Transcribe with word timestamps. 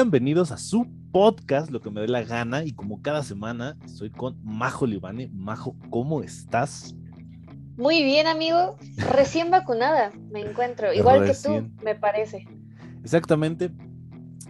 Bienvenidos 0.00 0.52
a 0.52 0.58
su 0.58 0.86
podcast, 1.10 1.72
lo 1.72 1.80
que 1.80 1.90
me 1.90 2.00
dé 2.00 2.06
la 2.06 2.22
gana. 2.22 2.62
Y 2.62 2.70
como 2.70 3.02
cada 3.02 3.24
semana, 3.24 3.76
estoy 3.84 4.10
con 4.10 4.38
Majo 4.44 4.86
Libane. 4.86 5.28
Majo, 5.32 5.74
¿cómo 5.90 6.22
estás? 6.22 6.94
Muy 7.76 8.04
bien, 8.04 8.28
amigo. 8.28 8.76
Recién 8.96 9.50
vacunada 9.50 10.12
me 10.30 10.42
encuentro. 10.42 10.92
Igual 10.94 11.24
que 11.24 11.34
tú, 11.34 11.68
me 11.82 11.96
parece. 11.96 12.46
Exactamente. 13.02 13.72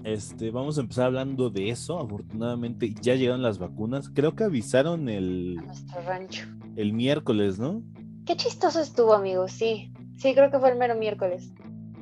Este, 0.04 0.50
vamos 0.50 0.76
a 0.76 0.82
empezar 0.82 1.06
hablando 1.06 1.48
de 1.48 1.70
eso. 1.70 1.98
Afortunadamente 1.98 2.92
ya 3.00 3.14
llegaron 3.14 3.40
las 3.40 3.58
vacunas. 3.58 4.10
Creo 4.10 4.36
que 4.36 4.44
avisaron 4.44 5.08
el. 5.08 5.56
A 5.60 5.62
nuestro 5.62 6.02
rancho. 6.02 6.46
El 6.76 6.92
miércoles, 6.92 7.58
¿no? 7.58 7.82
Qué 8.26 8.36
chistoso 8.36 8.82
estuvo, 8.82 9.14
amigo. 9.14 9.48
Sí. 9.48 9.94
Sí, 10.18 10.34
creo 10.34 10.50
que 10.50 10.58
fue 10.58 10.72
el 10.72 10.76
mero 10.76 10.94
miércoles. 10.94 11.54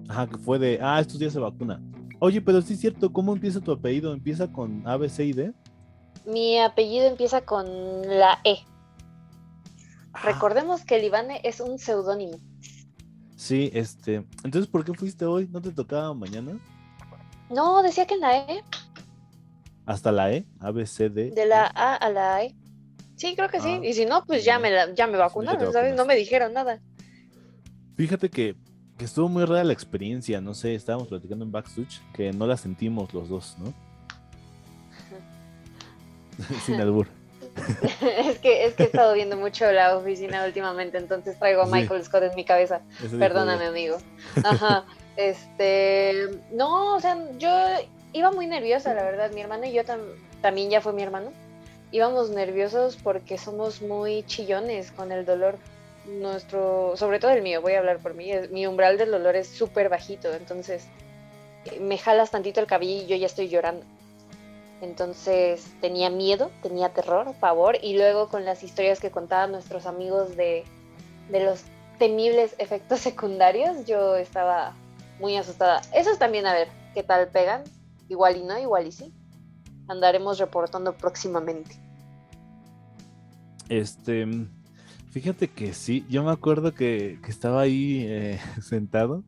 Ajá, 0.09 0.27
que 0.27 0.37
fue 0.37 0.59
de. 0.59 0.81
Ah, 0.83 0.99
estos 0.99 1.21
días 1.21 1.33
se 1.33 1.39
vacuna. 1.39 1.81
Oye, 2.19 2.41
pero 2.41 2.63
sí 2.63 2.75
es 2.75 2.81
cierto, 2.81 3.13
¿cómo 3.13 3.33
empieza 3.33 3.61
tu 3.61 3.73
apellido? 3.73 4.13
¿Empieza 4.13 4.51
con 4.51 4.87
A, 4.87 4.97
B, 4.97 5.09
C 5.09 5.25
y 5.27 5.33
D? 5.33 5.53
Mi 6.25 6.59
apellido 6.59 7.07
empieza 7.07 7.43
con 7.43 7.67
la 8.07 8.41
E. 8.45 8.59
Ah. 10.13 10.23
Recordemos 10.25 10.85
que 10.85 10.97
el 10.97 11.05
Ivane 11.05 11.41
es 11.45 11.61
un 11.61 11.79
seudónimo. 11.79 12.39
Sí, 13.37 13.71
este. 13.75 14.27
Entonces, 14.45 14.67
¿por 14.67 14.85
qué 14.85 14.95
fuiste 14.95 15.27
hoy? 15.27 15.47
¿No 15.53 15.61
te 15.61 15.71
tocaba 15.71 16.15
mañana? 16.15 16.59
No, 17.51 17.83
decía 17.83 18.07
que 18.07 18.15
en 18.15 18.21
la 18.21 18.39
E. 18.39 18.65
¿Hasta 19.85 20.11
la 20.11 20.33
E? 20.33 20.47
A, 20.59 20.71
B, 20.71 20.87
C, 20.87 21.11
D. 21.11 21.31
De 21.31 21.47
la 21.47 21.65
A 21.67 21.95
a 21.95 22.09
la 22.11 22.45
E. 22.45 22.57
Sí, 23.17 23.35
creo 23.37 23.49
que 23.49 23.61
sí. 23.61 23.79
Ah, 23.81 23.85
y 23.85 23.93
si 23.93 24.07
no, 24.07 24.25
pues 24.25 24.45
ya 24.45 24.59
me, 24.59 24.71
ya 24.95 25.07
me 25.07 25.17
vacunaron, 25.17 25.73
¿sabes? 25.73 25.95
No 25.95 26.07
me 26.07 26.17
dijeron 26.17 26.55
nada. 26.55 26.81
Fíjate 27.97 28.31
que 28.31 28.57
que 28.97 29.05
estuvo 29.05 29.29
muy 29.29 29.45
rara 29.45 29.65
la 29.65 29.73
experiencia, 29.73 30.41
no 30.41 30.55
sé, 30.55 30.75
estábamos 30.75 31.09
platicando 31.09 31.45
en 31.45 31.53
backstage 31.53 32.01
que 32.15 32.33
no 32.33 32.47
la 32.47 32.57
sentimos 32.57 33.13
los 33.13 33.29
dos, 33.29 33.57
¿no? 33.59 33.75
Sin 36.65 36.81
albur. 36.81 37.09
es, 38.19 38.39
que, 38.39 38.67
es 38.67 38.75
que 38.75 38.83
he 38.85 38.87
estado 38.87 39.15
viendo 39.15 39.37
mucho 39.37 39.71
la 39.73 39.97
oficina 39.97 40.45
últimamente, 40.45 40.99
entonces 40.99 41.39
traigo 41.39 41.63
a 41.63 41.67
Michael 41.67 42.05
Scott 42.05 42.25
en 42.25 42.35
mi 42.35 42.45
cabeza. 42.45 42.83
Perdóname, 43.19 43.67
amigo. 43.67 43.97
Ajá. 44.45 44.85
este, 45.17 46.41
no, 46.53 46.97
o 46.97 47.01
sea, 47.01 47.19
yo 47.39 47.51
iba 48.13 48.31
muy 48.33 48.47
nerviosa, 48.47 48.95
la 48.95 49.05
verdad. 49.05 49.31
Mi 49.33 49.41
hermano 49.41 49.67
y 49.67 49.73
yo 49.73 49.83
también 50.43 50.71
ya 50.71 50.81
fue 50.81 50.93
mi 50.93 51.03
hermano. 51.03 51.33
Íbamos 51.93 52.31
nerviosos 52.31 52.97
porque 52.97 53.39
somos 53.39 53.81
muy 53.81 54.23
chillones 54.25 54.91
con 54.91 55.13
el 55.13 55.25
dolor 55.25 55.59
nuestro, 56.09 56.97
sobre 56.97 57.19
todo 57.19 57.33
el 57.33 57.43
mío, 57.43 57.61
voy 57.63 57.73
a 57.73 57.79
hablar 57.79 57.99
por 57.99 58.15
mí, 58.15 58.31
mi 58.51 58.67
umbral 58.67 58.99
del 58.99 59.11
dolor 59.11 59.37
es 59.37 59.49
súper 59.49 59.89
bajito, 59.89 60.33
entonces 60.33 60.87
eh, 61.65 61.81
me 61.81 61.99
jalas 61.99 62.31
tantito 62.31 62.61
el 62.61 62.67
cabello 62.67 63.05
y 63.05 63.07
yo 63.07 63.17
ya 63.17 63.27
estoy 63.27 63.49
llorando. 63.49 63.85
Entonces 64.83 65.73
tenía 65.81 66.11
miedo, 66.11 66.51
tenía 66.63 66.91
terror, 66.91 67.35
pavor, 67.41 67.79
y 67.83 67.97
luego 67.97 68.29
con 68.29 68.45
las 68.45 68.63
historias 68.63 69.01
que 69.01 69.11
contaban 69.11 69.53
nuestros 69.53 69.87
amigos 69.87 70.37
de, 70.37 70.65
de 71.31 71.45
los 71.45 71.63
temibles 71.99 72.55
efectos 72.59 73.01
secundarios, 73.01 73.87
yo 73.87 74.17
estaba 74.17 74.75
muy 75.19 75.37
asustada. 75.37 75.81
Esos 75.95 76.19
también, 76.19 76.47
a 76.47 76.53
ver, 76.53 76.69
¿qué 76.95 77.03
tal 77.03 77.29
pegan? 77.29 77.65
Igual 78.09 78.37
y 78.37 78.43
no, 78.45 78.59
igual 78.59 78.87
y 78.87 78.93
sí. 78.93 79.13
Andaremos 79.89 80.39
reportando 80.39 80.97
próximamente. 80.97 81.77
Este, 83.69 84.27
Fíjate 85.17 85.49
que 85.49 85.73
sí, 85.73 86.05
yo 86.11 86.23
me 86.23 86.31
acuerdo 86.31 86.75
que, 86.75 87.19
estaba 87.27 87.63
ahí 87.63 88.05
eh, 88.07 88.39
sentado 88.61 89.25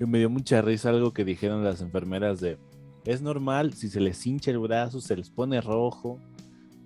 y 0.00 0.04
me 0.04 0.18
dio 0.18 0.28
mucha 0.28 0.60
risa 0.62 0.88
algo 0.88 1.12
que 1.12 1.24
dijeron 1.24 1.62
las 1.62 1.80
enfermeras 1.80 2.40
de, 2.40 2.58
es 3.04 3.22
normal, 3.22 3.72
si 3.72 3.88
se 3.88 4.00
les 4.00 4.26
hincha 4.26 4.50
el 4.50 4.58
brazo, 4.58 5.00
se 5.00 5.16
les 5.16 5.30
pone 5.30 5.60
rojo, 5.60 6.18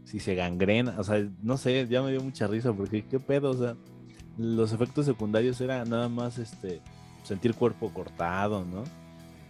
si 0.04 0.20
se 0.20 0.34
gangrena, 0.34 0.96
o 0.98 1.02
sea, 1.02 1.26
no 1.42 1.56
sé, 1.56 1.86
ya 1.88 2.02
me 2.02 2.10
dio 2.10 2.20
mucha 2.20 2.46
risa 2.46 2.74
porque 2.74 3.06
qué 3.06 3.18
pedo, 3.18 3.52
o 3.52 3.54
sea, 3.54 3.74
los 4.36 4.70
efectos 4.74 5.06
secundarios 5.06 5.58
era 5.62 5.82
nada 5.86 6.10
más 6.10 6.36
este 6.36 6.82
sentir 7.22 7.54
cuerpo 7.54 7.90
cortado, 7.94 8.66
¿no? 8.66 8.84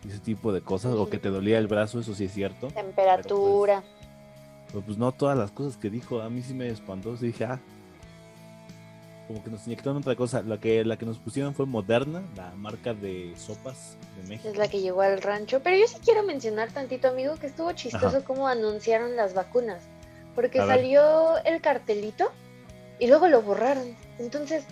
Ese 0.08 0.20
tipo 0.20 0.52
de 0.52 0.60
cosas, 0.60 0.94
o 0.94 1.10
que 1.10 1.18
te 1.18 1.30
dolía 1.30 1.58
el 1.58 1.66
brazo, 1.66 1.98
eso 1.98 2.14
sí 2.14 2.26
es 2.26 2.32
cierto. 2.32 2.68
Temperatura. 2.68 3.82
Pero 3.82 4.72
pues, 4.74 4.84
pues, 4.84 4.98
no 4.98 5.10
todas 5.10 5.36
las 5.36 5.50
cosas 5.50 5.76
que 5.76 5.90
dijo, 5.90 6.20
a 6.20 6.30
mí 6.30 6.40
sí 6.42 6.54
me 6.54 6.68
espantó, 6.68 7.16
dije, 7.16 7.46
ah, 7.46 7.60
como 9.26 9.42
que 9.42 9.50
nos 9.50 9.66
inyectaron 9.66 9.98
otra 9.98 10.14
cosa. 10.14 10.42
La 10.42 10.58
que, 10.58 10.84
la 10.84 10.96
que 10.96 11.06
nos 11.06 11.18
pusieron 11.18 11.54
fue 11.54 11.66
Moderna, 11.66 12.22
la 12.36 12.50
marca 12.52 12.94
de 12.94 13.34
sopas 13.36 13.96
de 14.16 14.28
México. 14.28 14.48
Es 14.48 14.56
la 14.56 14.68
que 14.68 14.80
llegó 14.80 15.02
al 15.02 15.20
rancho. 15.20 15.60
Pero 15.62 15.76
yo 15.76 15.86
sí 15.86 15.96
quiero 16.04 16.22
mencionar 16.22 16.70
tantito, 16.70 17.08
amigo, 17.08 17.36
que 17.36 17.46
estuvo 17.48 17.72
chistoso 17.72 18.24
cómo 18.24 18.48
anunciaron 18.48 19.16
las 19.16 19.34
vacunas. 19.34 19.82
Porque 20.34 20.58
salió 20.58 21.38
el 21.44 21.60
cartelito 21.60 22.30
y 22.98 23.06
luego 23.06 23.28
lo 23.28 23.42
borraron. 23.42 23.96
Entonces, 24.18 24.64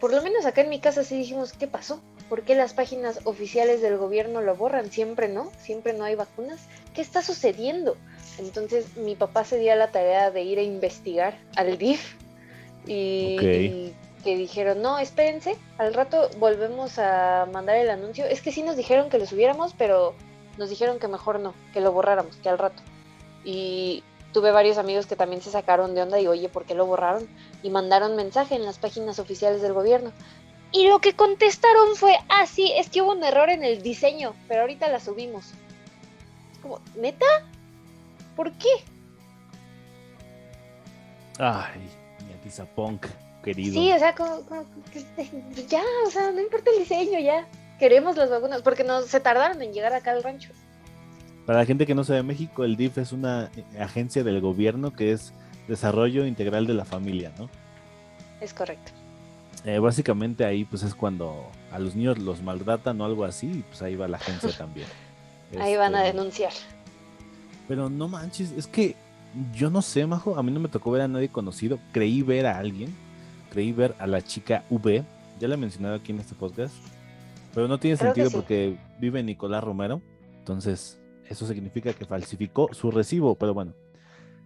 por 0.00 0.12
lo 0.12 0.22
menos 0.22 0.46
acá 0.46 0.62
en 0.62 0.70
mi 0.70 0.80
casa 0.80 1.04
sí 1.04 1.16
dijimos, 1.16 1.52
¿qué 1.52 1.66
pasó? 1.66 2.00
¿Por 2.28 2.42
qué 2.42 2.54
las 2.54 2.74
páginas 2.74 3.20
oficiales 3.24 3.82
del 3.82 3.98
gobierno 3.98 4.40
lo 4.40 4.56
borran? 4.56 4.90
Siempre 4.90 5.28
no, 5.28 5.50
siempre 5.58 5.92
no 5.92 6.04
hay 6.04 6.14
vacunas. 6.14 6.60
¿Qué 6.94 7.02
está 7.02 7.22
sucediendo? 7.22 7.96
Entonces 8.38 8.96
mi 8.96 9.14
papá 9.14 9.44
se 9.44 9.58
dio 9.58 9.72
a 9.72 9.76
la 9.76 9.90
tarea 9.90 10.30
de 10.30 10.42
ir 10.42 10.58
a 10.58 10.62
investigar 10.62 11.38
al 11.56 11.76
DIF 11.76 12.14
y, 12.86 13.92
que 14.22 14.36
dijeron, 14.36 14.82
no, 14.82 14.98
espérense, 14.98 15.56
al 15.78 15.94
rato 15.94 16.28
volvemos 16.38 16.98
a 16.98 17.46
mandar 17.52 17.76
el 17.76 17.90
anuncio. 17.90 18.26
Es 18.26 18.42
que 18.42 18.52
sí 18.52 18.62
nos 18.62 18.76
dijeron 18.76 19.08
que 19.08 19.18
lo 19.18 19.26
subiéramos, 19.26 19.74
pero 19.76 20.14
nos 20.58 20.68
dijeron 20.68 20.98
que 20.98 21.08
mejor 21.08 21.40
no, 21.40 21.54
que 21.72 21.80
lo 21.80 21.92
borráramos, 21.92 22.36
que 22.36 22.48
al 22.48 22.58
rato. 22.58 22.82
Y 23.44 24.04
tuve 24.32 24.50
varios 24.50 24.78
amigos 24.78 25.06
que 25.06 25.16
también 25.16 25.42
se 25.42 25.50
sacaron 25.50 25.94
de 25.94 26.02
onda 26.02 26.20
y 26.20 26.26
oye, 26.26 26.48
¿por 26.48 26.64
qué 26.64 26.74
lo 26.74 26.86
borraron? 26.86 27.28
Y 27.62 27.70
mandaron 27.70 28.16
mensaje 28.16 28.54
en 28.54 28.64
las 28.64 28.78
páginas 28.78 29.18
oficiales 29.18 29.62
del 29.62 29.72
gobierno. 29.72 30.12
Y 30.72 30.86
lo 30.88 31.00
que 31.00 31.14
contestaron 31.14 31.96
fue, 31.96 32.16
ah, 32.28 32.46
sí, 32.46 32.72
es 32.76 32.90
que 32.90 33.02
hubo 33.02 33.12
un 33.12 33.24
error 33.24 33.50
en 33.50 33.64
el 33.64 33.82
diseño, 33.82 34.34
pero 34.46 34.60
ahorita 34.60 34.88
la 34.88 35.00
subimos. 35.00 35.46
Es 36.52 36.58
como, 36.62 36.80
¿neta? 36.96 37.26
¿Por 38.36 38.52
qué? 38.52 38.68
Ay, 41.38 41.88
Punk, 42.74 43.06
querido. 43.42 43.80
Sí, 43.80 43.92
o 43.92 43.98
sea, 43.98 44.14
como, 44.14 44.42
ya, 45.68 45.82
o 46.06 46.10
sea, 46.10 46.30
no 46.30 46.40
importa 46.40 46.70
el 46.72 46.80
diseño, 46.80 47.18
ya. 47.18 47.46
Queremos 47.78 48.16
las 48.16 48.30
vacunas, 48.30 48.62
porque 48.62 48.84
no 48.84 49.02
se 49.02 49.20
tardaron 49.20 49.60
en 49.62 49.72
llegar 49.72 49.92
acá 49.92 50.12
al 50.12 50.22
rancho. 50.22 50.50
Para 51.46 51.60
la 51.60 51.66
gente 51.66 51.86
que 51.86 51.94
no 51.94 52.04
sabe 52.04 52.22
México, 52.22 52.64
el 52.64 52.76
DIF 52.76 52.98
es 52.98 53.12
una 53.12 53.50
agencia 53.78 54.22
del 54.22 54.40
gobierno 54.40 54.92
que 54.92 55.12
es 55.12 55.32
Desarrollo 55.66 56.26
Integral 56.26 56.66
de 56.66 56.74
la 56.74 56.84
Familia, 56.84 57.32
¿no? 57.38 57.48
Es 58.40 58.52
correcto. 58.52 58.92
Eh, 59.64 59.78
básicamente 59.78 60.44
ahí 60.44 60.64
pues 60.64 60.82
es 60.82 60.94
cuando 60.94 61.46
a 61.70 61.78
los 61.78 61.94
niños 61.94 62.18
los 62.18 62.42
maltratan 62.42 63.00
o 63.00 63.04
algo 63.04 63.24
así, 63.24 63.46
y 63.46 63.62
pues 63.62 63.82
ahí 63.82 63.96
va 63.96 64.08
la 64.08 64.16
agencia 64.16 64.50
también. 64.58 64.86
ahí 65.58 65.76
van 65.76 65.94
a 65.94 66.04
este, 66.04 66.16
denunciar. 66.16 66.52
Pero 67.68 67.90
no 67.90 68.08
manches, 68.08 68.52
es 68.52 68.66
que 68.66 68.96
yo 69.54 69.70
no 69.70 69.82
sé, 69.82 70.06
Majo, 70.06 70.36
a 70.36 70.42
mí 70.42 70.50
no 70.50 70.60
me 70.60 70.68
tocó 70.68 70.90
ver 70.90 71.02
a 71.02 71.08
nadie 71.08 71.28
conocido. 71.28 71.78
Creí 71.92 72.22
ver 72.22 72.46
a 72.46 72.58
alguien, 72.58 72.94
creí 73.50 73.72
ver 73.72 73.94
a 73.98 74.06
la 74.06 74.22
chica 74.22 74.64
V, 74.70 75.04
ya 75.38 75.48
la 75.48 75.54
he 75.54 75.58
mencionado 75.58 75.96
aquí 75.96 76.12
en 76.12 76.20
este 76.20 76.34
podcast, 76.34 76.74
pero 77.54 77.68
no 77.68 77.78
tiene 77.78 77.96
sentido 77.96 78.30
porque 78.30 78.76
vive 79.00 79.22
Nicolás 79.22 79.64
Romero, 79.64 80.00
entonces 80.38 81.00
eso 81.26 81.46
significa 81.46 81.92
que 81.92 82.04
falsificó 82.04 82.72
su 82.72 82.90
recibo, 82.90 83.36
pero 83.36 83.54
bueno, 83.54 83.74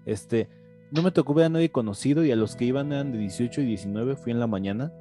este, 0.06 0.48
no 0.90 1.02
me 1.02 1.10
tocó 1.10 1.34
ver 1.34 1.46
a 1.46 1.48
nadie 1.48 1.70
conocido 1.70 2.24
y 2.24 2.30
a 2.30 2.36
los 2.36 2.56
que 2.56 2.66
iban 2.66 2.92
eran 2.92 3.12
de 3.12 3.18
18 3.18 3.62
y 3.62 3.66
19, 3.66 4.16
fui 4.16 4.32
en 4.32 4.40
la 4.40 4.46
mañana 4.46 4.92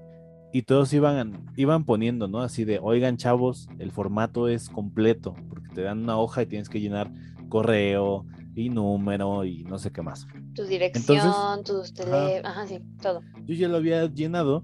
y 0.53 0.63
todos 0.63 0.93
iban, 0.93 1.51
iban 1.55 1.83
poniendo, 1.83 2.27
¿no? 2.27 2.41
Así 2.41 2.63
de, 2.63 2.79
oigan 2.81 3.17
chavos, 3.17 3.67
el 3.79 3.91
formato 3.91 4.47
es 4.47 4.69
completo, 4.69 5.35
porque 5.49 5.69
te 5.69 5.81
dan 5.81 6.03
una 6.03 6.17
hoja 6.17 6.43
y 6.43 6.45
tienes 6.45 6.69
que 6.69 6.79
llenar 6.79 7.11
correo, 7.49 8.25
y 8.55 8.69
número 8.69 9.45
y 9.45 9.63
no 9.63 9.77
sé 9.77 9.91
qué 9.91 10.01
más. 10.01 10.27
Tu 10.53 10.63
dirección, 10.65 11.63
tus 11.63 11.93
teléfonos, 11.93 12.41
ajá. 12.43 12.67
sí, 12.67 12.79
todo. 13.01 13.21
Yo 13.45 13.55
ya 13.55 13.67
lo 13.67 13.77
había 13.77 14.05
llenado 14.07 14.63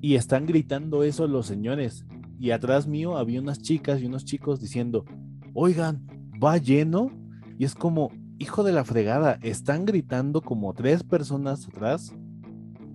y 0.00 0.14
están 0.14 0.46
gritando 0.46 1.02
eso 1.02 1.26
los 1.26 1.46
señores. 1.46 2.04
Y 2.38 2.50
atrás 2.50 2.86
mío 2.86 3.16
había 3.16 3.40
unas 3.40 3.60
chicas 3.60 4.00
y 4.00 4.06
unos 4.06 4.24
chicos 4.24 4.60
diciendo, 4.60 5.04
oigan, 5.54 6.06
va 6.42 6.58
lleno. 6.58 7.10
Y 7.58 7.64
es 7.64 7.74
como, 7.74 8.10
hijo 8.38 8.62
de 8.62 8.72
la 8.72 8.84
fregada, 8.84 9.38
están 9.42 9.86
gritando 9.86 10.42
como 10.42 10.74
tres 10.74 11.02
personas 11.02 11.66
atrás. 11.66 12.14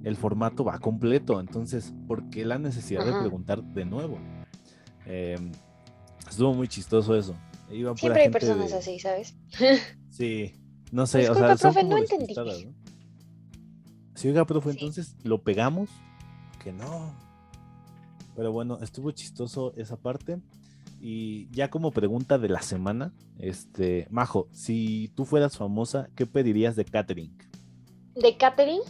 El 0.03 0.15
formato 0.15 0.63
va 0.63 0.80
completo. 0.80 1.39
Entonces, 1.39 1.94
¿por 2.07 2.30
qué 2.30 2.45
la 2.45 2.59
necesidad 2.59 3.06
de 3.06 3.19
preguntar 3.19 3.63
de 3.63 3.86
nuevo? 3.86 4.18
Em, 5.06 5.51
estuvo 6.30 6.53
muy 6.53 6.68
chistoso 6.68 7.15
eso. 7.15 7.36
Siempre 7.95 8.23
hay 8.23 8.29
personas 8.29 8.73
así, 8.73 9.00
¿sabes? 9.00 9.35
Sí, 10.09 10.53
no 10.91 11.07
sé, 11.07 11.29
o 11.29 11.35
sea, 11.35 11.56
profe, 11.56 11.85
no 11.85 11.97
entendí. 11.97 12.35
Si 14.13 14.27
oiga, 14.27 14.45
profe, 14.45 14.71
entonces 14.71 15.15
lo 15.23 15.41
pegamos, 15.41 15.89
que 16.62 16.73
no. 16.73 17.15
Pero 18.35 18.51
bueno, 18.51 18.77
estuvo 18.81 19.12
chistoso 19.12 19.73
esa 19.77 19.95
parte. 19.95 20.41
Y 21.00 21.50
ya 21.51 21.69
como 21.69 21.91
pregunta 21.91 22.38
de 22.38 22.50
la 22.50 22.62
semana, 22.62 23.13
este, 23.39 24.06
Majo, 24.12 24.47
si 24.51 25.12
tú 25.15 25.25
fueras 25.25 25.57
famosa, 25.57 26.09
¿qué 26.15 26.25
pedirías 26.27 26.75
de 26.75 26.85
catering? 26.85 27.35
¿De 28.15 28.38
catering? 28.38 28.81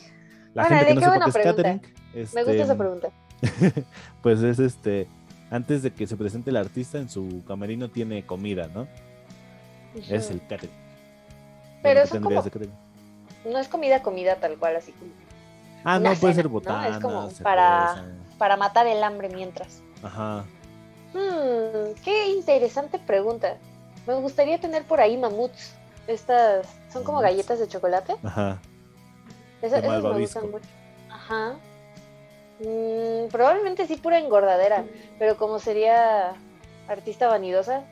La 0.53 0.65
gente 0.65 0.87
que 0.87 0.95
no 0.95 1.13
sepa 1.13 1.31
qué 1.31 1.39
es 1.39 1.45
catering. 1.45 1.81
Me 2.13 2.43
gusta 2.43 2.51
esa 2.51 2.63
este, 2.63 2.75
pregunta. 2.75 3.09
pues 4.21 4.41
es 4.41 4.59
este, 4.59 5.07
antes 5.51 5.83
de 5.83 5.93
que 5.93 6.07
se 6.07 6.15
presente 6.15 6.49
el 6.49 6.55
artista, 6.55 6.97
en 6.97 7.09
su 7.09 7.43
camerino 7.45 7.89
tiene 7.89 8.25
comida, 8.25 8.69
¿no? 8.73 8.87
Es 10.09 10.31
el 10.31 10.39
catering. 10.47 10.73
Pero 11.83 12.01
eso 12.01 12.21
como, 12.21 12.29
no 13.45 13.59
es 13.59 13.67
comida, 13.67 14.01
comida 14.01 14.35
tal 14.37 14.57
cual, 14.57 14.77
así 14.77 14.93
como. 14.93 15.11
Ah, 15.83 15.99
no, 15.99 16.13
puede 16.13 16.35
ser 16.35 16.47
botana. 16.47 16.87
Es 16.87 16.99
como 16.99 17.29
para, 17.43 18.05
para 18.37 18.55
matar 18.55 18.87
el 18.87 19.03
hambre 19.03 19.29
mientras. 19.29 19.81
Ajá. 20.01 20.45
Hmm, 21.13 21.93
qué 22.03 22.29
interesante 22.29 22.97
pregunta. 22.97 23.57
Me 24.07 24.13
gustaría 24.15 24.59
tener 24.59 24.83
por 24.85 25.01
ahí 25.01 25.17
mamuts. 25.17 25.75
Estas 26.07 26.65
son 26.91 27.03
como 27.03 27.19
galletas 27.19 27.59
de 27.59 27.67
chocolate. 27.67 28.15
Ajá. 28.23 28.59
esas 29.61 29.83
me 29.83 30.19
gustan 30.19 30.49
mucho. 30.49 30.67
Ajá. 31.09 31.55
Mm, 32.63 33.29
probablemente 33.31 33.87
sí 33.87 33.95
pura 33.95 34.19
engordadera, 34.19 34.85
pero 35.17 35.37
como 35.37 35.59
sería 35.59 36.33
artista 36.87 37.27
vanidosa, 37.27 37.83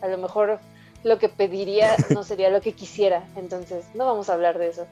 a 0.00 0.08
lo 0.08 0.18
mejor 0.18 0.58
lo 1.04 1.18
que 1.18 1.28
pediría 1.28 1.94
no 2.14 2.24
sería 2.24 2.50
lo 2.50 2.60
que 2.60 2.72
quisiera, 2.72 3.24
entonces 3.36 3.84
no 3.94 4.06
vamos 4.06 4.28
a 4.28 4.34
hablar 4.34 4.58
de 4.58 4.68
eso. 4.68 4.86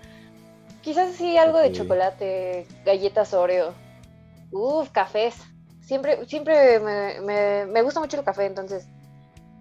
Quizás 0.82 1.14
sí 1.14 1.36
algo 1.38 1.58
de 1.58 1.72
chocolate, 1.72 2.66
galletas 2.84 3.32
Oreo, 3.32 3.72
uff, 4.52 4.90
cafés. 4.90 5.34
Siempre, 5.80 6.24
siempre 6.26 6.78
me, 6.78 7.66
me, 7.66 7.82
gusta 7.82 8.00
mucho 8.00 8.18
el 8.18 8.24
café, 8.24 8.46
entonces 8.46 8.86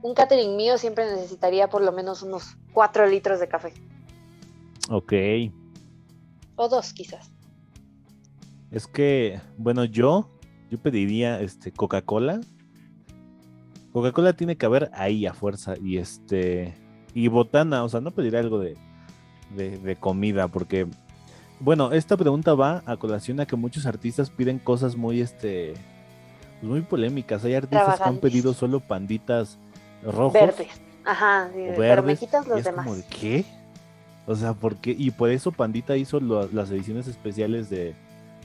un 0.01 0.13
catering 0.13 0.55
mío 0.55 0.77
siempre 0.77 1.05
necesitaría 1.05 1.69
por 1.69 1.81
lo 1.81 1.93
menos 1.93 2.21
unos 2.23 2.57
4 2.73 3.07
litros 3.07 3.39
de 3.39 3.47
café. 3.47 3.73
Ok. 4.89 5.13
O 6.57 6.67
dos, 6.67 6.93
quizás. 6.93 7.32
Es 8.73 8.87
que, 8.87 9.39
bueno, 9.57 9.85
yo, 9.85 10.31
yo 10.71 10.79
pediría 10.79 11.39
este 11.39 11.71
Coca-Cola. 11.71 12.41
Coca-Cola 13.91 14.33
tiene 14.33 14.57
que 14.57 14.65
haber 14.65 14.89
ahí 14.93 15.27
a 15.27 15.33
fuerza. 15.35 15.75
Y 15.79 15.97
este. 15.97 16.73
Y 17.13 17.27
botana, 17.27 17.83
o 17.83 17.89
sea, 17.89 18.01
no 18.01 18.09
pediría 18.09 18.39
algo 18.39 18.57
de, 18.59 18.75
de, 19.55 19.95
comida, 19.95 20.47
porque. 20.47 20.87
Bueno, 21.59 21.91
esta 21.91 22.17
pregunta 22.17 22.55
va 22.55 22.81
a 22.87 22.97
colación 22.97 23.39
a 23.39 23.45
que 23.45 23.55
muchos 23.55 23.85
artistas 23.85 24.31
piden 24.31 24.57
cosas 24.57 24.95
muy 24.97 25.21
este. 25.21 25.75
Pues 26.59 26.71
muy 26.71 26.81
polémicas. 26.81 27.45
Hay 27.45 27.53
artistas 27.53 27.99
que 27.99 28.09
han 28.09 28.17
pedido 28.17 28.55
solo 28.55 28.79
panditas 28.79 29.59
rojos. 30.03 30.33
Verdes. 30.33 30.81
Ajá, 31.05 31.51
pero 31.53 32.01
me 32.01 32.15
quitas 32.17 32.47
los 32.47 32.63
demás. 32.63 32.87
Como 32.87 33.03
¿Qué? 33.07 33.45
O 34.25 34.35
sea, 34.35 34.53
¿por 34.53 34.77
qué? 34.77 34.95
Y 34.97 35.11
por 35.11 35.29
eso 35.29 35.51
Pandita 35.51 35.95
hizo 35.95 36.19
las 36.19 36.71
ediciones 36.71 37.07
especiales 37.07 37.69
de, 37.69 37.93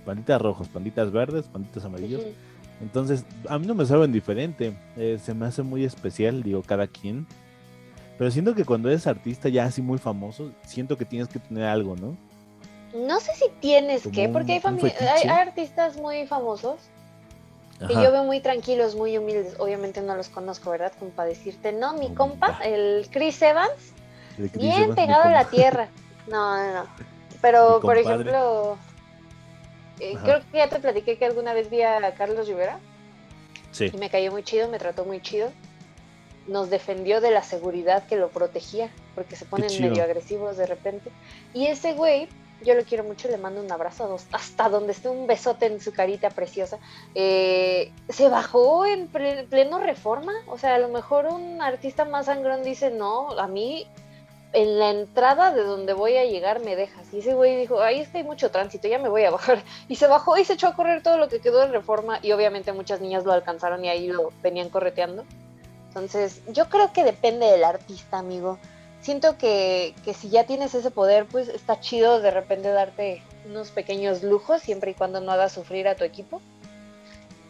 panditas 0.00 0.40
rojos, 0.40 0.68
panditas 0.68 1.10
verdes, 1.12 1.46
panditas 1.46 1.84
amarillos. 1.84 2.22
Entonces, 2.80 3.24
a 3.48 3.58
mí 3.58 3.66
no 3.66 3.74
me 3.74 3.84
saben 3.86 4.12
diferente, 4.12 4.76
eh, 4.96 5.18
se 5.22 5.34
me 5.34 5.46
hace 5.46 5.62
muy 5.62 5.84
especial, 5.84 6.42
digo, 6.42 6.62
cada 6.62 6.86
quien. 6.86 7.26
Pero 8.16 8.30
siento 8.30 8.54
que 8.54 8.64
cuando 8.64 8.88
eres 8.88 9.06
artista 9.06 9.48
ya 9.48 9.64
así 9.64 9.82
muy 9.82 9.98
famoso, 9.98 10.52
siento 10.64 10.96
que 10.96 11.04
tienes 11.04 11.28
que 11.28 11.38
tener 11.38 11.64
algo, 11.64 11.96
¿no? 11.96 12.16
No 12.94 13.20
sé 13.20 13.32
si 13.34 13.46
tienes 13.60 14.02
que, 14.08 14.28
porque 14.28 14.60
hay, 15.00 15.28
artistas 15.28 15.96
muy 15.96 16.26
famosos 16.26 16.80
que 17.86 17.94
yo 17.94 18.10
veo 18.10 18.24
muy 18.24 18.40
tranquilos, 18.40 18.96
muy 18.96 19.16
humildes. 19.16 19.54
Obviamente 19.58 20.00
no 20.00 20.16
los 20.16 20.28
conozco, 20.28 20.70
¿verdad? 20.70 20.92
Como 20.98 21.12
para 21.12 21.28
decirte, 21.28 21.72
no, 21.72 21.92
mi 21.92 22.12
compa, 22.12 22.58
el 22.64 23.06
Chris 23.10 23.40
Evans, 23.42 23.92
bien 24.54 24.94
pegado 24.94 25.24
a 25.24 25.30
la 25.30 25.44
tierra. 25.44 25.88
No, 26.28 26.58
no, 26.58 26.74
no. 26.74 26.86
Pero, 27.40 27.80
por 27.80 27.96
ejemplo, 27.96 28.76
eh, 30.00 30.16
creo 30.22 30.40
que 30.50 30.58
ya 30.58 30.68
te 30.68 30.78
platiqué 30.78 31.16
que 31.18 31.24
alguna 31.24 31.52
vez 31.54 31.70
vi 31.70 31.82
a 31.82 32.14
Carlos 32.14 32.48
Rivera. 32.48 32.78
Sí. 33.70 33.90
Y 33.92 33.96
me 33.96 34.10
cayó 34.10 34.32
muy 34.32 34.42
chido, 34.42 34.68
me 34.68 34.78
trató 34.78 35.04
muy 35.04 35.20
chido. 35.20 35.50
Nos 36.46 36.70
defendió 36.70 37.20
de 37.20 37.30
la 37.30 37.42
seguridad 37.42 38.06
que 38.06 38.16
lo 38.16 38.30
protegía, 38.30 38.90
porque 39.14 39.36
se 39.36 39.44
ponen 39.44 39.70
medio 39.80 40.02
agresivos 40.02 40.56
de 40.56 40.66
repente. 40.66 41.10
Y 41.52 41.66
ese 41.66 41.92
güey, 41.92 42.28
yo 42.64 42.74
lo 42.74 42.84
quiero 42.84 43.04
mucho, 43.04 43.28
le 43.28 43.36
mando 43.36 43.60
un 43.60 43.70
abrazo 43.70 44.16
hasta 44.32 44.68
donde 44.70 44.92
esté 44.92 45.10
un 45.10 45.26
besote 45.26 45.66
en 45.66 45.80
su 45.80 45.92
carita 45.92 46.30
preciosa. 46.30 46.78
Eh, 47.14 47.92
se 48.08 48.28
bajó 48.28 48.86
en 48.86 49.08
pleno 49.08 49.78
reforma. 49.78 50.32
O 50.46 50.56
sea, 50.56 50.76
a 50.76 50.78
lo 50.78 50.88
mejor 50.88 51.26
un 51.26 51.60
artista 51.60 52.06
más 52.06 52.26
sangrón 52.26 52.62
dice, 52.62 52.90
no, 52.90 53.38
a 53.38 53.46
mí 53.46 53.86
en 54.52 54.78
la 54.78 54.90
entrada 54.90 55.52
de 55.52 55.62
donde 55.62 55.92
voy 55.92 56.16
a 56.16 56.24
llegar 56.24 56.60
me 56.60 56.76
dejas. 56.76 57.12
Y 57.12 57.18
ese 57.18 57.34
güey 57.34 57.56
dijo, 57.56 57.80
ahí 57.80 58.00
es 58.00 58.08
que 58.08 58.18
hay 58.18 58.24
mucho 58.24 58.50
tránsito, 58.50 58.88
ya 58.88 58.98
me 58.98 59.08
voy 59.08 59.24
a 59.24 59.30
bajar. 59.38 59.62
Y 59.88 59.96
se 59.96 60.06
bajó 60.06 60.36
y 60.38 60.44
se 60.44 60.54
echó 60.54 60.68
a 60.68 60.74
correr 60.74 61.02
todo 61.02 61.18
lo 61.18 61.28
que 61.28 61.40
quedó 61.40 61.60
de 61.60 61.68
reforma 61.68 62.18
y 62.22 62.32
obviamente 62.32 62.72
muchas 62.72 63.00
niñas 63.00 63.24
lo 63.24 63.32
alcanzaron 63.32 63.84
y 63.84 63.88
ahí 63.88 64.08
lo 64.08 64.32
venían 64.42 64.70
correteando. 64.70 65.24
Entonces, 65.88 66.42
yo 66.48 66.68
creo 66.68 66.92
que 66.92 67.04
depende 67.04 67.46
del 67.46 67.64
artista, 67.64 68.18
amigo. 68.18 68.58
Siento 69.00 69.38
que, 69.38 69.94
que 70.04 70.12
si 70.12 70.28
ya 70.28 70.44
tienes 70.44 70.74
ese 70.74 70.90
poder, 70.90 71.26
pues 71.26 71.48
está 71.48 71.80
chido 71.80 72.20
de 72.20 72.30
repente 72.30 72.68
darte 72.68 73.22
unos 73.46 73.70
pequeños 73.70 74.22
lujos, 74.22 74.60
siempre 74.60 74.90
y 74.90 74.94
cuando 74.94 75.20
no 75.20 75.32
hagas 75.32 75.52
sufrir 75.52 75.88
a 75.88 75.94
tu 75.94 76.04
equipo 76.04 76.42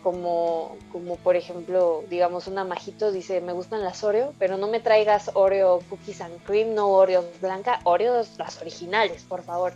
como, 0.03 0.77
como 0.93 1.17
por 1.17 1.37
ejemplo, 1.37 2.05
digamos, 2.09 2.47
una 2.47 2.65
majito 2.65 3.13
dice, 3.13 3.41
me 3.41 3.53
gustan 3.53 3.83
las 3.83 4.05
Oreo, 4.05 4.33
pero 4.39 4.57
no 4.57 4.69
me 4.69 4.81
traigas 4.81 5.31
Oreo 5.35 5.81
cookies 5.89 6.21
and 6.21 6.43
cream, 6.45 6.75
no 6.75 6.89
Oreo 6.89 7.25
blanca, 7.41 7.81
Oreos 7.85 8.37
las 8.39 8.61
originales, 8.61 9.25
por 9.25 9.43
favor. 9.43 9.73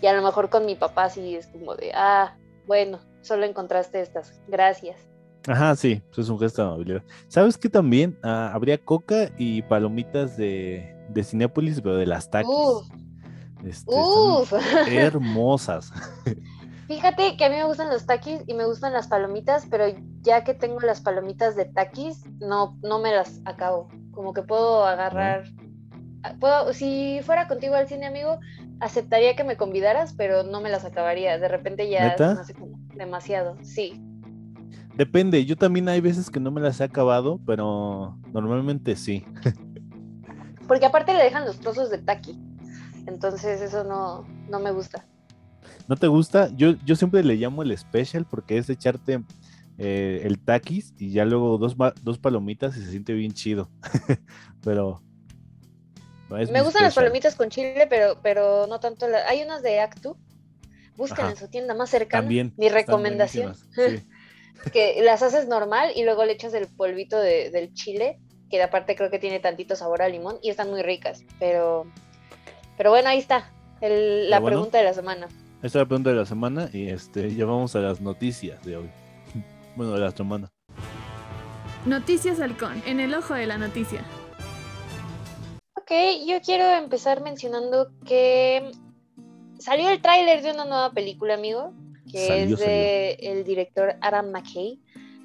Y 0.00 0.06
a 0.06 0.12
lo 0.12 0.22
mejor 0.22 0.48
con 0.48 0.66
mi 0.66 0.74
papá 0.74 1.10
sí 1.10 1.34
es 1.34 1.46
como 1.48 1.74
de, 1.74 1.92
ah, 1.94 2.36
bueno, 2.66 3.00
solo 3.22 3.44
encontraste 3.44 4.00
estas, 4.00 4.40
gracias. 4.48 4.96
Ajá, 5.46 5.74
sí, 5.76 6.02
eso 6.10 6.20
es 6.20 6.28
un 6.28 6.38
gesto 6.38 6.62
de 6.62 6.68
amabilidad. 6.68 7.02
¿Sabes 7.28 7.56
que 7.56 7.68
también 7.68 8.18
ah, 8.22 8.50
habría 8.52 8.78
coca 8.78 9.30
y 9.38 9.62
palomitas 9.62 10.36
de, 10.36 10.94
de 11.08 11.24
Cinépolis, 11.24 11.80
pero 11.80 11.96
de 11.96 12.06
las 12.06 12.30
taquis? 12.30 12.52
Este, 13.64 13.92
hermosas. 14.88 15.92
Fíjate 16.88 17.36
que 17.36 17.44
a 17.44 17.50
mí 17.50 17.56
me 17.56 17.66
gustan 17.66 17.90
los 17.90 18.06
taquis 18.06 18.42
y 18.46 18.54
me 18.54 18.64
gustan 18.64 18.94
las 18.94 19.08
palomitas, 19.08 19.66
pero 19.70 19.84
ya 20.22 20.42
que 20.42 20.54
tengo 20.54 20.80
las 20.80 21.02
palomitas 21.02 21.54
de 21.54 21.66
taquis, 21.66 22.24
no, 22.40 22.78
no 22.82 22.98
me 22.98 23.12
las 23.12 23.42
acabo. 23.44 23.88
Como 24.10 24.32
que 24.32 24.42
puedo 24.42 24.86
agarrar. 24.86 25.44
Ah, 26.22 26.34
puedo, 26.40 26.72
si 26.72 27.20
fuera 27.22 27.46
contigo 27.46 27.74
al 27.74 27.88
cine, 27.88 28.06
amigo, 28.06 28.38
aceptaría 28.80 29.36
que 29.36 29.44
me 29.44 29.58
convidaras, 29.58 30.14
pero 30.14 30.44
no 30.44 30.62
me 30.62 30.70
las 30.70 30.86
acabaría. 30.86 31.38
De 31.38 31.48
repente 31.48 31.90
ya 31.90 32.16
como 32.58 32.78
demasiado. 32.94 33.58
Sí. 33.62 34.02
Depende, 34.96 35.44
yo 35.44 35.56
también 35.56 35.90
hay 35.90 36.00
veces 36.00 36.30
que 36.30 36.40
no 36.40 36.50
me 36.50 36.62
las 36.62 36.80
he 36.80 36.84
acabado, 36.84 37.38
pero 37.44 38.16
normalmente 38.32 38.96
sí. 38.96 39.26
Porque 40.66 40.86
aparte 40.86 41.12
le 41.12 41.22
dejan 41.22 41.44
los 41.44 41.60
trozos 41.60 41.90
de 41.90 41.98
taqui. 41.98 42.40
Entonces 43.06 43.60
eso 43.60 43.84
no, 43.84 44.26
no 44.48 44.58
me 44.58 44.70
gusta. 44.70 45.04
¿No 45.88 45.96
te 45.96 46.06
gusta? 46.06 46.50
Yo, 46.54 46.74
yo 46.84 46.94
siempre 46.96 47.24
le 47.24 47.36
llamo 47.36 47.62
el 47.62 47.76
special 47.76 48.26
porque 48.26 48.58
es 48.58 48.68
echarte 48.68 49.22
eh, 49.78 50.20
el 50.24 50.38
taquis 50.38 50.92
y 50.98 51.12
ya 51.12 51.24
luego 51.24 51.56
dos, 51.56 51.76
dos 52.02 52.18
palomitas 52.18 52.76
y 52.76 52.82
se 52.84 52.90
siente 52.90 53.14
bien 53.14 53.32
chido. 53.32 53.70
pero. 54.62 55.02
Me 56.28 56.60
gustan 56.60 56.82
las 56.82 56.94
palomitas 56.94 57.34
con 57.36 57.48
chile, 57.48 57.86
pero, 57.88 58.20
pero 58.22 58.66
no 58.66 58.80
tanto. 58.80 59.06
Hay 59.28 59.42
unas 59.42 59.62
de 59.62 59.80
Actu. 59.80 60.14
Busquen 60.94 61.26
en 61.26 61.36
su 61.36 61.48
tienda 61.48 61.74
más 61.74 61.88
cercana. 61.88 62.22
También. 62.22 62.52
Mi 62.58 62.68
recomendación. 62.68 63.54
que 64.72 65.00
las 65.02 65.22
haces 65.22 65.48
normal 65.48 65.92
y 65.96 66.04
luego 66.04 66.26
le 66.26 66.32
echas 66.32 66.52
el 66.52 66.66
polvito 66.66 67.18
del 67.18 67.72
chile, 67.72 68.18
que 68.50 68.58
de 68.58 68.64
aparte 68.64 68.94
creo 68.94 69.08
que 69.08 69.18
tiene 69.18 69.40
tantito 69.40 69.74
sabor 69.74 70.02
a 70.02 70.08
limón 70.08 70.38
y 70.42 70.50
están 70.50 70.68
muy 70.68 70.82
ricas. 70.82 71.24
Pero, 71.38 71.86
pero 72.76 72.90
bueno, 72.90 73.08
ahí 73.08 73.18
está. 73.18 73.50
la 73.80 74.42
pregunta 74.42 74.76
de 74.76 74.84
la 74.84 74.92
semana. 74.92 75.28
Esta 75.60 75.66
es 75.66 75.74
la 75.82 75.86
pregunta 75.86 76.10
de 76.10 76.16
la 76.16 76.24
semana 76.24 76.70
y 76.72 76.88
este, 76.88 77.34
ya 77.34 77.44
vamos 77.44 77.74
a 77.74 77.80
las 77.80 78.00
noticias 78.00 78.64
de 78.64 78.76
hoy. 78.76 78.90
bueno, 79.76 79.94
de 79.94 79.98
la 79.98 80.12
semana. 80.12 80.52
Noticias 81.84 82.38
Halcón, 82.38 82.80
en 82.86 83.00
el 83.00 83.12
ojo 83.12 83.34
de 83.34 83.48
la 83.48 83.58
noticia. 83.58 84.04
Ok, 85.74 85.90
yo 86.28 86.40
quiero 86.42 86.64
empezar 86.64 87.22
mencionando 87.22 87.90
que 88.06 88.70
salió 89.58 89.90
el 89.90 90.00
tráiler 90.00 90.42
de 90.42 90.52
una 90.52 90.64
nueva 90.64 90.92
película, 90.92 91.34
amigo, 91.34 91.72
que 92.08 92.44
es 92.44 92.56
de 92.56 93.14
el 93.14 93.42
director 93.42 93.96
Adam 94.00 94.30
McKay. 94.30 94.80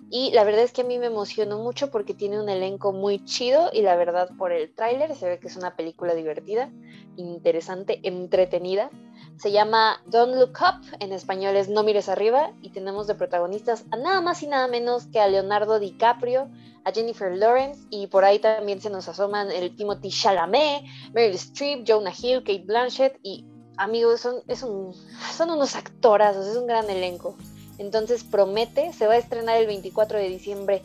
Y 0.09 0.31
la 0.31 0.43
verdad 0.43 0.63
es 0.63 0.71
que 0.71 0.81
a 0.81 0.85
mí 0.85 0.97
me 0.97 1.07
emocionó 1.07 1.59
mucho 1.59 1.91
porque 1.91 2.15
tiene 2.15 2.39
un 2.39 2.49
elenco 2.49 2.91
muy 2.91 3.23
chido 3.23 3.69
y 3.71 3.83
la 3.83 3.95
verdad 3.95 4.29
por 4.37 4.51
el 4.51 4.73
tráiler 4.73 5.15
se 5.15 5.27
ve 5.27 5.39
que 5.39 5.47
es 5.47 5.57
una 5.57 5.75
película 5.75 6.15
divertida, 6.15 6.71
interesante, 7.17 7.99
entretenida. 8.03 8.89
Se 9.37 9.51
llama 9.51 10.01
Don't 10.05 10.35
Look 10.35 10.57
Up, 10.61 10.97
en 10.99 11.11
español 11.11 11.55
es 11.55 11.67
No 11.67 11.83
mires 11.83 12.07
arriba 12.07 12.53
y 12.61 12.69
tenemos 12.69 13.07
de 13.07 13.15
protagonistas 13.15 13.83
a 13.91 13.97
nada 13.97 14.21
más 14.21 14.41
y 14.43 14.47
nada 14.47 14.67
menos 14.67 15.07
que 15.07 15.19
a 15.19 15.27
Leonardo 15.27 15.79
DiCaprio, 15.79 16.49
a 16.85 16.91
Jennifer 16.91 17.35
Lawrence 17.35 17.81
y 17.89 18.07
por 18.07 18.25
ahí 18.25 18.39
también 18.39 18.81
se 18.81 18.89
nos 18.89 19.07
asoman 19.07 19.51
el 19.51 19.75
Timothy 19.75 20.09
Chalamet, 20.09 20.83
Meryl 21.13 21.35
Streep, 21.35 21.85
Jonah 21.87 22.13
Hill, 22.17 22.43
Kate 22.43 22.63
Blanchett 22.65 23.19
y 23.23 23.45
amigos, 23.77 24.21
son, 24.21 24.41
es 24.47 24.63
un, 24.63 24.93
son 25.35 25.49
unos 25.49 25.75
actorazos, 25.75 26.47
es 26.47 26.55
un 26.55 26.67
gran 26.67 26.89
elenco. 26.89 27.35
Entonces 27.77 28.23
promete, 28.23 28.93
se 28.93 29.07
va 29.07 29.13
a 29.13 29.17
estrenar 29.17 29.57
el 29.57 29.67
24 29.67 30.19
de 30.19 30.29
diciembre, 30.29 30.83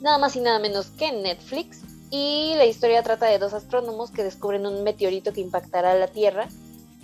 nada 0.00 0.18
más 0.18 0.36
y 0.36 0.40
nada 0.40 0.58
menos 0.58 0.86
que 0.90 1.06
en 1.06 1.22
Netflix. 1.22 1.82
Y 2.10 2.54
la 2.56 2.64
historia 2.64 3.02
trata 3.02 3.26
de 3.26 3.38
dos 3.38 3.52
astrónomos 3.52 4.10
que 4.10 4.24
descubren 4.24 4.66
un 4.66 4.82
meteorito 4.82 5.32
que 5.32 5.40
impactará 5.40 5.92
a 5.92 5.96
la 5.96 6.08
Tierra 6.08 6.48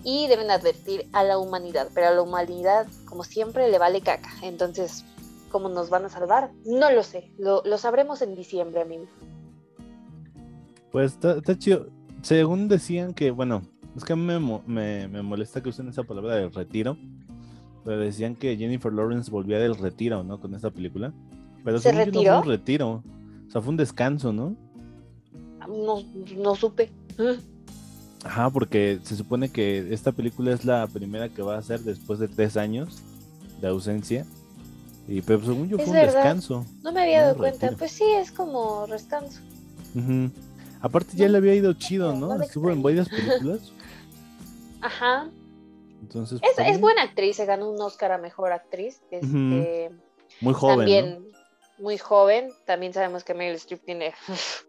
y 0.06 0.26
deben 0.28 0.50
advertir 0.50 1.06
a 1.12 1.22
la 1.22 1.36
humanidad. 1.36 1.88
Pero 1.94 2.06
a 2.06 2.10
la 2.12 2.22
humanidad, 2.22 2.86
como 3.04 3.25
siempre, 3.25 3.70
le 3.70 3.78
vale 3.78 4.00
caca. 4.00 4.30
Entonces, 4.42 5.04
¿cómo 5.50 5.68
nos 5.68 5.90
van 5.90 6.06
a 6.06 6.08
salvar? 6.08 6.52
No 6.64 6.90
lo 6.90 7.02
sé. 7.02 7.32
Lo, 7.38 7.62
sabremos 7.76 8.22
en 8.22 8.34
diciembre, 8.34 8.80
amigo. 8.80 9.06
Pues 10.92 11.18
está, 11.20 11.58
chido. 11.58 11.88
Según 12.22 12.68
decían 12.68 13.12
que, 13.12 13.30
bueno, 13.30 13.62
es 13.94 14.04
que 14.04 14.14
a 14.14 14.16
mí 14.16 14.32
me, 14.66 15.08
me 15.08 15.22
molesta 15.22 15.62
que 15.62 15.68
usen 15.68 15.88
esa 15.88 16.04
palabra 16.04 16.36
de 16.36 16.48
retiro 16.48 16.96
pero 17.86 18.00
decían 18.00 18.34
que 18.34 18.56
Jennifer 18.56 18.92
Lawrence 18.92 19.30
volvía 19.30 19.60
del 19.60 19.76
retiro, 19.76 20.25
¿no? 20.25 20.40
Con 20.40 20.56
esta 20.56 20.72
película. 20.72 21.14
Pero 21.64 21.78
¿Se 21.78 21.92
retiró? 21.92 22.34
No 22.34 22.42
fue 22.42 22.52
un 22.52 22.58
retiro. 22.58 23.04
O 23.46 23.50
sea, 23.50 23.60
fue 23.60 23.70
un 23.70 23.76
descanso, 23.76 24.32
¿no? 24.32 24.56
No, 25.68 26.02
no 26.36 26.54
supe. 26.56 26.90
Ajá, 28.26 28.50
porque 28.50 28.99
se 29.04 29.14
supone 29.14 29.50
que 29.50 29.95
esta 29.95 30.11
película 30.11 30.52
es 30.52 30.64
la 30.64 30.88
primera 30.88 31.28
que 31.28 31.42
va 31.42 31.54
a 31.54 31.59
hacer 31.59 31.78
después 31.80 32.18
de 32.18 32.26
tres 32.26 32.56
años 32.56 33.00
de 33.61 33.68
ausencia. 33.68 34.26
Y 35.06 35.23
pero 35.23 35.40
según 35.45 35.68
yo 35.68 35.76
fue 35.76 35.87
un 35.87 35.92
descanso. 35.92 36.66
No 36.83 36.90
me 36.90 37.02
había 37.02 37.23
dado 37.23 37.37
cuenta. 37.37 37.71
Pues 37.78 37.92
sí, 37.92 38.02
es 38.04 38.33
como 38.33 38.88
descanso. 38.88 39.40
Aparte 40.80 41.16
ya 41.16 41.28
le 41.28 41.38
había 41.38 41.54
ido 41.54 41.73
chido, 41.75 42.14
¿no? 42.14 42.42
Estuvo 42.42 42.73
en 42.73 42.83
varias 42.83 43.09
películas. 43.09 43.73
Ajá. 44.80 45.30
Entonces, 46.02 46.40
es, 46.42 46.50
pues, 46.56 46.80
buena 46.80 47.02
actriz, 47.02 47.37
se 47.37 47.47
ganó 47.47 47.71
un 47.71 47.80
Oscar 47.80 48.11
a 48.11 48.18
mejor 48.18 48.52
actriz. 48.52 49.02
Este, 49.12 49.92
muy 50.40 50.52
joven. 50.52 50.78
También 50.78 51.25
muy 51.78 51.99
joven. 51.99 52.50
También 52.64 52.92
sabemos 52.92 53.25
que 53.25 53.35
Meryl 53.35 53.56
Streep 53.56 53.85
tiene. 53.85 54.14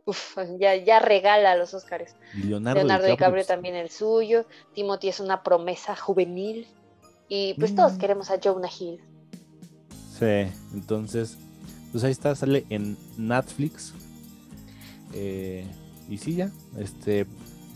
ya, 0.60 0.76
ya 0.76 1.00
regala 1.00 1.56
los 1.56 1.74
Oscars. 1.74 2.16
Leonardo, 2.34 2.80
Leonardo 2.80 3.08
DiCaprio, 3.08 3.46
también 3.46 3.76
el 3.76 3.90
suyo. 3.90 4.46
Timothy 4.74 5.10
es 5.10 5.20
una 5.20 5.44
promesa 5.44 5.96
juvenil. 5.96 6.68
Y 7.30 7.56
pues 7.56 7.76
todos 7.76 7.94
mm. 7.94 7.98
queremos 7.98 8.32
a 8.32 8.40
Jonah 8.42 8.70
Hill. 8.70 9.02
Sí, 10.18 10.52
entonces, 10.74 11.38
pues 11.92 12.04
ahí 12.04 12.12
está, 12.12 12.34
sale 12.36 12.66
en 12.70 12.98
Netflix. 13.18 13.94
Eh, 15.14 15.66
y 16.10 16.18
sí, 16.18 16.36
ya, 16.36 16.52
este, 16.78 17.26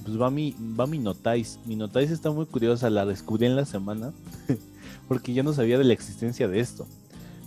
pues 0.03 0.19
va 0.19 0.31
mi, 0.31 0.55
va 0.79 0.87
mi 0.87 0.99
notáis. 0.99 1.59
Mi 1.65 1.75
notáis 1.75 2.11
está 2.11 2.31
muy 2.31 2.45
curiosa, 2.45 2.89
la 2.89 3.05
descubrí 3.05 3.45
en 3.45 3.55
la 3.55 3.65
semana, 3.65 4.13
porque 5.07 5.33
yo 5.33 5.43
no 5.43 5.53
sabía 5.53 5.77
de 5.77 5.83
la 5.83 5.93
existencia 5.93 6.47
de 6.47 6.59
esto. 6.59 6.87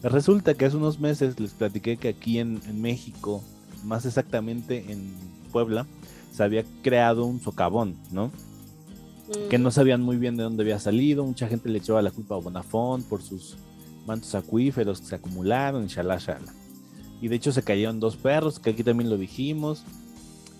Resulta 0.04 0.52
que 0.54 0.66
hace 0.66 0.76
unos 0.76 1.00
meses 1.00 1.40
les 1.40 1.52
platiqué 1.52 1.96
que 1.96 2.08
aquí 2.08 2.38
en, 2.38 2.60
México, 2.80 3.42
más 3.84 4.04
exactamente 4.04 4.92
en 4.92 5.14
Puebla, 5.50 5.86
se 6.30 6.42
había 6.42 6.62
creado 6.82 7.24
un 7.24 7.40
socavón, 7.40 7.96
¿no? 8.10 8.30
Que 9.48 9.56
no 9.56 9.70
mm. 9.70 9.72
sabían 9.72 10.02
muy 10.02 10.18
bien 10.18 10.36
de 10.36 10.42
dónde 10.42 10.62
había 10.62 10.78
salido, 10.78 11.24
mucha 11.24 11.48
gente 11.48 11.70
le 11.70 11.78
echaba 11.78 12.02
la 12.02 12.10
culpa 12.10 12.34
a 12.34 12.38
Bonafont 12.38 13.06
por 13.06 13.22
sus 13.22 13.56
mantos 14.06 14.34
acuíferos 14.34 15.00
que 15.00 15.06
se 15.06 15.14
acumularon, 15.14 15.86
shala, 15.86 16.18
shala. 16.18 16.52
Y 17.22 17.28
de 17.28 17.36
hecho 17.36 17.52
se 17.52 17.62
cayeron 17.62 17.98
dos 17.98 18.16
perros, 18.16 18.58
que 18.58 18.70
aquí 18.70 18.84
también 18.84 19.08
lo 19.08 19.16
dijimos 19.16 19.84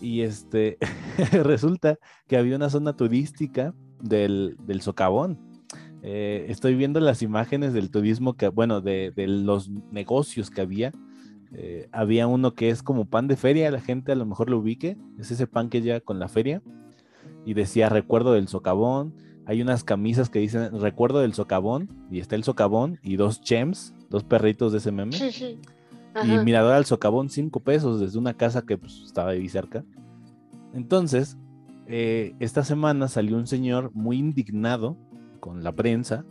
y 0.01 0.23
este 0.23 0.79
resulta 1.33 1.99
que 2.27 2.39
había 2.39 2.57
una 2.57 2.71
zona 2.71 2.97
turística 2.97 3.75
del, 4.01 4.57
socavón. 4.81 5.39
Eh, 6.07 6.45
estoy 6.51 6.75
viendo 6.75 7.01
las 7.01 7.23
imágenes 7.23 7.73
del 7.73 7.91
turismo 7.91 8.35
que, 8.35 8.49
bueno, 8.49 8.83
de, 8.83 9.13
los 9.17 9.71
negocios 9.91 10.51
que 10.51 10.61
había. 10.61 10.93
Eh, 11.55 11.89
había 11.93 12.27
uno 12.27 12.55
que 12.55 12.69
es 12.69 12.83
como 12.83 13.07
pan 13.07 13.27
de 13.27 13.37
feria, 13.37 13.71
la 13.71 13.81
gente 13.81 14.13
a 14.13 14.15
lo 14.15 14.27
mejor 14.27 14.51
lo 14.51 14.59
ubique, 14.59 14.99
es 15.19 15.31
ese 15.31 15.47
pan 15.47 15.71
que 15.71 15.81
ya 15.81 16.01
con 16.01 16.19
la 16.19 16.29
feria. 16.29 16.61
Y 17.47 17.55
decía 17.55 17.89
recuerdo 17.89 18.35
del 18.35 18.49
socavón. 18.49 19.15
Hay 19.47 19.63
unas 19.63 19.83
camisas 19.83 20.29
que 20.29 20.41
dicen 20.41 20.79
recuerdo 20.79 21.21
del 21.21 21.33
socavón 21.33 21.89
y 22.11 22.21
está 22.21 22.37
el 22.37 22.45
socavón 22.45 22.99
y 23.03 23.17
dos 23.17 23.41
chems, 23.41 23.95
dos 24.11 24.25
perritos 24.25 24.73
de 24.73 24.79
ese 24.79 24.93
meme. 24.93 25.17
Y 26.23 26.39
mirador 26.45 26.75
al 26.75 26.85
socavón, 26.85 27.31
cinco 27.31 27.61
pesos 27.61 27.99
desde 27.99 28.19
una 28.19 28.35
casa 28.35 28.63
que 28.63 28.77
pues, 28.77 29.01
estaba 29.07 29.31
ahí 29.31 29.49
cerca. 29.49 29.85
Entonces, 30.75 31.39
eh, 31.87 32.35
esta 32.41 32.63
semana 32.63 33.09
salió 33.09 33.37
un 33.37 33.47
señor 33.47 33.91
muy 33.95 34.19
indignado 34.19 34.99
con 35.45 35.63
la 35.63 35.73
prensa 35.73 36.25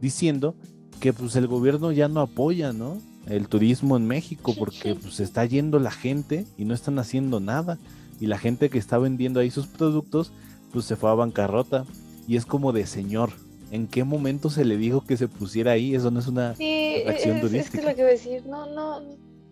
diciendo 0.00 0.54
que 1.00 1.12
pues 1.12 1.36
el 1.36 1.46
gobierno 1.48 1.92
ya 1.92 2.08
no 2.08 2.20
apoya, 2.20 2.72
¿no? 2.72 2.96
El 3.26 3.46
turismo 3.46 3.98
en 3.98 4.06
México 4.06 4.54
porque 4.58 4.94
pues 4.94 5.20
está 5.20 5.44
yendo 5.44 5.78
la 5.78 5.90
gente 5.90 6.46
y 6.56 6.64
no 6.64 6.72
están 6.72 6.98
haciendo 6.98 7.40
nada 7.40 7.78
y 8.20 8.26
la 8.28 8.38
gente 8.38 8.70
que 8.70 8.78
está 8.78 8.96
vendiendo 8.96 9.38
ahí 9.38 9.50
sus 9.50 9.66
productos 9.66 10.32
pues 10.72 10.86
se 10.86 10.96
fue 10.96 11.10
a 11.10 11.14
bancarrota 11.14 11.84
y 12.26 12.36
es 12.36 12.46
como 12.46 12.72
de 12.72 12.86
señor, 12.86 13.32
¿En 13.70 13.86
qué 13.86 14.04
momento 14.04 14.50
se 14.50 14.66
le 14.66 14.76
dijo 14.76 15.02
que 15.06 15.16
se 15.16 15.28
pusiera 15.28 15.72
ahí? 15.72 15.94
Eso 15.94 16.10
no 16.10 16.20
es 16.20 16.26
una 16.26 16.54
sí, 16.54 17.04
acción 17.06 17.36
es, 17.36 17.42
turística. 17.42 17.78
Es 17.78 17.84
lo 17.84 17.94
que 17.94 18.02
voy 18.02 18.10
a 18.10 18.12
decir, 18.12 18.44
no, 18.44 18.66
no, 18.66 19.00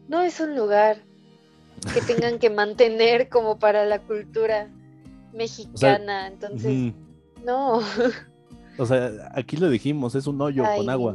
no 0.09 0.21
es 0.21 0.41
un 0.41 0.57
lugar 0.57 0.99
que 1.95 2.03
tengan 2.03 2.39
que 2.39 2.51
mantener 2.63 3.31
como 3.31 3.59
para 3.59 3.87
la 3.87 3.99
cultura 3.99 4.69
mexicana. 5.33 6.27
Entonces, 6.27 6.93
no. 7.47 7.81
O 8.81 8.87
sea, 8.87 9.31
aquí 9.35 9.59
lo 9.59 9.69
dijimos, 9.69 10.15
es 10.15 10.27
un 10.27 10.41
hoyo 10.41 10.65
con 10.77 10.89
agua. 10.89 11.15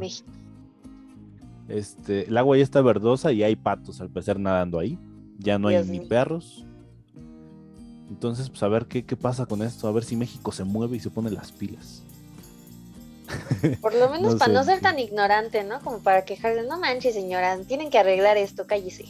Este, 1.68 2.28
el 2.28 2.36
agua 2.36 2.56
ya 2.56 2.62
está 2.62 2.80
verdosa 2.80 3.32
y 3.32 3.42
hay 3.42 3.56
patos 3.56 4.00
al 4.00 4.08
parecer 4.08 4.38
nadando 4.38 4.78
ahí. 4.78 4.96
Ya 5.40 5.58
no 5.58 5.66
hay 5.66 5.84
ni 5.84 5.98
perros. 5.98 6.64
Entonces, 8.08 8.48
pues 8.48 8.62
a 8.62 8.68
ver 8.68 8.86
qué, 8.86 9.04
qué 9.04 9.16
pasa 9.16 9.46
con 9.46 9.62
esto, 9.62 9.88
a 9.88 9.92
ver 9.92 10.04
si 10.04 10.14
México 10.14 10.52
se 10.52 10.62
mueve 10.62 10.96
y 10.96 11.00
se 11.00 11.10
pone 11.10 11.28
las 11.28 11.50
pilas. 11.50 12.04
Por 13.80 13.96
lo 13.96 14.08
menos 14.10 14.36
para 14.36 14.52
no 14.52 14.62
ser 14.62 14.80
tan 14.80 15.00
ignorante, 15.00 15.64
¿no? 15.64 15.80
Como 15.80 15.98
para 15.98 16.24
quejarse, 16.24 16.62
no 16.68 16.78
manches, 16.78 17.14
señora, 17.14 17.58
tienen 17.66 17.90
que 17.90 17.98
arreglar 17.98 18.36
esto, 18.36 18.68
cállese. 18.68 19.06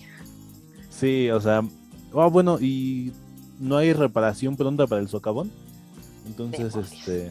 Sí, 0.88 1.28
o 1.30 1.42
sea, 1.42 1.60
ah, 2.14 2.26
bueno, 2.28 2.58
y 2.58 3.12
no 3.60 3.76
hay 3.76 3.92
reparación 3.92 4.56
pronta 4.56 4.86
para 4.86 5.02
el 5.02 5.08
socavón. 5.08 5.52
Entonces, 6.26 6.74
este, 6.74 7.30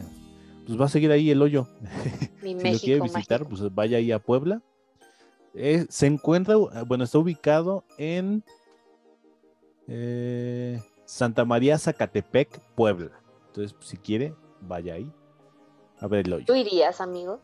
pues 0.65 0.79
va 0.79 0.85
a 0.85 0.89
seguir 0.89 1.11
ahí 1.11 1.31
el 1.31 1.41
hoyo. 1.41 1.67
si 2.41 2.53
lo 2.53 2.79
quiere 2.79 3.01
visitar, 3.01 3.47
pues 3.47 3.61
vaya 3.73 3.97
ahí 3.97 4.11
a 4.11 4.19
Puebla. 4.19 4.61
Eh, 5.53 5.85
se 5.89 6.07
encuentra, 6.07 6.57
bueno, 6.85 7.05
está 7.05 7.17
ubicado 7.17 7.85
en 7.97 8.43
eh, 9.87 10.81
Santa 11.05 11.45
María 11.45 11.77
Zacatepec, 11.77 12.59
Puebla. 12.75 13.11
Entonces, 13.47 13.73
pues, 13.73 13.87
si 13.87 13.97
quiere, 13.97 14.33
vaya 14.61 14.95
ahí. 14.95 15.09
A 16.01 16.07
ver 16.07 16.27
¿Tú 16.45 16.53
irías, 16.53 16.99
amigo? 16.99 17.39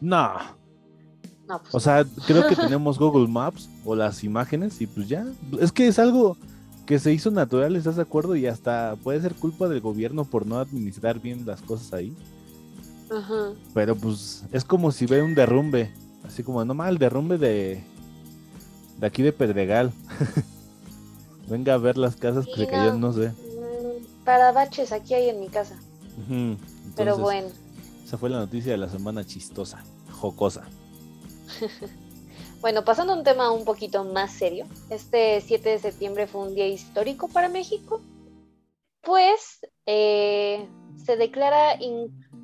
No. 0.00 0.32
No, 1.46 1.60
pues 1.60 1.74
o 1.74 1.78
sea, 1.78 2.04
creo 2.26 2.48
que 2.48 2.56
tenemos 2.56 2.98
Google 2.98 3.28
Maps 3.28 3.68
o 3.84 3.94
las 3.94 4.24
imágenes 4.24 4.80
y 4.80 4.86
pues 4.86 5.08
ya. 5.08 5.26
Es 5.60 5.72
que 5.72 5.86
es 5.88 5.98
algo 5.98 6.38
que 6.86 6.98
se 6.98 7.12
hizo 7.12 7.30
natural, 7.30 7.76
¿estás 7.76 7.96
de 7.96 8.02
acuerdo? 8.02 8.34
Y 8.34 8.46
hasta 8.46 8.96
puede 9.02 9.20
ser 9.20 9.34
culpa 9.34 9.68
del 9.68 9.80
gobierno 9.80 10.24
por 10.24 10.46
no 10.46 10.58
administrar 10.58 11.20
bien 11.20 11.44
las 11.44 11.60
cosas 11.60 11.92
ahí. 11.92 12.16
Ajá. 13.10 13.52
Pero 13.74 13.96
pues 13.96 14.44
es 14.52 14.64
como 14.64 14.92
si 14.92 15.06
ve 15.06 15.22
un 15.22 15.34
derrumbe. 15.34 15.92
Así 16.24 16.42
como, 16.42 16.64
no 16.64 16.74
mal, 16.74 16.94
el 16.94 16.98
derrumbe 16.98 17.38
de, 17.38 17.84
de 18.98 19.06
aquí 19.06 19.22
de 19.22 19.32
Pedregal. 19.32 19.92
Venga 21.48 21.74
a 21.74 21.78
ver 21.78 21.96
las 21.96 22.16
casas 22.16 22.46
que 22.46 22.56
se 22.56 22.66
cayeron, 22.66 23.00
no 23.00 23.12
sé. 23.12 23.32
Para 24.24 24.50
baches 24.50 24.90
aquí 24.90 25.14
hay 25.14 25.28
en 25.28 25.40
mi 25.40 25.48
casa. 25.48 25.78
Pero 26.96 27.18
bueno. 27.18 27.48
Esa 28.04 28.18
fue 28.18 28.30
la 28.30 28.38
noticia 28.38 28.72
de 28.72 28.78
la 28.78 28.88
semana 28.88 29.24
chistosa, 29.24 29.84
jocosa. 30.10 30.68
bueno, 32.60 32.84
pasando 32.84 33.12
a 33.12 33.16
un 33.16 33.24
tema 33.24 33.50
un 33.50 33.64
poquito 33.64 34.04
más 34.04 34.32
serio, 34.32 34.66
este 34.90 35.40
7 35.40 35.68
de 35.68 35.78
septiembre 35.78 36.26
fue 36.26 36.42
un 36.42 36.54
día 36.54 36.66
histórico 36.66 37.28
para 37.28 37.48
México, 37.48 38.00
pues 39.02 39.60
eh, 39.86 40.68
se 41.04 41.16
declara 41.16 41.74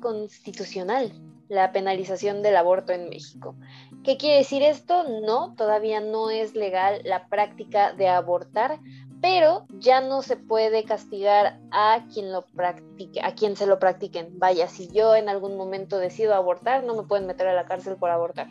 inconstitucional 0.03 1.13
la 1.49 1.71
penalización 1.71 2.41
del 2.41 2.57
aborto 2.57 2.93
en 2.93 3.09
México. 3.09 3.55
¿Qué 4.03 4.17
quiere 4.17 4.37
decir 4.37 4.63
esto? 4.63 5.03
No, 5.21 5.53
todavía 5.55 6.01
no 6.01 6.29
es 6.29 6.55
legal 6.55 7.01
la 7.03 7.27
práctica 7.27 7.93
de 7.93 8.07
abortar, 8.07 8.79
pero 9.21 9.65
ya 9.79 10.01
no 10.01 10.21
se 10.21 10.35
puede 10.35 10.83
castigar 10.83 11.59
a 11.71 12.05
quien 12.13 12.31
lo 12.31 12.41
practique, 12.41 13.21
a 13.21 13.35
quien 13.35 13.55
se 13.55 13.67
lo 13.67 13.79
practiquen. 13.79 14.39
Vaya, 14.39 14.67
si 14.67 14.89
yo 14.89 15.15
en 15.15 15.29
algún 15.29 15.55
momento 15.55 15.97
decido 15.97 16.33
abortar, 16.33 16.83
no 16.83 16.95
me 16.95 17.03
pueden 17.03 17.27
meter 17.27 17.47
a 17.47 17.53
la 17.53 17.65
cárcel 17.65 17.95
por 17.97 18.09
abortar. 18.09 18.47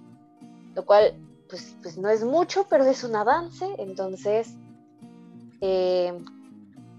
Lo 0.75 0.87
cual, 0.87 1.15
pues, 1.51 1.77
pues 1.83 1.99
no 1.99 2.09
es 2.09 2.25
mucho, 2.25 2.67
pero 2.71 2.85
es 2.85 3.05
un 3.05 3.17
avance. 3.17 3.67
Entonces, 3.79 4.55
eh, 5.61 6.17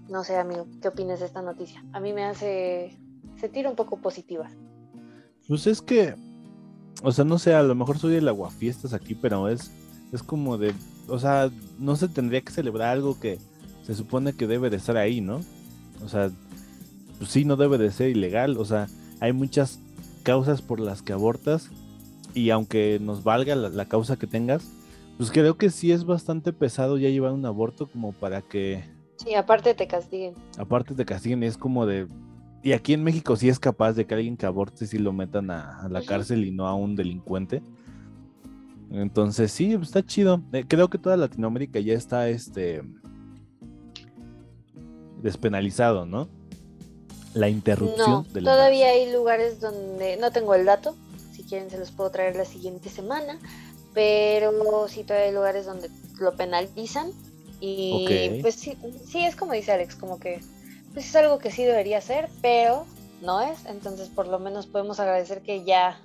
no 0.08 0.22
sé, 0.22 0.36
amigo, 0.36 0.66
¿qué 0.82 0.88
opinas 0.88 1.20
de 1.20 1.26
esta 1.26 1.42
noticia? 1.42 1.82
A 1.92 1.98
mí 1.98 2.12
me 2.12 2.24
hace 2.24 2.98
sentir 3.44 3.66
un 3.66 3.76
poco 3.76 3.98
positiva. 3.98 4.50
Pues 5.46 5.66
es 5.66 5.82
que, 5.82 6.14
o 7.02 7.12
sea, 7.12 7.24
no 7.24 7.38
sé, 7.38 7.54
a 7.54 7.62
lo 7.62 7.74
mejor 7.74 7.98
soy 7.98 8.14
el 8.14 8.28
aguafiestas 8.28 8.94
aquí, 8.94 9.14
pero 9.14 9.48
es, 9.48 9.70
es 10.12 10.22
como 10.22 10.56
de, 10.56 10.72
o 11.08 11.18
sea, 11.18 11.50
no 11.78 11.94
se 11.96 12.08
tendría 12.08 12.40
que 12.40 12.52
celebrar 12.52 12.88
algo 12.88 13.20
que 13.20 13.38
se 13.82 13.94
supone 13.94 14.32
que 14.32 14.46
debe 14.46 14.70
de 14.70 14.78
estar 14.78 14.96
ahí, 14.96 15.20
¿no? 15.20 15.40
O 16.02 16.08
sea, 16.08 16.30
pues 17.18 17.30
sí, 17.30 17.44
no 17.44 17.56
debe 17.56 17.76
de 17.76 17.92
ser 17.92 18.08
ilegal, 18.08 18.56
o 18.56 18.64
sea, 18.64 18.86
hay 19.20 19.34
muchas 19.34 19.78
causas 20.22 20.62
por 20.62 20.80
las 20.80 21.02
que 21.02 21.12
abortas 21.12 21.68
y 22.32 22.48
aunque 22.48 22.98
nos 22.98 23.24
valga 23.24 23.54
la, 23.54 23.84
causa 23.84 24.16
que 24.16 24.26
tengas, 24.26 24.72
pues 25.18 25.30
creo 25.30 25.58
que 25.58 25.68
sí 25.68 25.92
es 25.92 26.06
bastante 26.06 26.54
pesado 26.54 26.96
ya 26.96 27.10
llevar 27.10 27.32
un 27.32 27.44
aborto 27.44 27.88
como 27.88 28.12
para 28.12 28.40
que... 28.40 28.84
Sí, 29.18 29.34
aparte 29.34 29.74
te 29.74 29.86
castiguen. 29.86 30.34
Aparte 30.56 30.94
te 30.94 31.04
castiguen, 31.04 31.42
es 31.42 31.58
como 31.58 31.84
de... 31.84 32.08
Y 32.64 32.72
aquí 32.72 32.94
en 32.94 33.04
México 33.04 33.36
sí 33.36 33.50
es 33.50 33.58
capaz 33.58 33.92
de 33.92 34.06
que 34.06 34.14
alguien 34.14 34.38
que 34.38 34.46
aborte 34.46 34.86
sí 34.86 34.96
lo 34.96 35.12
metan 35.12 35.50
a, 35.50 35.86
la 35.90 36.02
cárcel 36.02 36.46
y 36.46 36.50
no 36.50 36.66
a 36.66 36.74
un 36.74 36.96
delincuente. 36.96 37.62
Entonces 38.90 39.52
sí, 39.52 39.76
pues, 39.76 39.88
está 39.88 40.02
chido. 40.02 40.40
Eh, 40.50 40.64
creo 40.66 40.88
que 40.88 40.96
toda 40.96 41.18
Latinoamérica 41.18 41.78
ya 41.78 41.92
está 41.92 42.26
este 42.30 42.82
despenalizado, 45.20 46.06
¿no? 46.06 46.30
La 47.34 47.50
interrupción 47.50 48.26
no, 48.32 48.40
Todavía 48.40 48.88
hay 48.88 49.12
lugares 49.12 49.60
donde 49.60 50.16
no 50.16 50.30
tengo 50.30 50.54
el 50.54 50.64
dato, 50.64 50.96
si 51.34 51.42
quieren 51.42 51.68
se 51.68 51.78
los 51.78 51.90
puedo 51.90 52.10
traer 52.10 52.34
la 52.34 52.46
siguiente 52.46 52.88
semana, 52.88 53.38
pero 53.92 54.88
sí 54.88 55.04
todavía 55.04 55.26
hay 55.26 55.34
lugares 55.34 55.66
donde 55.66 55.90
lo 56.18 56.34
penalizan 56.34 57.10
y 57.60 58.38
pues 58.40 58.54
sí, 58.54 58.78
sí 59.04 59.20
es 59.20 59.36
como 59.36 59.52
dice 59.52 59.72
Alex, 59.72 59.96
como 59.96 60.18
que 60.18 60.40
pues 60.94 61.06
es 61.06 61.16
algo 61.16 61.38
que 61.38 61.50
sí 61.50 61.64
debería 61.64 62.00
ser, 62.00 62.30
pero 62.40 62.86
no 63.20 63.42
es, 63.42 63.66
entonces 63.66 64.08
por 64.08 64.26
lo 64.26 64.38
menos 64.38 64.66
podemos 64.66 65.00
agradecer 65.00 65.42
que 65.42 65.64
ya 65.64 66.00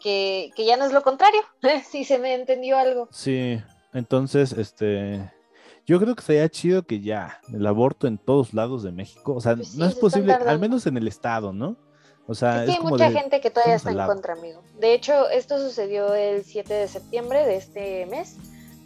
que, 0.00 0.52
que 0.54 0.64
ya 0.64 0.76
no 0.76 0.86
es 0.86 0.92
lo 0.92 1.02
contrario, 1.02 1.40
si 1.90 2.04
se 2.04 2.18
me 2.18 2.34
entendió 2.34 2.78
algo. 2.78 3.08
Sí, 3.10 3.60
entonces 3.92 4.52
este 4.52 5.30
yo 5.84 5.98
creo 5.98 6.14
que 6.14 6.22
sería 6.22 6.48
chido 6.48 6.84
que 6.84 7.00
ya 7.00 7.40
el 7.52 7.66
aborto 7.66 8.06
en 8.06 8.18
todos 8.18 8.54
lados 8.54 8.82
de 8.82 8.92
México, 8.92 9.34
o 9.34 9.40
sea, 9.40 9.56
pues 9.56 9.74
no 9.74 9.86
es 9.86 9.94
posible, 9.94 10.34
al 10.34 10.58
menos 10.58 10.86
en 10.86 10.96
el 10.96 11.08
estado, 11.08 11.52
¿no? 11.52 11.76
O 12.26 12.34
sea, 12.34 12.64
es, 12.64 12.70
hay 12.70 12.80
mucha 12.80 13.10
gente 13.10 13.40
que 13.40 13.50
todavía 13.50 13.76
está 13.76 13.90
en 13.90 14.06
contra, 14.06 14.34
amigo. 14.34 14.62
De 14.78 14.92
hecho, 14.92 15.30
esto 15.30 15.58
sucedió 15.58 16.14
el 16.14 16.44
7 16.44 16.74
de 16.74 16.86
septiembre 16.86 17.46
de 17.46 17.56
este 17.56 18.04
mes, 18.04 18.36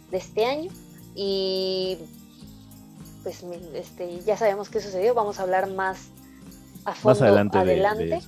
de 0.09 0.17
este 0.17 0.45
año, 0.45 0.71
y 1.13 1.97
pues 3.23 3.43
este, 3.73 4.19
ya 4.21 4.37
sabemos 4.37 4.69
qué 4.69 4.81
sucedió, 4.81 5.13
vamos 5.13 5.39
a 5.39 5.43
hablar 5.43 5.71
más 5.71 6.09
a 6.85 6.93
fondo 6.93 7.19
más 7.19 7.55
adelante. 7.55 8.21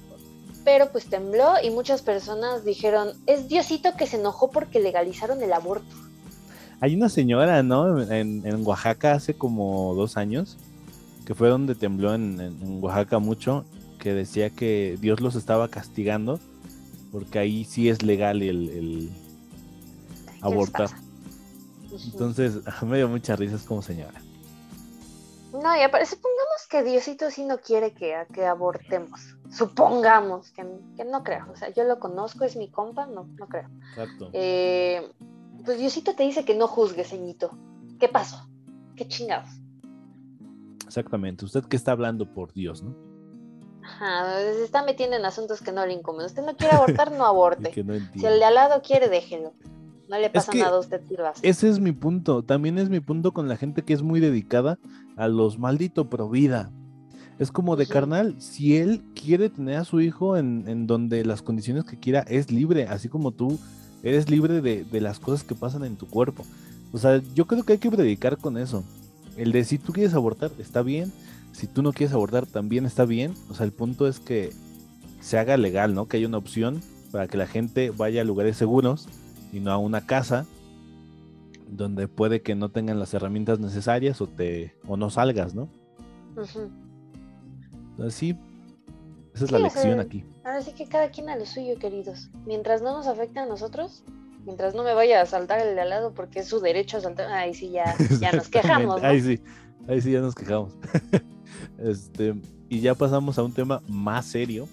pero 0.64 0.92
pues 0.92 1.06
tembló 1.06 1.54
y 1.62 1.70
muchas 1.70 2.02
personas 2.02 2.64
dijeron, 2.64 3.10
es 3.28 3.48
Diosito 3.48 3.96
que 3.98 4.08
se 4.08 4.18
enojó 4.18 4.50
porque 4.50 4.80
legalizaron 4.80 5.44
el 5.44 5.54
aborto. 5.54 5.96
Hay 6.80 6.96
una 6.96 7.10
señora, 7.10 7.64
¿no? 7.64 8.02
En, 8.02 8.66
Oaxaca 8.66 9.14
hace 9.14 9.34
como 9.34 9.94
dos 9.96 10.18
años, 10.18 10.58
que 11.26 11.36
fue 11.36 11.50
donde 11.50 11.76
tembló 11.76 12.14
en, 12.14 12.80
Oaxaca 12.82 13.20
mucho, 13.20 13.66
que 14.00 14.14
decía 14.14 14.50
que 14.50 14.98
Dios 15.00 15.22
los 15.22 15.36
estaba 15.36 15.68
castigando, 15.70 16.40
porque 17.12 17.40
ahí 17.40 17.66
sí 17.66 17.90
es 17.90 18.04
legal 18.04 18.42
el, 18.42 19.10
abortar. 20.42 20.90
Entonces, 21.92 22.60
me 22.86 22.98
dio 22.98 23.08
muchas 23.08 23.40
risas 23.40 23.64
como 23.64 23.82
señora. 23.82 24.25
No, 25.62 25.76
y 25.76 25.82
aparece, 25.82 26.16
supongamos 26.16 26.68
que 26.70 26.84
Diosito 26.84 27.30
sí 27.32 27.46
no 27.46 27.58
quiere 27.60 27.94
que, 27.94 28.26
que 28.34 28.46
abortemos. 28.46 29.38
Supongamos 29.50 30.52
que, 30.52 30.66
que, 30.98 31.06
no 31.06 31.24
creo. 31.24 31.48
O 31.52 31.56
sea, 31.56 31.70
yo 31.70 31.84
lo 31.84 32.00
conozco, 32.00 32.44
es 32.44 32.56
mi 32.56 32.70
compa, 32.70 33.06
no, 33.06 33.26
no 33.38 33.48
creo. 33.48 33.70
Exacto. 33.90 34.30
Eh, 34.34 35.12
pues 35.64 35.78
Diosito 35.78 36.16
te 36.16 36.24
dice 36.24 36.46
que 36.46 36.56
no 36.56 36.68
juzgues, 36.68 37.10
ceñito. 37.10 37.52
¿Qué 38.00 38.10
pasó? 38.10 38.48
¿Qué 38.96 39.08
chingados? 39.08 39.50
Exactamente. 40.86 41.46
Usted 41.46 41.64
que 41.66 41.76
está 41.76 41.92
hablando 41.92 42.32
por 42.34 42.54
Dios, 42.54 42.84
¿no? 42.84 42.96
Ajá, 43.84 44.40
se 44.40 44.64
está 44.64 44.84
metiendo 44.84 45.16
en 45.16 45.26
asuntos 45.26 45.62
que 45.62 45.72
no 45.72 45.86
le 45.86 45.94
incomodan. 45.94 46.28
Usted 46.28 46.44
no 46.44 46.56
quiere 46.58 46.76
abortar, 46.76 47.12
no 47.12 47.26
aborte. 47.26 47.72
si 47.74 48.26
el 48.26 48.40
de 48.40 48.46
al 48.46 48.56
lado 48.56 48.82
quiere, 48.82 49.10
déjelo. 49.10 49.54
No 50.10 50.20
le 50.20 50.30
pasa 50.30 50.52
nada 50.54 50.76
a 50.76 50.80
usted, 50.80 51.02
Ese 51.42 51.70
es 51.70 51.80
mi 51.80 51.92
punto. 51.92 52.44
También 52.44 52.78
es 52.78 52.90
mi 52.90 53.00
punto 53.00 53.34
con 53.34 53.48
la 53.48 53.58
gente 53.58 53.82
que 53.82 53.94
es 53.94 54.02
muy 54.02 54.20
dedicada 54.20 54.78
a 55.16 55.28
los 55.28 55.58
malditos 55.58 56.08
pro 56.08 56.30
vida. 56.30 56.72
Es 57.40 57.52
como 57.52 57.76
de 57.76 57.86
carnal, 57.86 58.36
si 58.40 58.78
él 58.78 59.02
quiere 59.14 59.50
tener 59.50 59.78
a 59.78 59.84
su 59.84 60.00
hijo 60.00 60.38
en, 60.38 60.66
en 60.68 60.88
donde 60.88 61.26
las 61.26 61.42
condiciones 61.42 61.84
que 61.84 62.00
quiera, 62.00 62.22
es 62.22 62.50
libre, 62.50 62.88
así 62.88 63.10
como 63.10 63.32
tú 63.32 63.60
Eres 64.06 64.30
libre 64.30 64.62
de, 64.62 65.02
las 65.02 65.20
cosas 65.20 65.44
que 65.44 65.56
pasan 65.56 65.84
en 65.84 65.96
tu 65.96 66.08
cuerpo. 66.08 66.46
O 66.92 67.00
sea, 67.00 67.24
yo 67.34 67.48
creo 67.48 67.64
que 67.64 67.74
hay 67.74 67.80
que 67.80 67.90
predicar 67.90 68.38
con 68.38 68.56
eso. 68.56 68.84
El 69.36 69.52
de 69.52 69.64
si 69.64 69.80
tú 69.80 69.94
quieres 69.94 70.14
abortar, 70.14 70.52
está 70.60 70.84
bien. 70.84 71.12
Si 71.54 71.66
tú 71.66 71.82
no 71.82 71.92
quieres 71.92 72.14
abortar, 72.14 72.46
también 72.46 72.86
está 72.86 73.06
bien. 73.06 73.34
O 73.50 73.56
sea, 73.56 73.66
el 73.66 73.72
punto 73.72 74.08
es 74.08 74.20
que 74.20 74.52
se 75.22 75.40
haga 75.40 75.58
legal, 75.58 75.96
¿no? 75.96 76.08
Que 76.08 76.18
haya 76.18 76.28
una 76.28 76.38
opción 76.38 76.82
para 77.12 77.28
que 77.28 77.36
la 77.36 77.48
gente 77.48 77.90
vaya 77.90 78.22
a 78.22 78.26
lugares 78.26 78.58
seguros 78.58 79.08
y 79.56 79.62
no 79.62 79.72
a 79.72 79.78
una 79.78 80.06
casa 80.06 80.46
donde 81.70 82.10
puede 82.10 82.42
que 82.42 82.56
no 82.56 82.70
tengan 82.70 83.00
las 83.00 83.14
herramientas 83.14 83.60
necesarias 83.60 84.20
o 84.20 84.28
te 84.28 84.76
o 84.86 84.98
no 84.98 85.10
salgas, 85.10 85.56
¿no? 85.56 85.70
Así, 88.06 88.38
esa 89.34 89.46
es 89.46 89.52
la 89.52 89.60
lección 89.60 90.02
aquí. 90.02 90.26
Ahora 90.44 90.62
sí 90.62 90.74
que 90.74 90.88
cada 90.88 91.10
quien 91.10 91.30
a 91.30 91.38
lo 91.38 91.46
suyo, 91.46 91.80
queridos. 91.80 92.30
Mientras 92.46 92.82
no 92.82 92.92
nos 92.98 93.08
afecte 93.08 93.40
a 93.40 93.46
nosotros, 93.46 94.04
mientras 94.46 94.76
no 94.76 94.84
me 94.84 94.94
vaya 94.94 95.22
a 95.22 95.26
saltar 95.26 95.62
el 95.62 95.76
de 95.76 95.82
al 95.82 95.90
lado 95.90 96.14
porque 96.14 96.40
es 96.40 96.48
su 96.48 96.60
derecho 96.60 96.98
a 96.98 97.02
saltar, 97.02 97.32
ahí 97.32 97.54
sí 97.54 97.70
ya, 97.70 97.96
ya 98.20 98.34
nos 98.34 98.50
quejamos. 98.50 99.02
Ahí 99.04 99.22
sí, 99.22 99.40
ahí 99.88 100.02
sí 100.02 100.12
ya 100.12 100.20
nos 100.20 100.36
quejamos. 100.36 100.74
este, 101.80 102.36
y 102.68 102.82
ya 102.82 102.94
pasamos 102.94 103.40
a 103.40 103.44
un 103.44 103.54
tema 103.54 103.82
más 103.88 104.26
serio. 104.26 104.68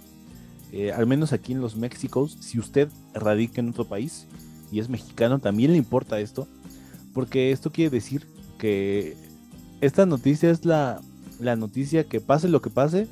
Eh, 0.72 0.90
al 0.90 1.06
menos 1.06 1.32
aquí 1.32 1.52
en 1.52 1.60
los 1.60 1.76
Méxicos, 1.76 2.36
si 2.40 2.58
usted 2.58 2.88
radica 3.14 3.60
en 3.60 3.68
otro 3.68 3.84
país 3.84 4.26
y 4.72 4.80
es 4.80 4.88
mexicano, 4.88 5.38
también 5.38 5.72
le 5.72 5.78
importa 5.78 6.18
esto, 6.18 6.48
porque 7.14 7.52
esto 7.52 7.70
quiere 7.70 7.90
decir 7.90 8.26
que 8.58 9.16
esta 9.80 10.06
noticia 10.06 10.50
es 10.50 10.64
la, 10.64 11.00
la 11.38 11.56
noticia 11.56 12.04
que 12.04 12.20
pase 12.20 12.48
lo 12.48 12.62
que 12.62 12.70
pase, 12.70 13.06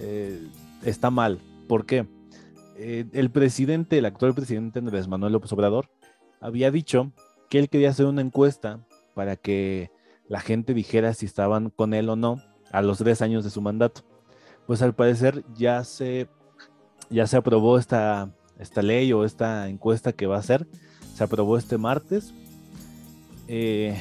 eh, 0.00 0.40
está 0.84 1.10
mal. 1.10 1.38
¿Por 1.68 1.86
qué? 1.86 2.06
Eh, 2.76 3.06
el 3.12 3.30
presidente, 3.30 3.98
el 3.98 4.06
actual 4.06 4.34
presidente 4.34 4.80
Andrés 4.80 5.06
Manuel 5.06 5.34
López 5.34 5.52
Obrador, 5.52 5.88
había 6.40 6.70
dicho 6.70 7.12
que 7.48 7.60
él 7.60 7.68
quería 7.68 7.90
hacer 7.90 8.06
una 8.06 8.22
encuesta 8.22 8.84
para 9.14 9.36
que 9.36 9.90
la 10.28 10.40
gente 10.40 10.74
dijera 10.74 11.14
si 11.14 11.26
estaban 11.26 11.70
con 11.70 11.94
él 11.94 12.08
o 12.08 12.16
no 12.16 12.42
a 12.72 12.82
los 12.82 12.98
tres 12.98 13.22
años 13.22 13.44
de 13.44 13.50
su 13.50 13.60
mandato. 13.60 14.02
Pues 14.66 14.82
al 14.82 14.94
parecer 14.94 15.44
ya 15.54 15.84
se, 15.84 16.28
ya 17.10 17.26
se 17.26 17.36
aprobó 17.36 17.78
esta, 17.78 18.34
esta 18.62 18.82
ley 18.82 19.12
o 19.12 19.24
esta 19.24 19.68
encuesta 19.68 20.12
que 20.12 20.26
va 20.26 20.36
a 20.36 20.40
hacer. 20.40 20.66
Se 21.14 21.24
aprobó 21.24 21.58
este 21.58 21.78
martes. 21.78 22.32
Eh, 23.48 24.00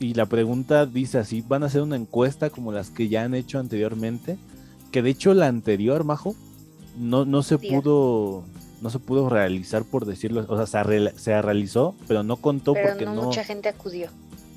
y 0.00 0.14
la 0.14 0.26
pregunta 0.26 0.86
dice 0.86 1.18
así, 1.18 1.42
¿van 1.46 1.62
a 1.62 1.66
hacer 1.66 1.82
una 1.82 1.96
encuesta 1.96 2.50
como 2.50 2.72
las 2.72 2.90
que 2.90 3.08
ya 3.08 3.24
han 3.24 3.34
hecho 3.34 3.58
anteriormente? 3.58 4.36
Que 4.92 5.02
de 5.02 5.10
hecho 5.10 5.34
la 5.34 5.48
anterior, 5.48 6.04
Majo, 6.04 6.36
no, 6.98 7.24
no 7.24 7.42
se 7.42 7.58
pudo 7.58 8.44
no 8.84 8.90
se 8.90 8.98
pudo 8.98 9.30
realizar 9.30 9.82
por 9.84 10.04
decirlo, 10.04 10.44
o 10.46 10.66
sea, 10.66 10.84
se, 11.16 11.42
realizó, 11.42 11.94
pero 12.06 12.22
no 12.22 12.36
contó 12.36 12.74
porque 12.74 13.06
no, 13.06 13.14
mucha 13.14 13.42
gente 13.42 13.70
acudió. 13.70 14.08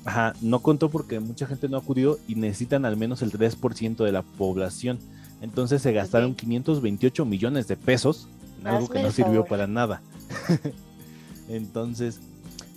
Ajá, 0.04 0.34
no 0.42 0.60
contó 0.60 0.90
porque 0.90 1.18
mucha 1.18 1.46
gente 1.46 1.66
no 1.68 1.78
acudió 1.78 2.18
y 2.28 2.34
necesitan 2.34 2.84
al 2.84 2.98
menos 2.98 3.22
el 3.22 3.32
3% 3.32 4.04
de 4.04 4.12
la 4.12 4.20
población. 4.20 4.98
Entonces 5.40 5.80
se 5.80 5.92
gastaron 5.92 6.34
528 6.34 7.24
millones 7.24 7.68
de 7.68 7.76
pesos 7.76 8.28
algo 8.64 8.88
que 8.88 9.02
no 9.02 9.10
sirvió 9.10 9.44
para 9.44 9.66
nada. 9.66 10.02
Entonces, 11.48 12.20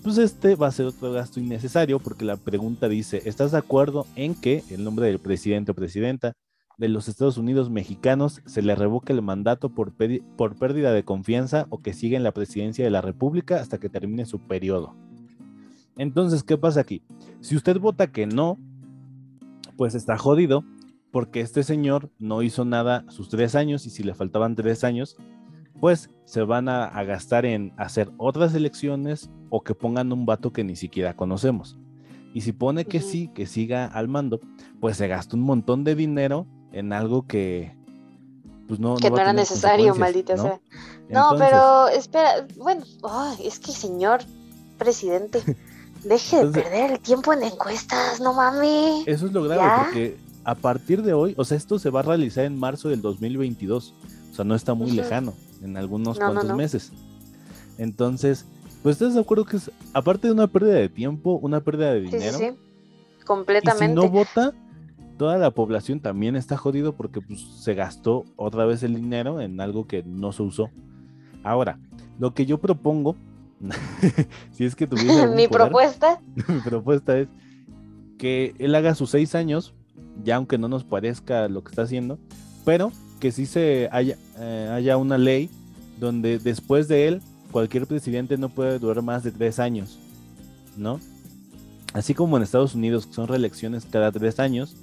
pues 0.03 0.17
este 0.17 0.55
va 0.55 0.67
a 0.67 0.71
ser 0.71 0.87
otro 0.87 1.11
gasto 1.11 1.39
innecesario 1.39 1.99
porque 1.99 2.25
la 2.25 2.37
pregunta 2.37 2.87
dice, 2.89 3.21
¿estás 3.25 3.51
de 3.51 3.57
acuerdo 3.57 4.07
en 4.15 4.33
que 4.33 4.63
el 4.69 4.83
nombre 4.83 5.07
del 5.07 5.19
presidente 5.19 5.71
o 5.71 5.75
presidenta 5.75 6.33
de 6.77 6.89
los 6.89 7.07
Estados 7.07 7.37
Unidos 7.37 7.69
mexicanos 7.69 8.41
se 8.45 8.63
le 8.63 8.73
revoca 8.73 9.13
el 9.13 9.21
mandato 9.21 9.69
por, 9.69 9.93
por 10.35 10.55
pérdida 10.55 10.91
de 10.91 11.03
confianza 11.03 11.67
o 11.69 11.79
que 11.79 11.93
siga 11.93 12.17
en 12.17 12.23
la 12.23 12.31
presidencia 12.31 12.83
de 12.83 12.89
la 12.89 13.01
República 13.01 13.57
hasta 13.57 13.77
que 13.77 13.89
termine 13.89 14.25
su 14.25 14.39
periodo. 14.39 14.95
Entonces, 15.97 16.43
¿qué 16.43 16.57
pasa 16.57 16.79
aquí? 16.79 17.03
Si 17.41 17.55
usted 17.55 17.77
vota 17.77 18.11
que 18.11 18.25
no, 18.25 18.57
pues 19.77 19.93
está 19.93 20.17
jodido 20.17 20.63
porque 21.11 21.41
este 21.41 21.61
señor 21.61 22.09
no 22.17 22.41
hizo 22.41 22.65
nada 22.65 23.05
sus 23.09 23.29
tres 23.29 23.53
años 23.53 23.85
y 23.85 23.89
si 23.89 24.01
le 24.01 24.15
faltaban 24.15 24.55
tres 24.55 24.83
años, 24.83 25.17
pues 25.81 26.11
se 26.25 26.43
van 26.43 26.69
a, 26.69 27.03
gastar 27.03 27.43
en 27.45 27.73
hacer 27.75 28.11
otras 28.17 28.53
elecciones 28.53 29.29
o 29.49 29.63
que 29.63 29.73
pongan 29.73 30.13
un 30.13 30.25
vato 30.27 30.53
que 30.53 30.63
ni 30.63 30.75
siquiera 30.75 31.15
conocemos. 31.15 31.75
Y 32.33 32.41
si 32.41 32.53
pone 32.53 32.85
que 32.85 33.01
sí, 33.01 33.29
que 33.33 33.47
siga 33.47 33.87
al 33.87 34.07
mando, 34.07 34.39
pues 34.79 34.95
se 34.95 35.07
gasta 35.07 35.35
un 35.35 35.41
montón 35.41 35.83
de 35.83 35.95
dinero 35.95 36.45
en 36.71 36.93
algo 36.93 37.27
que 37.27 37.75
pues 38.67 38.79
no, 38.79 38.95
que 38.95 39.09
no, 39.09 39.17
era 39.17 39.33
necesario, 39.33 39.95
maldita 39.95 40.37
sea. 40.37 40.61
No, 41.09 41.35
pero 41.37 41.89
espera, 41.89 42.47
bueno, 42.55 42.83
es 43.43 43.59
que 43.59 43.71
señor 43.71 44.21
presidente, 44.77 45.41
deje 46.05 46.45
de 46.45 46.61
perder 46.61 46.91
el 46.91 46.99
tiempo 46.99 47.33
en 47.33 47.43
encuestas, 47.43 48.21
no 48.21 48.33
mames. 48.33 49.03
Eso 49.07 49.25
es 49.25 49.33
lo 49.33 49.43
grave, 49.43 49.83
porque 49.83 50.17
a 50.45 50.55
partir 50.55 51.01
de 51.01 51.13
hoy, 51.13 51.33
o 51.37 51.43
sea, 51.43 51.57
esto 51.57 51.79
se 51.79 51.89
va 51.89 52.01
a 52.01 52.03
realizar 52.03 52.45
en 52.45 52.57
marzo 52.57 52.87
del 52.87 53.01
2022, 53.01 53.93
o 54.31 54.35
sea, 54.35 54.45
no 54.45 54.55
está 54.55 54.73
muy 54.73 54.91
lejano, 54.91 55.33
en 55.61 55.77
algunos 55.77 56.17
cuantos 56.17 56.55
meses. 56.55 56.91
Entonces, 57.77 58.45
pues 58.83 58.95
estás 58.95 59.13
de 59.13 59.21
acuerdo 59.21 59.45
que 59.45 59.57
es, 59.57 59.71
aparte 59.93 60.27
de 60.27 60.33
una 60.33 60.47
pérdida 60.47 60.73
de 60.73 60.89
tiempo, 60.89 61.39
una 61.41 61.61
pérdida 61.61 61.93
de 61.93 62.01
dinero. 62.01 62.37
Sí, 62.37 62.45
sí, 62.49 63.23
completamente. 63.25 63.87
si 63.87 63.93
no 63.93 64.09
vota, 64.09 64.53
toda 65.17 65.37
la 65.37 65.51
población 65.51 65.99
también 65.99 66.35
está 66.35 66.57
jodido 66.57 66.93
porque 66.93 67.21
pues, 67.21 67.41
se 67.41 67.75
gastó 67.75 68.25
otra 68.35 68.65
vez 68.65 68.81
el 68.83 68.95
dinero 68.95 69.39
en 69.39 69.61
algo 69.61 69.85
que 69.85 70.03
no 70.03 70.31
se 70.31 70.43
usó. 70.43 70.69
Ahora, 71.43 71.79
lo 72.19 72.33
que 72.33 72.45
yo 72.45 72.59
propongo, 72.59 73.15
si 74.51 74.65
es 74.65 74.75
que 74.75 74.87
tuviese 74.87 75.27
mi 75.35 75.47
propuesta, 75.47 76.21
mi 76.47 76.59
propuesta 76.61 77.17
es 77.19 77.27
que 78.17 78.55
él 78.59 78.73
haga 78.75 78.95
sus 78.95 79.11
seis 79.11 79.35
años, 79.35 79.73
ya 80.23 80.37
aunque 80.37 80.57
no 80.57 80.67
nos 80.67 80.83
parezca 80.83 81.47
lo 81.47 81.63
que 81.63 81.69
está 81.69 81.83
haciendo, 81.83 82.19
pero 82.65 82.91
que 83.21 83.31
sí 83.31 83.45
se 83.45 83.87
haya, 83.93 84.17
eh, 84.39 84.69
haya 84.73 84.97
una 84.97 85.17
ley 85.17 85.49
donde 85.97 86.39
después 86.39 86.89
de 86.89 87.07
él 87.07 87.21
cualquier 87.51 87.87
presidente 87.87 88.37
no 88.37 88.49
puede 88.49 88.79
durar 88.79 89.01
más 89.03 89.23
de 89.23 89.31
tres 89.31 89.59
años, 89.59 89.99
¿no? 90.75 90.99
Así 91.93 92.13
como 92.13 92.37
en 92.37 92.43
Estados 92.43 92.73
Unidos, 92.75 93.05
que 93.05 93.13
son 93.13 93.27
reelecciones 93.27 93.85
cada 93.85 94.11
tres 94.11 94.39
años, 94.39 94.75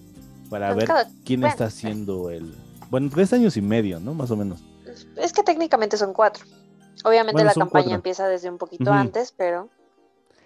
para 0.48 0.74
ver 0.74 0.88
quién 1.24 1.44
está 1.44 1.66
haciendo 1.66 2.30
el... 2.30 2.54
Bueno, 2.90 3.10
tres 3.12 3.32
años 3.32 3.56
y 3.56 3.62
medio, 3.62 4.00
¿no? 4.00 4.14
Más 4.14 4.30
o 4.30 4.36
menos. 4.36 4.62
Es 5.16 5.32
que 5.32 5.42
técnicamente 5.42 5.96
son 5.96 6.12
cuatro. 6.12 6.44
Obviamente 7.04 7.44
la 7.44 7.54
campaña 7.54 7.94
empieza 7.94 8.28
desde 8.28 8.48
un 8.48 8.58
poquito 8.58 8.92
antes, 8.92 9.32
pero 9.36 9.68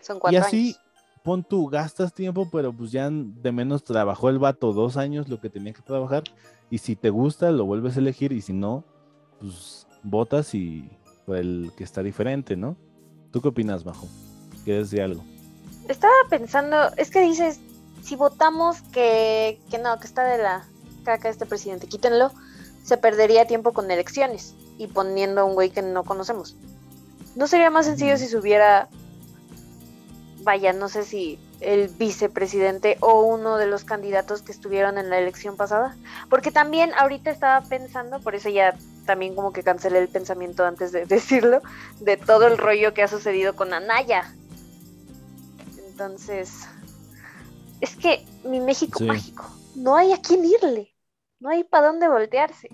son 0.01 0.19
cuatro. 0.19 0.39
Y 0.39 0.43
así, 0.43 0.77
pon 1.23 1.45
tú, 1.45 1.67
gastas 1.67 2.13
tiempo, 2.13 2.49
pero 2.51 2.73
pues 2.73 2.91
ya 2.91 3.09
de 3.11 3.53
menos 3.53 3.85
trabajó 3.85 4.29
el 4.29 4.39
vato 4.39 4.73
dos 4.73 4.97
años 4.97 5.29
lo 5.29 5.41
que 5.41 5.51
tenía 5.51 5.73
que 5.73 5.83
trabajar. 5.83 6.25
Y 6.73 6.79
si 6.79 6.97
te 6.97 7.11
gusta, 7.11 7.51
lo 7.51 7.67
vuelves 7.67 7.97
a 7.97 8.01
elegir. 8.01 8.33
Y 8.33 8.41
si 8.41 8.55
no, 8.55 8.83
pues 9.39 9.87
votas 10.03 10.55
y 10.55 10.89
el 11.27 11.71
que 11.77 11.85
está 11.85 12.03
diferente, 12.03 12.57
¿no? 12.57 12.79
¿Tú 13.31 13.43
qué 13.43 13.49
opinas, 13.49 13.85
Bajo? 13.85 14.09
¿Quieres 14.65 14.91
decir 14.91 15.03
algo? 15.03 15.23
Estaba 15.87 16.15
pensando, 16.31 16.89
es 16.97 17.11
que 17.11 17.21
dices, 17.21 17.61
si 18.01 18.17
votamos 18.17 18.81
que, 18.91 19.61
que 19.71 19.77
no, 19.77 20.01
que 20.01 20.07
está 20.07 20.25
de 20.25 20.43
la 20.43 20.67
caca 21.05 21.29
este 21.29 21.45
presidente, 21.45 21.89
quítenlo, 21.89 22.33
se 22.83 22.97
perdería 22.97 23.47
tiempo 23.47 23.75
con 23.75 23.91
elecciones 23.91 24.55
y 24.79 24.87
poniendo 24.87 25.43
a 25.43 25.45
un 25.45 25.53
güey 25.53 25.69
que 25.69 25.83
no 25.83 26.05
conocemos. 26.05 26.57
¿No 27.37 27.49
sería 27.49 27.69
más 27.69 27.85
sencillo 27.85 28.17
si 28.17 28.29
subiera, 28.29 28.89
vaya, 30.43 30.73
no 30.73 30.89
sé 30.89 31.03
si 31.03 31.39
el 31.63 31.89
vicepresidente 31.89 32.97
o 33.01 33.23
uno 33.23 33.57
de 33.57 33.67
los 33.67 33.85
candidatos 33.85 34.43
que 34.43 34.53
estuvieron 34.53 34.99
en 34.99 35.11
la 35.11 35.19
elección 35.19 35.57
pasada? 35.57 35.97
Porque 36.29 36.51
también 36.51 36.91
ahorita 36.99 37.31
estaba 37.31 37.67
pensando, 37.67 38.21
por 38.21 38.35
eso 38.35 38.49
ya 38.49 38.77
también 39.07 39.35
como 39.35 39.53
que 39.53 39.63
cancelé 39.63 39.99
el 39.99 40.09
pensamiento 40.09 40.65
antes 40.65 40.93
de 40.93 41.07
decirlo, 41.07 41.61
de 42.01 42.17
todo 42.17 42.47
el 42.47 42.59
rollo 42.59 42.95
que 42.95 43.03
ha 43.03 43.09
sucedido 43.09 43.55
con 43.55 43.73
Anaya. 43.73 44.35
Entonces, 45.89 46.67
es 47.81 47.97
que 47.97 48.25
mi 48.45 48.61
México 48.61 49.03
mágico, 49.05 49.45
no 49.75 49.97
hay 49.97 50.13
a 50.13 50.21
quién 50.21 50.45
irle, 50.45 50.95
no 51.41 51.51
hay 51.51 51.65
para 51.65 51.89
dónde 51.89 52.09
voltearse. 52.09 52.69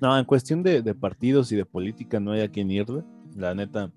No, 0.00 0.16
en 0.16 0.24
cuestión 0.24 0.62
de, 0.62 0.82
partidos 0.94 1.50
y 1.50 1.56
de 1.56 1.64
política 1.64 2.20
no 2.20 2.32
hay 2.32 2.42
a 2.42 2.50
quién 2.50 2.70
irle, 2.70 3.04
la 3.34 3.54
neta. 3.54 3.90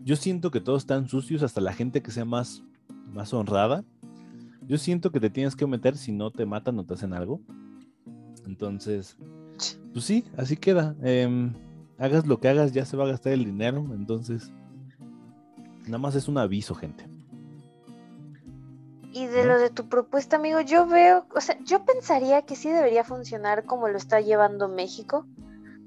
Yo 0.00 0.16
siento 0.16 0.50
que 0.50 0.60
todos 0.60 0.82
están 0.82 1.08
sucios, 1.08 1.42
hasta 1.42 1.60
la 1.60 1.72
gente 1.72 2.02
que 2.02 2.10
sea 2.10 2.24
más, 2.24 2.62
más 3.12 3.32
honrada. 3.32 3.84
Yo 4.66 4.78
siento 4.78 5.10
que 5.10 5.20
te 5.20 5.30
tienes 5.30 5.56
que 5.56 5.66
meter 5.66 5.96
si 5.96 6.12
no 6.12 6.30
te 6.30 6.46
matan 6.46 6.78
o 6.78 6.84
te 6.84 6.94
hacen 6.94 7.12
algo. 7.12 7.40
Entonces, 8.46 9.16
pues 9.92 10.04
sí, 10.04 10.24
así 10.36 10.56
queda. 10.56 10.94
Em, 11.02 11.52
hagas 11.98 12.26
lo 12.26 12.40
que 12.40 12.48
hagas, 12.48 12.72
ya 12.72 12.84
se 12.84 12.96
va 12.96 13.04
a 13.04 13.08
gastar 13.08 13.32
el 13.32 13.44
dinero. 13.44 13.86
Entonces, 13.94 14.52
nada 15.84 15.98
más 15.98 16.14
es 16.14 16.28
un 16.28 16.38
aviso, 16.38 16.74
gente. 16.74 17.06
Y 19.12 19.26
de 19.26 19.44
lo 19.44 19.58
de 19.58 19.68
tu 19.68 19.88
propuesta, 19.88 20.36
amigo, 20.36 20.60
yo 20.62 20.86
veo, 20.86 21.26
o 21.34 21.40
sea, 21.40 21.58
yo 21.64 21.84
pensaría 21.84 22.42
que 22.42 22.56
sí 22.56 22.70
debería 22.70 23.04
funcionar 23.04 23.64
como 23.66 23.88
lo 23.88 23.98
está 23.98 24.22
llevando 24.22 24.68
México, 24.68 25.26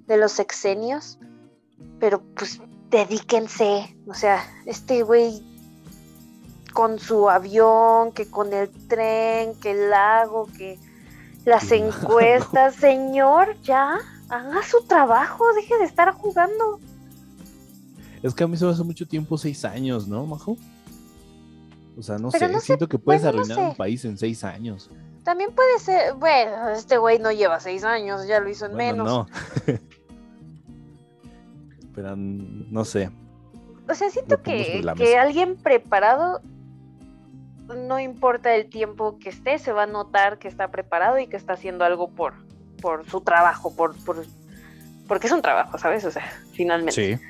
de 0.06 0.18
los 0.18 0.32
sexenios, 0.34 1.18
pero 2.00 2.22
pues 2.36 2.62
dedíquense, 2.92 3.98
o 4.06 4.14
sea, 4.14 4.44
este 4.68 5.02
güey 5.02 5.42
con 6.76 7.00
su 7.00 7.30
avión, 7.30 8.12
que 8.12 8.30
con 8.30 8.52
el 8.52 8.70
tren, 8.70 9.56
que 9.62 9.72
el 9.72 9.90
lago, 9.90 10.46
que 10.58 10.78
las 11.46 11.72
encuestas, 11.72 12.76
señor, 12.82 13.56
ya, 13.64 13.98
haga 14.28 14.62
su 14.62 14.84
trabajo, 14.86 15.46
deje 15.54 15.78
de 15.78 15.86
estar 15.86 16.12
jugando. 16.12 16.82
Es 18.22 18.34
que 18.34 18.44
a 18.44 18.48
mí 18.48 18.58
se 18.58 18.66
me 18.66 18.72
hace 18.72 18.84
mucho 18.84 19.08
tiempo, 19.08 19.38
seis 19.38 19.64
años, 19.64 20.10
¿no, 20.10 20.26
Majo? 20.26 20.58
O 21.98 22.04
sea, 22.04 22.18
no 22.18 22.30
sé, 22.30 22.60
siento 22.60 22.90
que 22.90 23.00
puedes 23.00 23.24
arruinar 23.24 23.58
un 23.58 23.76
país 23.76 24.04
en 24.04 24.18
seis 24.18 24.44
años. 24.44 24.90
También 25.24 25.56
puede 25.56 25.80
ser, 25.80 26.16
bueno, 26.16 26.68
este 26.72 26.98
güey 26.98 27.20
no 27.20 27.32
lleva 27.32 27.62
seis 27.62 27.86
años, 27.86 28.28
ya 28.28 28.42
lo 28.42 28.50
hizo 28.50 28.66
en 28.66 28.76
menos. 28.76 29.08
No. 29.08 29.28
Pero 31.96 32.18
no 32.18 32.84
sé. 32.84 33.10
O 33.88 33.96
sea, 33.96 34.10
siento 34.10 34.42
que, 34.42 34.84
que 34.98 35.18
alguien 35.18 35.56
preparado, 35.56 36.42
no 37.68 38.00
importa 38.00 38.54
el 38.56 38.70
tiempo 38.70 39.18
que 39.20 39.30
esté, 39.30 39.58
se 39.60 39.72
va 39.72 39.84
a 39.84 39.88
notar 39.88 40.38
que 40.38 40.48
está 40.48 40.70
preparado 40.70 41.20
y 41.20 41.28
que 41.28 41.38
está 41.38 41.54
haciendo 41.54 41.86
algo 41.86 42.10
por, 42.10 42.34
por 42.82 43.10
su 43.10 43.22
trabajo, 43.22 43.76
por, 43.76 43.96
por, 44.06 44.26
porque 45.08 45.28
es 45.28 45.34
un 45.34 45.42
trabajo, 45.42 45.78
¿sabes? 45.78 46.06
O 46.06 46.12
sea, 46.12 46.24
finalmente. 46.54 47.18
Sí 47.18 47.26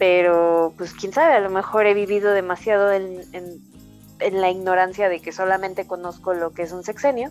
pero 0.00 0.72
pues 0.78 0.94
quién 0.94 1.12
sabe, 1.12 1.34
a 1.34 1.40
lo 1.40 1.50
mejor 1.50 1.84
he 1.84 1.92
vivido 1.92 2.32
demasiado 2.32 2.90
en, 2.90 3.20
en, 3.34 4.40
la 4.40 4.48
ignorancia 4.48 5.10
de 5.10 5.20
que 5.20 5.30
solamente 5.30 5.86
conozco 5.86 6.32
lo 6.32 6.52
que 6.52 6.62
es 6.62 6.72
un 6.72 6.82
sexenio 6.82 7.30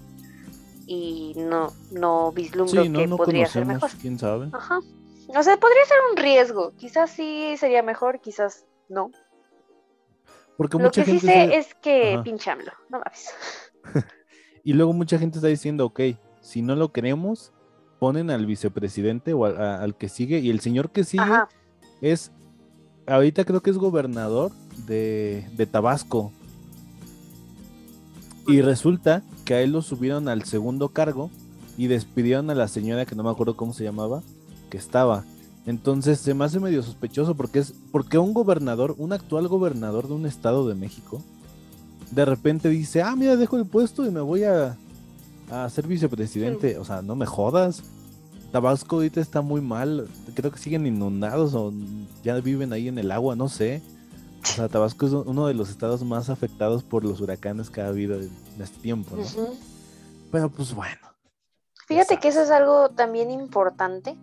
y 0.85 1.33
no, 1.35 1.73
no 1.89 2.31
vislumbro 2.31 2.83
que 2.83 3.07
podría 3.07 3.47
ser 3.47 3.65
mejor. 3.65 3.89
¿Quién 3.99 4.19
sabe? 4.19 4.49
Ajá. 4.53 4.81
O 5.29 5.41
sea, 5.41 5.57
podría 5.57 5.83
ser 5.85 5.97
un 6.11 6.17
riesgo. 6.17 6.73
Quizás 6.77 7.09
sí 7.09 7.55
sería 7.57 7.81
mejor, 7.81 8.21
quizás 8.21 8.67
no. 8.87 9.09
Porque 10.59 10.77
lo 10.77 10.91
que 10.91 11.05
sí 11.05 11.19
sé 11.21 11.55
es 11.55 11.73
que 11.75 12.19
pinchamlo, 12.21 12.73
no 12.89 12.99
mames. 12.99 13.29
y 14.65 14.73
luego 14.73 14.91
mucha 14.91 15.17
gente 15.17 15.37
está 15.37 15.47
diciendo, 15.47 15.85
ok, 15.85 16.01
si 16.41 16.61
no 16.61 16.75
lo 16.75 16.91
queremos, 16.91 17.53
ponen 17.97 18.29
al 18.29 18.45
vicepresidente 18.45 19.31
o 19.31 19.45
al, 19.45 19.95
que 19.95 20.09
sigue 20.09 20.39
y 20.39 20.49
el 20.49 20.59
señor 20.59 20.91
que 20.91 21.05
sigue 21.05 21.23
es 22.01 22.33
ahorita 23.07 23.45
creo 23.45 23.61
que 23.61 23.69
es 23.69 23.77
gobernador 23.77 24.51
de, 24.85 25.67
Tabasco. 25.71 26.33
Y 28.45 28.59
resulta 28.59 29.23
que 29.45 29.53
a 29.53 29.61
él 29.61 29.71
lo 29.71 29.81
subieron 29.81 30.27
al 30.27 30.43
segundo 30.43 30.89
cargo 30.89 31.31
y 31.77 31.87
despidieron 31.87 32.49
a 32.49 32.55
la 32.55 32.67
señora 32.67 33.05
que 33.05 33.15
no 33.15 33.23
me 33.23 33.29
acuerdo 33.29 33.55
cómo 33.55 33.71
se 33.71 33.85
llamaba, 33.85 34.23
que 34.69 34.77
estaba. 34.77 35.23
Entonces 35.69 36.19
se 36.19 36.33
me 36.33 36.45
hace 36.45 36.59
medio 36.59 36.81
sospechoso 36.81 37.35
porque 37.35 37.59
es 37.59 37.75
porque 37.91 38.17
un 38.17 38.33
gobernador, 38.33 38.95
un 38.97 39.13
actual 39.13 39.47
gobernador 39.47 40.07
de 40.07 40.15
un 40.15 40.25
estado 40.25 40.67
de 40.67 40.73
México, 40.73 41.21
de 42.09 42.25
repente 42.25 42.69
dice, 42.69 43.03
ah, 43.03 43.15
mira, 43.15 43.35
dejo 43.35 43.55
el 43.55 43.67
puesto 43.67 44.03
y 44.03 44.09
me 44.09 44.19
voy 44.19 44.45
a, 44.45 44.75
a 45.51 45.69
ser 45.69 45.85
vicepresidente. 45.85 46.79
O 46.79 46.85
sea, 46.85 47.03
no 47.03 47.15
me 47.15 47.27
jodas. 47.27 47.83
Tabasco 48.51 48.95
ahorita 48.95 49.21
está 49.21 49.41
muy 49.41 49.61
mal. 49.61 50.07
Creo 50.33 50.51
que 50.51 50.57
siguen 50.57 50.87
inundados 50.87 51.53
o 51.53 51.71
ya 52.23 52.33
viven 52.39 52.73
ahí 52.73 52.87
en 52.87 52.97
el 52.97 53.11
agua, 53.11 53.35
no 53.35 53.47
sé. 53.47 53.83
O 54.41 54.47
sea, 54.47 54.69
Tabasco 54.69 55.05
es 55.05 55.13
uno 55.13 55.45
de 55.45 55.53
los 55.53 55.69
estados 55.69 56.03
más 56.03 56.31
afectados 56.31 56.81
por 56.81 57.03
los 57.03 57.21
huracanes 57.21 57.69
que 57.69 57.81
ha 57.81 57.89
habido 57.89 58.19
en 58.19 58.31
este 58.59 58.79
tiempo, 58.79 59.15
¿no? 59.15 59.23
Pero 60.31 60.49
pues 60.49 60.73
bueno, 60.73 60.97
Fíjate 61.89 62.19
que 62.19 62.27
eso 62.27 62.43
es 62.43 62.51
algo 62.51 62.89
también 62.89 63.31
importante, 63.31 64.15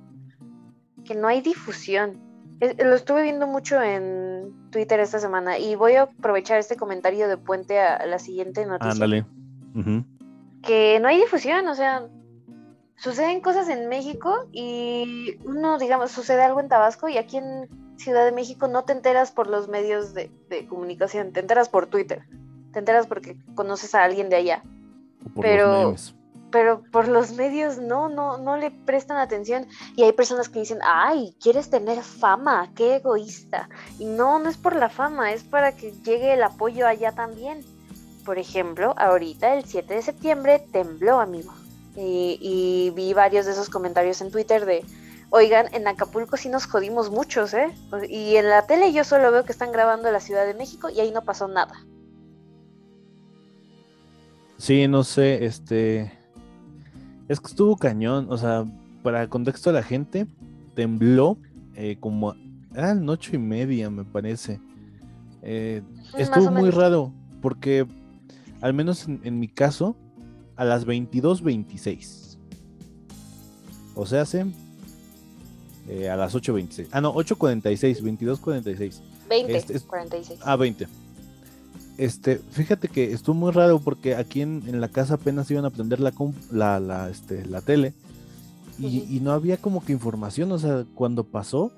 que 1.06 1.14
no 1.14 1.28
hay 1.28 1.40
difusión. 1.40 2.20
lo 2.60 2.94
estuve 2.94 3.22
viendo 3.22 3.46
mucho 3.46 3.80
en 3.80 4.70
Twitter 4.70 5.00
esta 5.00 5.18
semana 5.18 5.58
y 5.58 5.74
voy 5.74 5.94
a 5.94 6.02
aprovechar 6.02 6.58
este 6.58 6.76
comentario 6.76 7.28
de 7.28 7.36
Puente 7.36 7.80
a 7.80 8.04
la 8.06 8.18
siguiente 8.18 8.66
noticia. 8.66 8.92
Ándale. 8.92 9.24
Que 10.62 10.98
no 11.00 11.08
hay 11.08 11.18
difusión, 11.18 11.68
o 11.68 11.74
sea, 11.74 12.08
suceden 12.96 13.40
cosas 13.40 13.68
en 13.68 13.88
México 13.88 14.48
y 14.52 15.38
uno, 15.44 15.78
digamos, 15.78 16.10
sucede 16.10 16.42
algo 16.42 16.60
en 16.60 16.68
Tabasco 16.68 17.08
y 17.08 17.18
aquí 17.18 17.36
en 17.36 17.68
Ciudad 17.96 18.24
de 18.24 18.32
México 18.32 18.68
no 18.68 18.84
te 18.84 18.92
enteras 18.92 19.32
por 19.32 19.46
los 19.46 19.68
medios 19.68 20.14
de, 20.14 20.30
comunicación, 20.68 21.32
te 21.32 21.40
enteras 21.40 21.68
por 21.68 21.86
Twitter, 21.86 22.24
te 22.72 22.78
enteras 22.78 23.06
porque 23.06 23.36
conoces 23.54 23.94
a 23.94 24.04
alguien 24.04 24.28
de 24.28 24.36
allá. 24.36 24.62
pero, 25.40 25.94
pero 26.50 26.82
por 26.92 27.08
los 27.08 27.32
medios 27.32 27.78
no, 27.78 28.08
no, 28.08 28.38
no 28.38 28.56
le 28.56 28.70
prestan 28.70 29.18
atención 29.18 29.66
y 29.96 30.04
hay 30.04 30.12
personas 30.12 30.48
que 30.48 30.60
dicen, 30.60 30.78
ay, 30.84 31.36
quieres 31.40 31.70
tener 31.70 32.02
fama, 32.02 32.70
qué 32.74 32.96
egoísta. 32.96 33.68
Y 33.98 34.04
no, 34.04 34.38
no 34.38 34.48
es 34.48 34.56
por 34.56 34.76
la 34.76 34.88
fama, 34.88 35.32
es 35.32 35.42
para 35.42 35.72
que 35.72 35.92
llegue 36.04 36.34
el 36.34 36.42
apoyo 36.42 36.86
allá 36.86 37.12
también. 37.12 37.64
Por 38.24 38.38
ejemplo, 38.38 38.94
ahorita 38.96 39.54
el 39.54 39.64
7 39.64 39.94
de 39.94 40.02
septiembre 40.02 40.66
tembló, 40.72 41.20
amigo. 41.20 41.52
Y, 41.98 42.92
vi 42.94 43.14
varios 43.14 43.46
de 43.46 43.52
esos 43.52 43.70
comentarios 43.70 44.20
en 44.20 44.30
Twitter 44.30 44.66
de, 44.66 44.84
oigan, 45.30 45.72
en 45.72 45.88
Acapulco 45.88 46.36
sí 46.36 46.50
nos 46.50 46.66
jodimos 46.66 47.10
muchos, 47.10 47.54
¿eh? 47.54 47.72
Y 48.08 48.36
en 48.36 48.50
la 48.50 48.66
tele 48.66 48.92
yo 48.92 49.02
solo 49.02 49.32
veo 49.32 49.44
que 49.44 49.52
están 49.52 49.72
grabando 49.72 50.10
la 50.10 50.20
Ciudad 50.20 50.44
de 50.44 50.52
México 50.52 50.90
y 50.90 51.00
ahí 51.00 51.10
no 51.10 51.22
pasó 51.22 51.48
nada. 51.48 51.74
Sí, 54.58 54.88
no 54.88 55.04
sé, 55.04 55.44
este... 55.44 56.25
Es 57.28 57.40
que 57.40 57.48
estuvo 57.48 57.76
cañón, 57.76 58.26
o 58.30 58.38
sea, 58.38 58.64
para 59.02 59.22
el 59.22 59.28
contexto 59.28 59.70
de 59.70 59.74
la 59.74 59.82
gente, 59.82 60.26
tembló 60.74 61.38
eh, 61.74 61.96
como... 62.00 62.34
Eran 62.74 63.08
ocho 63.08 63.34
y 63.34 63.38
media, 63.38 63.88
me 63.88 64.04
parece. 64.04 64.60
Eh, 65.42 65.82
estuvo 66.18 66.50
muy 66.50 66.70
raro, 66.70 67.12
porque 67.40 67.86
al 68.60 68.74
menos 68.74 69.06
en 69.06 69.38
mi 69.38 69.48
caso, 69.48 69.96
a 70.56 70.64
las 70.64 70.86
22.26. 70.86 72.36
O 73.94 74.04
sea, 74.04 74.22
hace 74.22 74.44
eh, 75.88 76.10
a 76.10 76.16
las 76.16 76.34
8.26. 76.34 76.88
Ah, 76.90 77.00
no, 77.00 77.14
8.46, 77.14 78.02
22.46. 78.02 79.00
20, 79.28 79.80
46. 79.80 80.40
Ah, 80.42 80.56
20. 80.56 80.86
Este, 81.98 82.36
fíjate 82.38 82.88
que 82.88 83.12
estuvo 83.12 83.34
muy 83.34 83.52
raro 83.52 83.78
porque 83.80 84.14
aquí 84.14 84.42
en, 84.42 84.80
la 84.80 84.88
casa 84.88 85.14
apenas 85.14 85.50
iban 85.50 85.64
a 85.64 85.70
prender 85.70 86.00
la, 86.00 86.12
la, 86.50 86.78
la, 86.78 87.08
este, 87.08 87.46
la 87.46 87.62
tele 87.62 87.94
y, 88.78 89.06
y, 89.08 89.20
no 89.20 89.32
había 89.32 89.56
como 89.56 89.82
que 89.82 89.92
información, 89.92 90.52
o 90.52 90.58
sea, 90.58 90.84
cuando 90.94 91.24
pasó, 91.24 91.72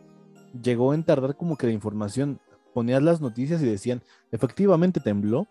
llegó 0.61 0.95
en 0.95 1.05
tardar 1.05 1.37
como 1.37 1.57
que 1.57 1.69
la 1.69 1.73
información, 1.73 2.41
ponías 2.75 3.03
las 3.03 3.21
noticias 3.21 3.63
y 3.63 3.67
decían, 3.67 4.03
efectivamente 4.33 5.01
tembló, 5.01 5.47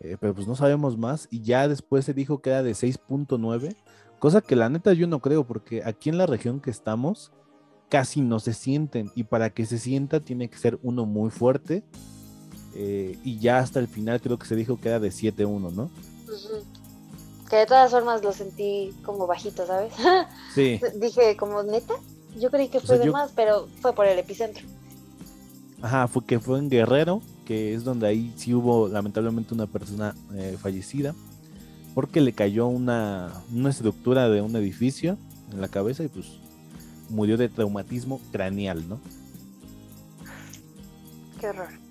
eh, 0.00 0.16
pero 0.20 0.34
pues 0.34 0.46
no 0.46 0.54
sabemos 0.54 0.96
más. 0.96 1.28
Y 1.30 1.42
ya 1.42 1.68
después 1.68 2.04
se 2.04 2.14
dijo 2.14 2.40
que 2.40 2.50
era 2.50 2.62
de 2.62 2.72
6.9, 2.72 3.76
cosa 4.18 4.40
que 4.40 4.56
la 4.56 4.68
neta 4.68 4.92
yo 4.92 5.06
no 5.06 5.20
creo, 5.20 5.46
porque 5.46 5.82
aquí 5.84 6.08
en 6.08 6.18
la 6.18 6.26
región 6.26 6.60
que 6.60 6.70
estamos 6.70 7.32
casi 7.88 8.20
no 8.20 8.40
se 8.40 8.52
sienten. 8.54 9.10
Y 9.14 9.24
para 9.24 9.50
que 9.50 9.66
se 9.66 9.78
sienta 9.78 10.20
tiene 10.20 10.48
que 10.48 10.58
ser 10.58 10.78
uno 10.82 11.06
muy 11.06 11.30
fuerte. 11.30 11.84
Eh, 12.80 13.18
y 13.24 13.40
ya 13.40 13.58
hasta 13.58 13.80
el 13.80 13.88
final 13.88 14.20
creo 14.20 14.38
que 14.38 14.46
se 14.46 14.54
dijo 14.54 14.80
que 14.80 14.88
era 14.88 15.00
de 15.00 15.08
7.1, 15.08 15.72
¿no? 15.72 15.90
Que 17.50 17.56
de 17.56 17.66
todas 17.66 17.90
formas 17.90 18.22
lo 18.22 18.32
sentí 18.32 18.94
como 19.04 19.26
bajito, 19.26 19.66
¿sabes? 19.66 19.92
Sí. 20.54 20.80
Dije, 20.96 21.36
como 21.36 21.62
neta, 21.62 21.94
yo 22.38 22.50
creí 22.50 22.68
que 22.68 22.80
fue 22.80 22.98
de 22.98 23.10
más, 23.10 23.32
pero 23.34 23.68
fue 23.80 23.92
por 23.92 24.06
el 24.06 24.18
epicentro. 24.18 24.64
Ajá, 25.82 26.08
fue 26.08 26.24
que 26.24 26.40
fue 26.40 26.58
en 26.58 26.70
Guerrero 26.70 27.20
que 27.48 27.72
es 27.72 27.82
donde 27.82 28.06
ahí 28.06 28.30
sí 28.36 28.52
hubo 28.52 28.88
lamentablemente 28.88 29.54
una 29.54 29.66
persona 29.66 30.14
eh, 30.34 30.58
fallecida, 30.60 31.14
porque 31.94 32.20
le 32.20 32.34
cayó 32.34 32.66
una, 32.66 33.32
una 33.50 33.70
estructura 33.70 34.28
de 34.28 34.42
un 34.42 34.54
edificio 34.54 35.16
en 35.50 35.62
la 35.62 35.68
cabeza 35.68 36.04
y 36.04 36.08
pues 36.08 36.26
murió 37.08 37.38
de 37.38 37.48
traumatismo 37.48 38.20
craneal, 38.32 38.86
¿no? 38.86 39.00
Qué 41.40 41.48
horror. 41.48 41.87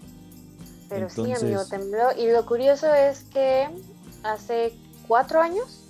Pero 0.90 1.10
sí, 1.10 1.32
amigo, 1.34 1.66
tembló. 1.66 2.12
Y 2.18 2.32
lo 2.32 2.46
curioso 2.46 2.94
es 2.94 3.24
que 3.26 3.68
hace 4.24 4.74
cuatro 5.08 5.42
años 5.42 5.88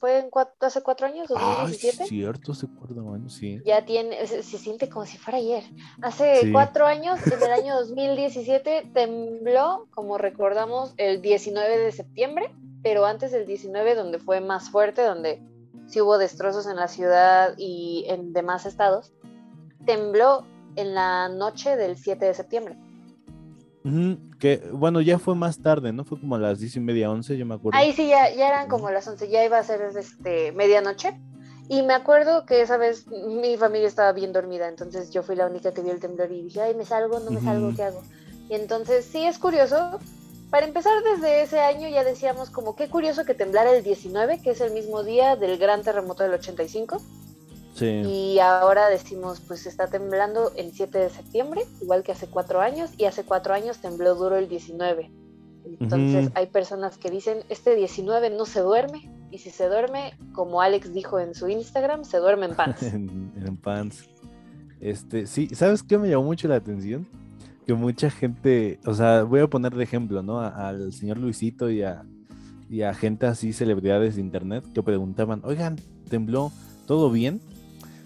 fue 0.00 0.18
en 0.18 0.30
hace 0.60 0.82
cuatro 0.82 1.06
años, 1.06 1.28
2017. 1.28 2.06
cierto, 2.06 2.52
hace 2.52 2.66
cuatro 2.78 3.12
años, 3.12 3.34
sí. 3.34 3.60
Ya 3.66 3.84
tiene, 3.84 4.26
se, 4.26 4.42
siente 4.42 4.88
como 4.88 5.04
si 5.04 5.18
fuera 5.18 5.38
ayer. 5.38 5.62
Hace 6.00 6.50
cuatro 6.52 6.86
años, 6.86 7.20
en 7.26 7.42
el 7.42 7.52
año 7.52 7.74
2017, 7.76 8.92
tembló, 8.94 9.88
como 9.90 10.16
recordamos, 10.16 10.94
el 10.96 11.20
19 11.20 11.78
de 11.78 11.92
septiembre, 11.92 12.50
pero 12.82 13.04
antes 13.04 13.30
del 13.30 13.46
19, 13.46 13.94
donde 13.94 14.18
fue 14.18 14.40
más 14.40 14.70
fuerte, 14.70 15.02
donde 15.02 15.42
sí 15.86 16.00
hubo 16.00 16.16
destrozos 16.16 16.66
en 16.66 16.76
la 16.76 16.88
ciudad 16.88 17.52
y 17.58 18.06
en 18.08 18.32
demás 18.32 18.64
estados, 18.64 19.12
tembló 19.84 20.46
en 20.76 20.94
la 20.94 21.28
noche 21.28 21.76
del 21.76 21.98
7 21.98 22.24
de 22.24 22.32
septiembre. 22.32 22.78
Que 24.38 24.68
bueno, 24.72 25.00
ya 25.00 25.18
fue 25.18 25.34
más 25.34 25.62
tarde, 25.62 25.92
¿no? 25.92 26.04
Fue 26.04 26.20
como 26.20 26.34
a 26.34 26.38
las 26.38 26.60
diez 26.60 26.76
y 26.76 26.80
media, 26.80 27.10
once, 27.10 27.36
yo 27.36 27.46
me 27.46 27.54
acuerdo. 27.54 27.78
Ahí 27.78 27.92
sí, 27.92 28.08
ya, 28.08 28.34
ya 28.34 28.48
eran 28.48 28.68
como 28.68 28.90
las 28.90 29.08
once, 29.08 29.28
ya 29.28 29.44
iba 29.44 29.58
a 29.58 29.64
ser 29.64 29.80
este, 29.96 30.52
medianoche. 30.52 31.18
Y 31.68 31.82
me 31.82 31.94
acuerdo 31.94 32.46
que 32.46 32.62
esa 32.62 32.76
vez 32.76 33.06
mi 33.06 33.56
familia 33.56 33.86
estaba 33.86 34.12
bien 34.12 34.32
dormida, 34.32 34.68
entonces 34.68 35.12
yo 35.12 35.22
fui 35.22 35.36
la 35.36 35.46
única 35.46 35.72
que 35.72 35.82
vio 35.82 35.92
el 35.92 36.00
temblor 36.00 36.30
y 36.32 36.42
dije, 36.42 36.60
ay, 36.60 36.74
me 36.74 36.84
salgo, 36.84 37.20
no 37.20 37.30
me 37.30 37.40
salgo, 37.40 37.72
¿qué 37.76 37.84
hago? 37.84 38.02
Y 38.48 38.54
entonces 38.54 39.04
sí 39.04 39.24
es 39.24 39.38
curioso. 39.38 40.00
Para 40.50 40.66
empezar, 40.66 40.92
desde 41.04 41.42
ese 41.42 41.60
año 41.60 41.88
ya 41.88 42.02
decíamos 42.02 42.50
como 42.50 42.74
qué 42.74 42.88
curioso 42.88 43.24
que 43.24 43.34
temblara 43.34 43.70
el 43.70 43.84
19, 43.84 44.42
que 44.42 44.50
es 44.50 44.60
el 44.60 44.72
mismo 44.72 45.04
día 45.04 45.36
del 45.36 45.58
gran 45.58 45.82
terremoto 45.82 46.24
del 46.24 46.34
85. 46.34 47.00
Y 47.80 48.38
ahora 48.40 48.88
decimos, 48.88 49.40
pues 49.40 49.66
está 49.66 49.86
temblando 49.86 50.52
el 50.56 50.72
7 50.72 50.98
de 50.98 51.10
septiembre, 51.10 51.62
igual 51.80 52.02
que 52.02 52.12
hace 52.12 52.26
cuatro 52.26 52.60
años, 52.60 52.90
y 52.98 53.04
hace 53.04 53.24
cuatro 53.24 53.54
años 53.54 53.78
tembló 53.78 54.14
duro 54.14 54.36
el 54.36 54.48
19. 54.48 55.10
Entonces 55.78 56.30
hay 56.34 56.46
personas 56.46 56.98
que 56.98 57.10
dicen, 57.10 57.38
este 57.48 57.76
19 57.76 58.30
no 58.30 58.46
se 58.46 58.60
duerme, 58.60 59.10
y 59.30 59.38
si 59.38 59.50
se 59.50 59.68
duerme, 59.68 60.14
como 60.32 60.60
Alex 60.60 60.92
dijo 60.92 61.20
en 61.20 61.34
su 61.34 61.48
Instagram, 61.48 62.04
se 62.04 62.18
duerme 62.18 62.46
en 62.46 62.54
pants. 62.54 62.82
en, 62.82 63.56
pants. 63.62 64.08
Este, 64.80 65.26
sí, 65.26 65.48
¿sabes 65.54 65.82
qué 65.82 65.98
me 65.98 66.08
llamó 66.08 66.24
mucho 66.24 66.48
la 66.48 66.56
atención? 66.56 67.06
Que 67.66 67.74
mucha 67.74 68.10
gente, 68.10 68.80
o 68.84 68.94
sea, 68.94 69.22
voy 69.22 69.40
a 69.40 69.46
poner 69.46 69.74
de 69.74 69.84
ejemplo, 69.84 70.22
¿no? 70.22 70.40
al 70.40 70.92
señor 70.92 71.18
Luisito 71.18 71.70
y 71.70 71.82
a, 71.82 72.04
y 72.68 72.82
a 72.82 72.94
gente 72.94 73.26
así, 73.26 73.52
celebridades 73.52 74.16
de 74.16 74.20
internet, 74.20 74.64
que 74.74 74.82
preguntaban, 74.82 75.40
oigan, 75.44 75.76
tembló, 76.08 76.50
¿todo 76.86 77.10
bien? 77.10 77.40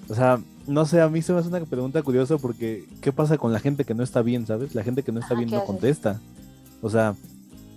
O 0.08 0.14
sea, 0.14 0.40
no 0.66 0.84
sé, 0.86 1.00
a 1.00 1.08
mí 1.08 1.22
se 1.22 1.32
me 1.32 1.38
hace 1.38 1.48
una 1.48 1.60
pregunta 1.64 2.02
curiosa 2.02 2.36
porque 2.38 2.84
¿qué 3.00 3.12
pasa 3.12 3.38
con 3.38 3.52
la 3.52 3.60
gente 3.60 3.84
que 3.84 3.94
no 3.94 4.02
está 4.02 4.22
bien, 4.22 4.46
sabes? 4.46 4.74
La 4.74 4.82
gente 4.82 5.02
que 5.02 5.12
no 5.12 5.20
está 5.20 5.34
bien 5.34 5.50
no 5.50 5.64
contesta. 5.64 6.20
O 6.82 6.90
sea, 6.90 7.14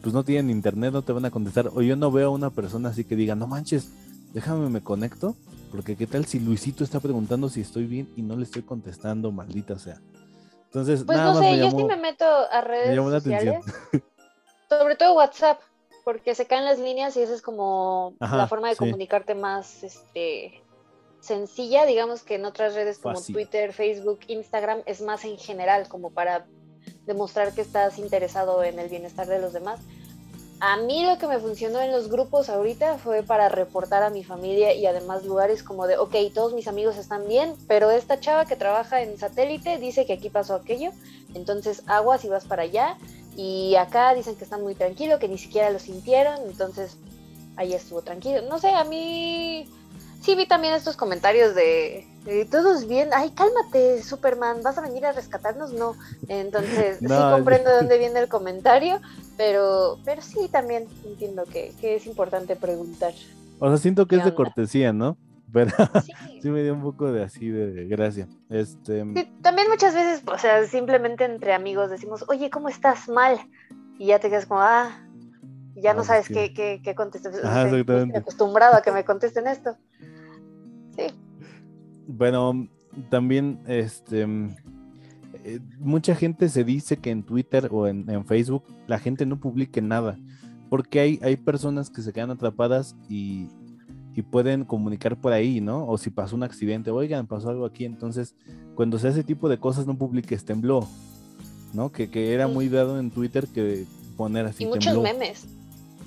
pues 0.02 0.14
no 0.14 0.24
tienen 0.24 0.50
internet, 0.50 0.94
no 0.94 1.02
te 1.02 1.14
van 1.14 1.26
a 1.26 1.32
contestar. 1.32 1.70
O 1.74 1.82
yo 1.82 1.96
no 1.96 2.12
veo 2.12 2.28
a 2.28 2.32
una 2.32 2.50
persona 2.50 2.90
así 2.90 3.04
que 3.04 3.16
diga, 3.16 3.36
no 3.36 3.48
manches, 3.48 3.92
déjame 4.34 4.70
me 4.70 4.82
conecto. 4.82 5.36
Porque 5.72 5.96
qué 5.96 6.08
tal 6.08 6.26
si 6.26 6.40
Luisito 6.40 6.84
está 6.84 7.00
preguntando 7.00 7.50
si 7.50 7.62
estoy 7.62 7.86
bien 7.86 8.10
y 8.16 8.22
no 8.22 8.38
le 8.38 8.44
estoy 8.44 8.62
contestando, 8.62 9.32
maldita 9.32 9.78
sea. 9.78 10.00
Entonces, 10.66 11.04
pues 11.06 11.18
no 11.18 11.40
sé, 11.40 11.58
yo 11.58 11.72
sí 11.72 11.84
me 11.84 11.98
meto 11.98 12.26
a 12.26 12.62
redes 12.62 12.96
sociales. 12.96 13.66
sobre 14.70 14.96
todo 14.96 15.16
WhatsApp, 15.16 15.60
porque 16.04 16.36
se 16.36 16.46
caen 16.46 16.66
las 16.66 16.80
líneas 16.80 17.16
y 17.18 17.22
esa 17.22 17.34
es 17.34 17.42
como 17.42 18.14
la 18.20 18.48
forma 18.48 18.70
de 18.70 18.76
comunicarte 18.76 19.36
más 19.36 19.84
este 19.84 20.62
sencilla, 21.28 21.86
digamos 21.86 22.24
que 22.24 22.36
en 22.36 22.46
otras 22.46 22.74
redes 22.74 22.98
como 22.98 23.22
Twitter, 23.22 23.74
Facebook, 23.74 24.20
Instagram 24.28 24.82
es 24.86 25.02
más 25.02 25.26
en 25.26 25.38
general, 25.38 25.88
como 25.88 26.10
para 26.10 26.48
demostrar 27.06 27.54
que 27.54 27.62
estás 27.62 28.00
interesado 28.00 28.64
en 28.64 28.80
el 28.80 28.90
bienestar 28.90 29.28
de 29.28 29.40
los 29.40 29.54
demás. 29.54 29.80
A 30.60 30.78
mí 30.78 31.06
lo 31.06 31.20
que 31.20 31.28
me 31.28 31.38
funcionó 31.38 31.82
en 31.82 31.92
los 31.92 32.10
grupos 32.10 32.50
ahorita 32.50 32.98
fue 32.98 33.22
para 33.22 33.48
reportar 33.48 34.02
a 34.02 34.10
mi 34.10 34.24
familia 34.24 34.74
y 34.74 34.88
además 34.88 35.24
lugares 35.24 35.62
como 35.62 35.86
de, 35.86 36.00
ok, 36.00 36.16
todos 36.34 36.54
mis 36.54 36.68
amigos 36.68 36.98
están 36.98 37.28
bien, 37.28 37.54
pero 37.68 37.92
esta 37.92 38.20
chava 38.20 38.46
que 38.46 38.56
trabaja 38.56 39.04
en 39.04 39.20
satélite 39.20 39.78
dice 39.78 40.08
que 40.08 40.14
aquí 40.14 40.30
pasó 40.30 40.56
aquello, 40.56 40.92
entonces 41.36 41.84
aguas 41.86 42.26
y 42.26 42.30
vas 42.30 42.46
para 42.46 42.64
allá. 42.64 42.98
Y 43.36 43.76
acá 43.76 44.16
dicen 44.16 44.36
que 44.36 44.46
están 44.46 44.64
muy 44.64 44.74
tranquilos, 44.74 45.20
que 45.20 45.28
ni 45.28 45.38
siquiera 45.38 45.70
lo 45.70 45.78
sintieron, 45.78 46.40
entonces 46.48 46.98
ahí 47.56 47.74
estuvo 47.74 48.02
tranquilo. 48.02 48.42
No 48.50 48.58
sé, 48.58 48.70
a 48.70 48.84
mí 48.84 49.70
sí 50.28 50.36
vi 50.36 50.46
también 50.46 50.74
estos 50.74 50.98
comentarios 50.98 51.56
de, 51.56 52.06
todos 52.52 52.86
bien, 52.86 53.12
ay, 53.14 53.32
cálmate, 53.32 54.04
Superman, 54.04 54.62
¿vas 54.62 54.78
a 54.78 54.82
venir 54.82 55.06
a 55.06 55.14
rescatarnos? 55.14 55.72
No. 55.72 55.96
Entonces, 56.28 56.98
sí 57.00 57.08
comprendo 57.08 57.70
de 57.70 57.78
dónde 57.78 57.98
viene 57.98 58.20
el 58.20 58.28
comentario, 58.28 59.00
pero, 59.38 60.00
pero 60.04 60.22
sí 60.22 60.50
también 60.52 60.86
entiendo 61.06 61.46
que, 61.46 61.74
es 61.82 62.06
importante 62.08 62.58
preguntar. 62.58 63.14
O 63.60 63.70
sea, 63.70 63.78
siento 63.78 64.06
que 64.06 64.18
es 64.18 64.26
de 64.26 64.36
cortesía, 64.36 64.92
¿no? 64.92 65.18
Pero 65.54 65.72
sí. 66.42 66.50
me 66.50 66.62
dio 66.62 66.74
un 66.74 66.82
poco 66.82 67.10
de 67.10 67.24
así 67.24 67.48
de, 67.48 67.86
gracia. 67.86 68.28
Este... 68.50 68.98
también 69.42 69.70
muchas 69.70 69.96
veces, 69.96 70.22
o 70.28 70.38
sea, 70.38 70.68
simplemente 70.68 71.24
entre 71.24 71.54
amigos 71.54 71.90
decimos, 71.90 72.26
oye, 72.28 72.50
¿cómo 72.50 72.68
estás? 72.68 73.08
Mal. 73.08 73.40
Y 73.98 74.08
ya 74.08 74.20
te 74.20 74.30
quedas 74.30 74.46
como, 74.46 74.60
ah, 74.60 74.92
ya 75.74 75.94
no, 75.94 76.00
pues 76.00 76.08
sabes 76.08 76.28
qué, 76.28 76.54
qué, 76.54 76.82
qué 76.84 76.96
contestar. 76.96 77.34
Estoy 77.34 78.12
acostumbrado 78.14 78.76
a 78.76 78.82
que 78.82 78.92
me 78.92 79.06
contesten 79.06 79.48
esto. 79.48 79.78
Bueno, 82.08 82.68
también, 83.10 83.60
este, 83.68 84.26
eh, 85.44 85.60
mucha 85.80 86.16
gente 86.16 86.50
se 86.50 86.64
dice 86.64 86.98
que 86.98 87.12
en 87.12 87.24
Twitter 87.24 87.70
o 87.72 87.88
en, 87.88 88.10
en, 88.10 88.26
Facebook 88.26 88.64
la 88.88 88.98
gente 88.98 89.26
no 89.26 89.40
publique 89.40 89.82
nada, 89.82 90.18
porque 90.70 91.00
hay, 91.00 91.20
hay 91.22 91.36
personas 91.36 91.90
que 91.90 92.02
se 92.02 92.14
quedan 92.14 92.32
atrapadas 92.32 92.96
y, 93.10 93.48
y 94.16 94.22
pueden 94.22 94.66
comunicar 94.66 95.16
por 95.20 95.34
ahí, 95.34 95.62
¿no? 95.62 95.88
O 95.88 95.98
si 95.98 96.10
pasó 96.10 96.36
un 96.36 96.44
accidente, 96.44 96.90
oigan, 96.92 97.28
pasó 97.28 97.50
algo 97.50 97.66
aquí, 97.66 97.86
entonces 97.86 98.36
cuando 98.74 98.98
se 98.98 99.10
hace 99.10 99.20
ese 99.20 99.28
tipo 99.28 99.50
de 99.50 99.60
cosas 99.60 99.86
no 99.86 99.98
publiques 99.98 100.46
tembló, 100.46 100.88
¿no? 101.74 101.92
Que, 101.92 102.10
que 102.10 102.34
era 102.34 102.48
muy 102.48 102.70
dado 102.70 103.00
en 103.00 103.12
Twitter 103.12 103.48
que 103.48 103.86
poner 104.16 104.46
así. 104.46 104.64
Y 104.64 104.68
muchos 104.68 104.98
memes. 105.02 105.46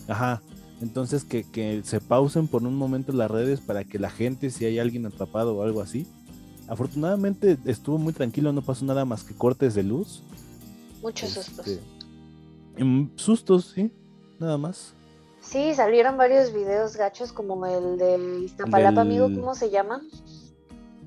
Ajá. 0.08 0.42
Entonces 0.80 1.24
que, 1.24 1.44
que, 1.44 1.82
se 1.84 2.00
pausen 2.00 2.48
por 2.48 2.62
un 2.62 2.76
momento 2.76 3.12
las 3.12 3.30
redes 3.30 3.60
para 3.60 3.84
que 3.84 3.98
la 3.98 4.10
gente, 4.10 4.50
si 4.50 4.64
hay 4.64 4.78
alguien 4.78 5.06
atrapado 5.06 5.56
o 5.56 5.62
algo 5.62 5.82
así. 5.82 6.06
Afortunadamente 6.68 7.58
estuvo 7.64 7.98
muy 7.98 8.12
tranquilo, 8.12 8.52
no 8.52 8.62
pasó 8.62 8.84
nada 8.84 9.04
más 9.04 9.24
que 9.24 9.34
cortes 9.34 9.74
de 9.74 9.82
luz. 9.82 10.22
Muchos 11.02 11.30
sustos. 11.30 11.66
Este, 11.66 13.08
sustos, 13.16 13.72
sí, 13.74 13.90
nada 14.38 14.56
más. 14.56 14.94
Sí, 15.40 15.74
salieron 15.74 16.16
varios 16.16 16.52
videos 16.52 16.96
gachos 16.96 17.32
como 17.32 17.66
el 17.66 17.98
de 17.98 18.44
Iztapalapa, 18.44 19.00
amigo, 19.00 19.24
¿cómo 19.24 19.54
se 19.54 19.70
llama? 19.70 20.00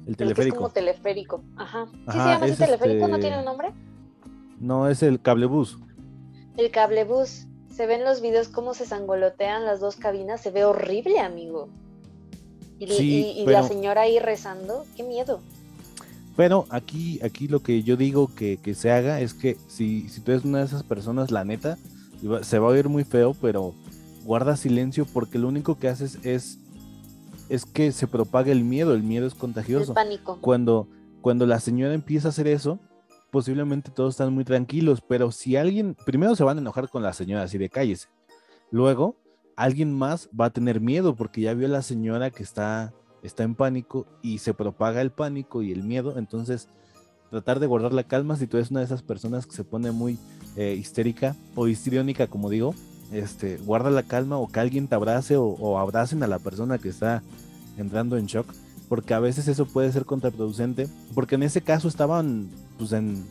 El 0.06 0.18
teleférico. 0.18 0.56
es 0.56 0.58
como 0.58 0.70
teleférico, 0.70 1.44
ajá. 1.56 1.86
¿Sí 1.86 2.12
se 2.12 2.18
llama 2.18 2.46
así 2.46 2.56
teleférico? 2.56 3.08
¿No 3.08 3.16
este 3.16 3.28
tiene 3.28 3.40
un 3.40 3.46
nombre? 3.46 3.72
No, 4.60 4.90
es 4.90 5.02
el 5.04 5.22
cablebús. 5.22 5.80
El 6.58 6.72
cablebús. 6.72 7.48
Se 7.76 7.86
ven 7.86 8.04
los 8.04 8.22
videos 8.22 8.50
cómo 8.50 8.74
se 8.74 8.86
sangolotean 8.86 9.66
las 9.66 9.80
dos 9.80 9.96
cabinas, 9.96 10.42
se 10.42 10.52
ve 10.52 10.64
horrible, 10.66 11.20
amigo. 11.20 11.70
Y, 12.80 13.46
la 13.46 13.64
señora 13.64 14.02
ahí 14.02 14.20
rezando, 14.20 14.86
qué 14.96 15.04
miedo. 15.04 15.40
Pero 16.36 16.66
aquí, 16.70 17.20
aquí 17.24 17.48
lo 17.48 17.62
que 17.62 17.84
yo 17.84 17.96
digo 17.96 18.30
que, 18.36 18.58
que 18.58 18.74
se 18.74 18.92
haga 18.92 19.22
es 19.22 19.34
que 19.34 19.58
si, 19.68 20.10
si 20.10 20.22
tú 20.22 20.32
eres 20.32 20.44
una 20.44 20.60
de 20.60 20.66
esas 20.66 20.84
personas, 20.84 21.32
la 21.32 21.46
neta, 21.46 21.78
se 22.42 22.60
va 22.60 22.68
a 22.68 22.72
oír 22.72 22.90
muy 22.90 23.04
feo, 23.04 23.36
pero 23.40 23.74
guarda 24.24 24.56
silencio 24.56 25.06
porque 25.06 25.38
lo 25.38 25.48
único 25.48 25.78
que 25.78 25.88
haces 25.88 26.18
es 26.24 26.60
es 27.50 27.66
que 27.66 27.92
se 27.92 28.08
propaga 28.08 28.52
el 28.52 28.64
miedo, 28.64 28.94
el 28.94 29.04
miedo 29.04 29.28
es 29.28 29.36
contagioso. 29.36 29.92
El 29.92 29.96
pánico. 29.96 30.40
Cuando, 30.42 30.88
cuando 31.22 31.46
la 31.46 31.60
señora 31.60 31.94
empieza 31.94 32.30
a 32.30 32.32
hacer 32.32 32.48
eso, 32.48 32.80
posiblemente 33.34 33.90
todos 33.90 34.14
están 34.14 34.32
muy 34.32 34.46
tranquilos, 34.46 35.02
pero 35.02 35.32
si 35.32 35.56
alguien, 35.58 35.96
primero 36.06 36.36
se 36.36 36.44
van 36.44 36.60
a 36.60 36.62
enojar 36.62 36.88
con 36.88 37.02
la 37.02 37.14
señora 37.14 37.42
así 37.42 37.58
de 37.58 37.68
cállese. 37.68 38.10
Luego, 38.70 39.18
alguien 39.56 39.92
más 39.92 40.30
va 40.40 40.46
a 40.46 40.50
tener 40.52 40.80
miedo 40.80 41.16
porque 41.16 41.42
ya 41.42 41.56
vio 41.56 41.66
a 41.66 41.72
la 41.72 41.82
señora 41.82 42.30
que 42.30 42.44
está, 42.44 42.94
está 43.24 43.42
en 43.42 43.56
pánico 43.56 44.06
y 44.22 44.38
se 44.38 44.54
propaga 44.54 45.02
el 45.02 45.12
pánico 45.12 45.64
y 45.64 45.72
el 45.72 45.82
miedo. 45.82 46.20
Entonces, 46.20 46.70
tratar 47.32 47.60
de 47.60 47.66
guardar 47.66 47.92
la 47.92 48.04
calma 48.04 48.36
si 48.36 48.46
tú 48.46 48.58
eres 48.58 48.70
una 48.70 48.82
de 48.82 48.86
esas 48.86 49.02
personas 49.02 49.48
que 49.48 49.56
se 49.56 49.64
pone 49.64 49.92
muy 49.92 50.20
eh, 50.56 50.76
histérica 50.78 51.36
o 51.56 51.68
histriónica, 51.68 52.28
como 52.28 52.52
digo, 52.52 52.76
este, 53.12 53.58
guarda 53.58 53.90
la 53.90 54.04
calma 54.04 54.38
o 54.38 54.48
que 54.48 54.60
alguien 54.60 54.88
te 54.88 54.94
abrace 54.94 55.38
o, 55.38 55.80
abracen 55.80 56.22
a 56.22 56.28
la 56.28 56.38
persona 56.38 56.78
que 56.78 56.90
está 56.90 57.24
entrando 57.78 58.16
en 58.16 58.28
shock, 58.28 58.54
porque 58.94 59.16
a 59.16 59.20
veces 59.20 59.48
eso 59.48 59.66
puede 59.66 59.92
ser 59.92 60.06
contraproducente, 60.06 60.88
porque 61.16 61.34
en 61.34 61.42
ese 61.42 61.62
caso 61.62 61.88
estaban 61.88 62.48
pues 62.78 62.92
en 62.92 63.26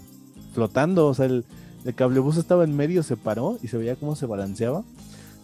flotando, 0.53 1.07
o 1.07 1.15
sea, 1.15 1.27
el, 1.27 1.45
el 1.85 1.95
cablebus 1.95 2.37
estaba 2.37 2.65
en 2.65 2.77
medio, 2.77 3.05
se 3.05 3.17
paró 3.17 3.61
y 3.63 3.69
se 3.69 3.77
veía 3.77 3.95
cómo 3.95 4.17
se 4.17 4.27
balanceaba, 4.27 4.83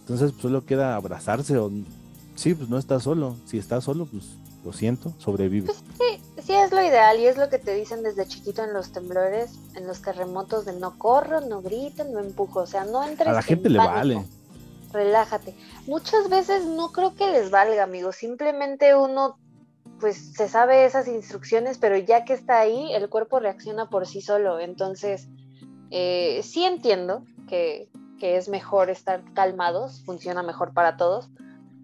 entonces 0.01 0.33
pues, 0.33 0.41
solo 0.41 0.65
queda 0.65 0.97
abrazarse 0.97 1.57
o 1.57 1.71
sí, 2.35 2.53
pues 2.53 2.67
no 2.67 2.77
está 2.77 2.99
solo, 2.99 3.37
si 3.45 3.57
está 3.57 3.79
solo, 3.79 4.07
pues 4.07 4.25
lo 4.65 4.73
siento, 4.73 5.13
sobrevive. 5.19 5.67
Pues 5.67 5.77
sí, 5.97 6.21
sí 6.43 6.51
es 6.51 6.73
lo 6.73 6.83
ideal 6.83 7.17
y 7.17 7.25
es 7.25 7.37
lo 7.37 7.47
que 7.47 7.57
te 7.57 7.73
dicen 7.73 8.03
desde 8.03 8.27
chiquito 8.27 8.61
en 8.61 8.73
los 8.73 8.91
temblores, 8.91 9.51
en 9.75 9.87
los 9.87 10.01
terremotos 10.01 10.65
de 10.65 10.73
no 10.73 10.97
corro, 10.97 11.39
no 11.39 11.61
griten, 11.61 12.11
no 12.11 12.19
empujo, 12.19 12.59
o 12.59 12.67
sea, 12.67 12.83
no 12.83 13.07
entres 13.07 13.29
A 13.29 13.31
la 13.31 13.41
gente 13.41 13.69
le 13.69 13.77
vale. 13.77 14.25
Relájate. 14.91 15.55
Muchas 15.87 16.29
veces 16.29 16.65
no 16.65 16.91
creo 16.91 17.15
que 17.15 17.31
les 17.31 17.51
valga, 17.51 17.83
amigo, 17.83 18.11
simplemente 18.11 18.93
uno 18.97 19.37
pues 19.99 20.33
se 20.33 20.47
sabe 20.47 20.85
esas 20.85 21.07
instrucciones, 21.07 21.77
pero 21.77 21.97
ya 21.97 22.25
que 22.25 22.33
está 22.33 22.59
ahí, 22.59 22.93
el 22.93 23.09
cuerpo 23.09 23.39
reacciona 23.39 23.89
por 23.89 24.07
sí 24.07 24.21
solo. 24.21 24.59
Entonces, 24.59 25.27
eh, 25.91 26.41
sí 26.43 26.63
entiendo 26.63 27.23
que, 27.47 27.89
que 28.19 28.37
es 28.37 28.49
mejor 28.49 28.89
estar 28.89 29.23
calmados, 29.33 30.03
funciona 30.05 30.43
mejor 30.43 30.73
para 30.73 30.97
todos, 30.97 31.29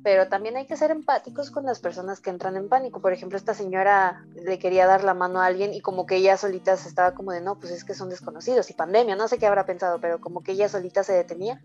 pero 0.06 0.28
también 0.28 0.56
hay 0.56 0.68
que 0.68 0.78
ser 0.78 0.92
empáticos 0.92 1.50
con 1.50 1.66
las 1.66 1.80
personas 1.80 2.20
que 2.20 2.30
entran 2.30 2.56
en 2.58 2.70
pánico. 2.70 3.02
Por 3.02 3.12
ejemplo, 3.12 3.40
esta 3.40 3.56
señora 3.56 4.24
le 4.36 4.60
quería 4.60 4.86
dar 4.86 5.04
la 5.04 5.16
mano 5.16 5.42
a 5.42 5.48
alguien 5.48 5.74
y 5.74 5.82
como 5.82 6.06
que 6.06 6.18
ella 6.18 6.38
solita 6.38 6.78
se 6.78 6.88
estaba 6.88 7.16
como 7.16 7.32
de, 7.32 7.42
no, 7.42 7.58
pues 7.58 7.72
es 7.72 7.84
que 7.84 7.96
son 7.96 8.12
desconocidos 8.12 8.70
y 8.70 8.74
pandemia, 8.76 9.16
no 9.16 9.28
sé 9.28 9.40
qué 9.40 9.48
habrá 9.48 9.66
pensado, 9.66 10.00
pero 10.00 10.22
como 10.22 10.44
que 10.44 10.52
ella 10.52 10.70
solita 10.70 11.04
se 11.04 11.14
detenía 11.14 11.60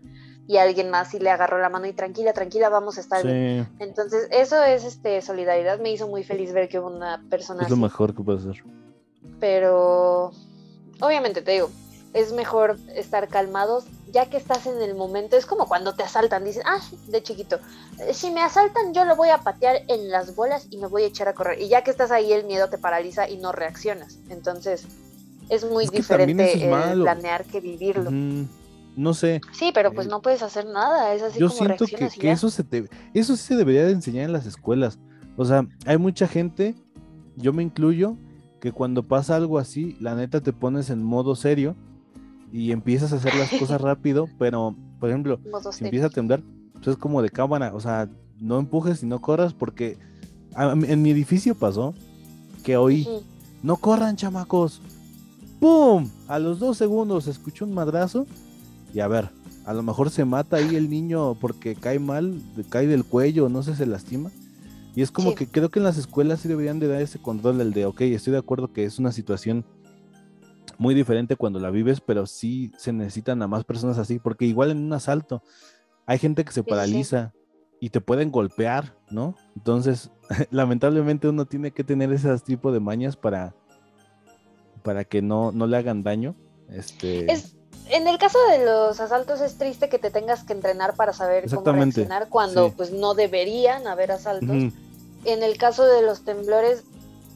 y 0.47 0.57
alguien 0.57 0.89
más 0.89 1.09
sí 1.11 1.19
le 1.19 1.29
agarró 1.29 1.59
la 1.59 1.69
mano 1.69 1.85
y 1.85 1.93
tranquila, 1.93 2.33
tranquila, 2.33 2.69
vamos 2.69 2.97
a 2.97 3.01
estar 3.01 3.23
bien. 3.23 3.69
Entonces, 3.77 4.27
eso 4.31 4.63
es 4.63 4.85
este 4.85 5.21
solidaridad, 5.21 5.79
me 5.79 5.91
hizo 5.91 6.07
muy 6.07 6.23
feliz 6.23 6.51
ver 6.51 6.67
que 6.67 6.79
hubo 6.79 6.87
una 6.87 7.23
persona... 7.29 7.61
Es 7.61 7.69
lo 7.69 7.77
mejor 7.77 8.15
que 8.15 8.23
puede 8.23 8.39
ser. 8.39 8.63
Pero, 9.39 10.31
obviamente 10.99 11.43
te 11.43 11.51
digo, 11.51 11.69
es 12.13 12.33
mejor 12.33 12.77
estar 12.95 13.27
calmados 13.27 13.85
ya 14.11 14.29
que 14.29 14.37
estás 14.37 14.65
en 14.65 14.81
el 14.81 14.95
momento. 14.95 15.37
Es 15.37 15.45
como 15.45 15.67
cuando 15.67 15.93
te 15.93 16.03
asaltan, 16.03 16.43
dices, 16.43 16.63
ah, 16.65 16.79
de 17.07 17.23
chiquito, 17.23 17.59
eh, 17.99 18.13
si 18.13 18.31
me 18.31 18.41
asaltan 18.41 18.93
yo 18.93 19.05
lo 19.05 19.15
voy 19.15 19.29
a 19.29 19.39
patear 19.39 19.81
en 19.87 20.09
las 20.09 20.35
bolas 20.35 20.67
y 20.69 20.77
me 20.77 20.87
voy 20.87 21.03
a 21.03 21.07
echar 21.07 21.27
a 21.27 21.33
correr. 21.33 21.61
Y 21.61 21.69
ya 21.69 21.83
que 21.83 21.91
estás 21.91 22.11
ahí 22.11 22.31
el 22.33 22.45
miedo 22.45 22.69
te 22.69 22.77
paraliza 22.77 23.29
y 23.29 23.37
no 23.37 23.51
reaccionas. 23.51 24.19
Entonces 24.29 24.85
es 25.49 25.65
muy 25.65 25.87
diferente 25.87 26.69
planear 26.95 27.45
que 27.45 27.59
vivirlo. 27.59 28.11
No 28.95 29.13
sé. 29.13 29.39
Sí, 29.53 29.71
pero 29.73 29.93
pues 29.93 30.07
eh, 30.07 30.09
no 30.09 30.21
puedes 30.21 30.43
hacer 30.43 30.65
nada. 30.65 31.13
Es 31.13 31.21
así 31.21 31.39
yo 31.39 31.49
siento 31.49 31.85
que, 31.85 32.09
que 32.09 32.31
eso 32.31 32.49
se 32.49 32.63
te, 32.63 32.89
eso 33.13 33.35
sí 33.35 33.43
se 33.43 33.55
debería 33.55 33.85
de 33.85 33.91
enseñar 33.91 34.25
en 34.25 34.33
las 34.33 34.45
escuelas. 34.45 34.99
O 35.37 35.45
sea, 35.45 35.65
hay 35.85 35.97
mucha 35.97 36.27
gente, 36.27 36.75
yo 37.37 37.53
me 37.53 37.63
incluyo, 37.63 38.17
que 38.59 38.71
cuando 38.71 39.07
pasa 39.07 39.35
algo 39.35 39.59
así, 39.59 39.97
la 39.99 40.13
neta 40.13 40.41
te 40.41 40.53
pones 40.53 40.89
en 40.89 41.01
modo 41.03 41.35
serio 41.35 41.75
y 42.51 42.71
empiezas 42.71 43.13
a 43.13 43.17
hacer 43.17 43.35
las 43.35 43.49
cosas 43.49 43.81
rápido, 43.81 44.27
pero, 44.37 44.75
por 44.99 45.09
ejemplo, 45.09 45.39
si 45.71 45.85
empieza 45.85 46.07
a 46.07 46.09
temblar, 46.09 46.41
pues 46.73 46.87
es 46.87 46.97
como 46.97 47.21
de 47.21 47.29
cámara, 47.29 47.73
o 47.73 47.79
sea, 47.79 48.09
no 48.39 48.59
empujes 48.59 49.03
y 49.03 49.05
no 49.05 49.21
corras 49.21 49.53
porque 49.53 49.97
en 50.57 51.01
mi 51.01 51.11
edificio 51.11 51.55
pasó 51.55 51.93
que 52.63 52.77
oí, 52.77 53.07
no 53.63 53.77
corran 53.77 54.15
chamacos, 54.15 54.81
¡pum! 55.59 56.09
A 56.27 56.39
los 56.39 56.59
dos 56.59 56.77
segundos 56.77 57.27
escuché 57.27 57.63
un 57.63 57.73
madrazo 57.73 58.25
y 58.93 58.99
a 58.99 59.07
ver, 59.07 59.29
a 59.65 59.73
lo 59.73 59.83
mejor 59.83 60.09
se 60.09 60.25
mata 60.25 60.57
ahí 60.57 60.75
el 60.75 60.89
niño 60.89 61.35
porque 61.35 61.75
cae 61.75 61.99
mal, 61.99 62.41
cae 62.69 62.87
del 62.87 63.05
cuello, 63.05 63.49
no 63.49 63.63
sé, 63.63 63.75
se 63.75 63.85
lastima. 63.85 64.31
Y 64.95 65.01
es 65.01 65.11
como 65.11 65.35
que 65.35 65.47
creo 65.47 65.69
que 65.69 65.79
en 65.79 65.85
las 65.85 65.97
escuelas 65.97 66.41
sí 66.41 66.49
deberían 66.49 66.79
de 66.79 66.87
dar 66.87 67.01
ese 67.01 67.19
control, 67.19 67.61
el 67.61 67.71
de, 67.71 67.85
ok, 67.85 68.01
estoy 68.01 68.33
de 68.33 68.39
acuerdo 68.39 68.73
que 68.73 68.83
es 68.83 68.99
una 68.99 69.13
situación 69.13 69.63
muy 70.81 70.95
diferente 70.95 71.35
cuando 71.35 71.59
la 71.59 71.69
vives, 71.69 72.01
pero 72.01 72.25
sí 72.25 72.71
se 72.75 72.91
necesitan 72.91 73.39
a 73.43 73.47
más 73.47 73.63
personas 73.63 73.99
así, 73.99 74.17
porque 74.17 74.45
igual 74.45 74.71
en 74.71 74.79
un 74.79 74.91
asalto 74.93 75.43
hay 76.07 76.17
gente 76.17 76.43
que 76.43 76.51
se 76.51 76.63
paraliza 76.63 77.33
y 77.79 77.91
te 77.91 78.01
pueden 78.01 78.31
golpear, 78.31 78.95
¿no? 79.11 79.35
Entonces, 79.55 80.09
lamentablemente 80.49 81.27
uno 81.27 81.45
tiene 81.45 81.69
que 81.69 81.83
tener 81.83 82.11
ese 82.11 82.35
tipo 82.39 82.71
de 82.71 82.79
mañas 82.79 83.15
para, 83.15 83.53
para 84.81 85.03
que 85.03 85.21
no, 85.21 85.51
no 85.51 85.67
le 85.67 85.77
hagan 85.77 86.01
daño. 86.01 86.33
Este... 86.67 87.31
Es, 87.31 87.55
en 87.89 88.07
el 88.07 88.17
caso 88.17 88.39
de 88.49 88.65
los 88.65 88.99
asaltos 88.99 89.39
es 89.39 89.59
triste 89.59 89.87
que 89.87 89.99
te 89.99 90.09
tengas 90.09 90.43
que 90.43 90.53
entrenar 90.53 90.95
para 90.95 91.13
saber 91.13 91.47
cómo 91.47 91.73
reaccionar 91.73 92.27
cuando 92.27 92.71
pues 92.71 92.91
no 92.91 93.13
deberían 93.13 93.85
haber 93.85 94.11
asaltos. 94.11 94.73
En 95.25 95.43
el 95.43 95.57
caso 95.59 95.85
de 95.85 96.01
los 96.01 96.23
temblores 96.23 96.85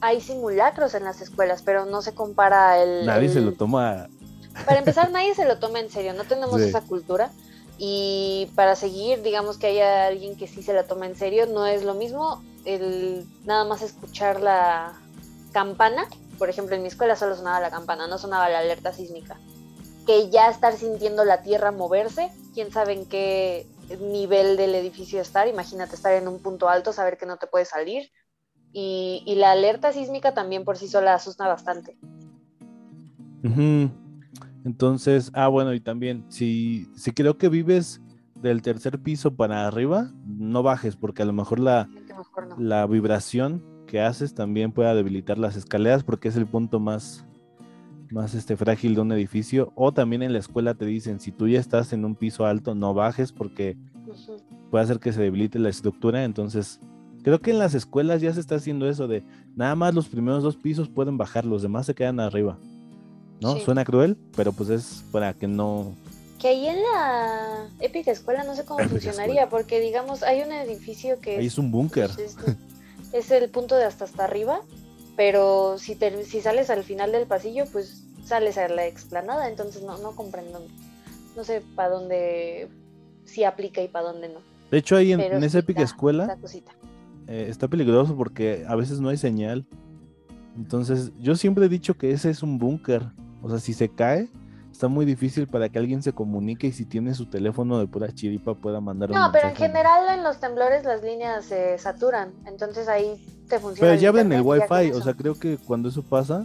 hay 0.06 0.22
simulacros 0.22 0.94
en 0.94 1.04
las 1.04 1.20
escuelas, 1.22 1.64
pero 1.64 1.86
no 1.86 2.02
se 2.02 2.14
compara 2.14 2.82
el... 2.82 3.06
Nadie 3.06 3.30
se 3.30 3.42
lo 3.42 3.54
toma... 3.54 4.08
Para 4.66 4.80
empezar, 4.80 5.12
nadie 5.12 5.34
se 5.34 5.46
lo 5.46 5.58
toma 5.58 5.80
en 5.80 5.90
serio, 5.90 6.14
no 6.14 6.24
tenemos 6.24 6.62
esa 6.62 6.82
cultura. 6.82 7.32
Y 7.78 8.50
para 8.56 8.76
seguir, 8.76 9.22
digamos 9.22 9.58
que 9.58 9.68
haya 9.68 10.06
alguien 10.06 10.38
que 10.38 10.48
sí 10.48 10.64
se 10.64 10.74
la 10.74 10.84
toma 10.84 11.08
en 11.08 11.16
serio, 11.16 11.46
no 11.48 11.66
es 11.66 11.84
lo 11.84 11.94
mismo 11.94 12.42
el 12.64 13.28
nada 13.44 13.66
más 13.66 13.82
escuchar 13.82 14.40
la 14.40 14.94
campana. 15.52 16.08
Por 16.38 16.50
ejemplo, 16.50 16.76
en 16.76 16.84
mi 16.84 16.88
escuela 16.88 17.16
solo 17.16 17.36
sonaba 17.36 17.60
la 17.60 17.72
campana, 17.72 18.08
no 18.08 18.18
sonaba 18.18 18.48
la 18.48 18.60
alerta 18.60 18.94
sísmica. 18.94 19.38
Que 20.06 20.30
ya 20.30 20.50
estar 20.50 20.78
sintiendo 20.78 21.26
la 21.26 21.42
tierra 21.42 21.72
moverse, 21.72 22.32
quién 22.54 22.72
sabe 22.72 22.94
en 22.94 23.06
qué 23.08 23.68
nivel 24.00 24.56
del 24.56 24.76
edificio 24.76 25.20
estar. 25.20 25.48
Imagínate 25.48 25.96
estar 25.96 26.14
en 26.14 26.28
un 26.28 26.40
punto 26.40 26.70
alto, 26.70 26.94
saber 26.94 27.18
que 27.18 27.26
no 27.26 27.38
te 27.38 27.48
puedes 27.48 27.70
salir. 27.70 28.10
Y, 28.78 29.36
la 29.38 29.52
alerta 29.52 29.94
sísmica 29.94 30.34
también 30.34 30.66
por 30.66 30.76
sí 30.76 30.90
sola 30.90 31.14
asusta 31.14 31.48
bastante. 31.48 31.98
Entonces, 34.66 35.32
ah, 35.34 35.48
bueno, 35.48 35.74
y 35.74 35.80
también, 35.80 36.26
si, 36.28 36.90
si 36.94 37.12
creo 37.12 37.38
que 37.38 37.48
vives 37.48 38.02
del 38.36 38.62
tercer 38.62 39.00
piso 39.00 39.34
para 39.34 39.66
arriba, 39.66 40.12
no 40.26 40.62
bajes, 40.62 40.98
porque 40.98 41.22
a 41.22 41.26
lo 41.26 41.32
mejor 41.32 41.62
la, 41.62 41.88
la 42.58 42.86
vibración 42.86 43.64
que 43.88 44.02
haces 44.02 44.34
también 44.34 44.74
puede 44.74 44.94
debilitar 44.94 45.38
las 45.38 45.56
escaleras, 45.56 46.04
porque 46.04 46.28
es 46.28 46.36
el 46.36 46.46
punto 46.46 46.82
más, 46.82 47.26
más 48.12 48.34
este, 48.34 48.58
frágil 48.58 48.96
de 48.96 49.02
un 49.02 49.12
edificio. 49.14 49.72
O 49.76 49.94
también 49.94 50.22
en 50.22 50.34
la 50.34 50.40
escuela 50.40 50.74
te 50.74 50.84
dicen, 50.84 51.22
si 51.22 51.32
tú 51.32 51.48
ya 51.48 51.62
estás 51.62 51.94
en 51.94 52.04
un 52.04 52.16
piso 52.16 52.46
alto, 52.46 52.76
no 52.76 52.94
bajes 52.94 53.32
porque 53.32 53.78
puede 54.70 54.84
hacer 54.84 55.00
que 55.00 55.14
se 55.14 55.22
debilite 55.22 55.60
la 55.60 55.70
estructura. 55.70 56.26
Entonces, 56.26 56.82
creo 57.26 57.42
que 57.42 57.50
en 57.50 57.58
las 57.58 57.74
escuelas 57.74 58.22
ya 58.22 58.32
se 58.32 58.40
está 58.40 58.54
haciendo 58.54 58.88
eso 58.88 59.08
de 59.08 59.24
nada 59.56 59.74
más 59.74 59.96
los 59.96 60.08
primeros 60.08 60.44
dos 60.44 60.58
pisos 60.58 60.90
pueden 60.90 61.18
bajar, 61.18 61.44
los 61.44 61.64
demás 61.64 61.88
se 61.88 61.96
quedan 61.96 62.20
arriba. 62.20 62.60
¿No? 63.42 63.58
Suena 63.58 63.84
cruel, 63.84 64.16
pero 64.36 64.54
pues 64.54 64.70
es 64.70 65.04
para 65.12 65.34
que 65.34 65.48
no... 65.48 65.96
Que 66.40 66.50
ahí 66.50 66.68
en 66.68 66.78
la 66.84 67.68
épica 67.80 68.12
escuela 68.12 68.44
no 68.44 68.56
sé 68.56 68.64
cómo 68.64 68.88
funcionaría, 68.88 69.50
porque 69.50 69.80
digamos, 69.80 70.22
hay 70.22 70.44
un 70.44 70.52
edificio 70.52 71.20
que... 71.20 71.38
Ahí 71.38 71.48
es 71.48 71.58
un 71.58 71.72
búnker. 71.72 72.12
es 73.12 73.32
el 73.32 73.50
punto 73.50 73.76
de 73.76 73.86
hasta 73.86 74.06
hasta 74.06 74.24
arriba, 74.24 74.62
pero 75.18 75.80
si, 75.80 75.98
si 76.26 76.42
sales 76.42 76.70
al 76.70 76.84
final 76.84 77.12
del 77.12 77.26
pasillo, 77.26 77.66
pues 77.72 78.04
sales 78.24 78.60
a 78.60 78.68
la 78.68 78.86
explanada, 78.86 79.50
entonces 79.50 79.82
no, 79.82 79.98
no 79.98 80.12
comprendo, 80.16 80.62
no 81.36 81.44
sé 81.44 81.64
para 81.76 81.90
dónde 81.90 82.70
sí 83.24 83.44
aplica 83.44 83.82
y 83.82 83.88
para 83.88 84.12
dónde 84.12 84.30
no. 84.30 84.42
De 84.70 84.78
hecho, 84.78 84.96
ahí 84.96 85.12
en, 85.12 85.22
esa 85.22 85.60
épica 85.60 85.82
escuela 85.82 86.38
eh, 87.28 87.48
está 87.50 87.68
peligroso 87.68 88.16
porque 88.16 88.66
a 88.68 88.76
veces 88.76 89.00
no 89.00 89.10
hay 89.10 89.18
señal. 89.18 89.66
Entonces, 90.56 91.12
yo 91.20 91.36
siempre 91.36 91.66
he 91.66 91.70
dicho 91.70 91.98
que 91.98 92.12
ese 92.12 92.30
es 92.30 92.44
un 92.44 92.58
búnker. 92.58 93.04
O 93.42 93.50
sea, 93.50 93.60
si 93.60 93.74
se 93.74 93.90
cae, 93.90 94.30
está 94.72 94.88
muy 94.88 95.06
difícil 95.06 95.48
para 95.48 95.70
que 95.70 95.80
alguien 95.80 96.04
se 96.04 96.12
comunique 96.14 96.68
y 96.68 96.72
si 96.74 96.86
tiene 96.86 97.14
su 97.14 97.28
teléfono 97.28 97.80
de 97.80 97.88
pura 97.88 98.14
chiripa 98.14 98.56
pueda 98.56 98.82
mandar 98.82 99.10
un 99.10 99.16
No, 99.16 99.32
pero 99.32 99.48
en 99.48 99.56
general 99.56 100.18
en 100.18 100.24
los 100.24 100.40
temblores 100.40 100.84
las 100.84 101.02
líneas 101.02 101.46
se 101.46 101.78
saturan, 101.78 102.34
entonces 102.46 102.90
ahí 102.90 103.16
te 103.48 103.60
funciona. 103.60 103.92
Pero 103.92 104.02
ya 104.02 104.10
abren 104.10 104.32
el 104.34 104.42
wifi, 104.42 104.92
o 104.92 105.02
sea, 105.02 105.14
creo 105.14 105.36
que 105.36 105.58
cuando 105.58 105.88
eso 105.88 106.04
pasa, 106.04 106.44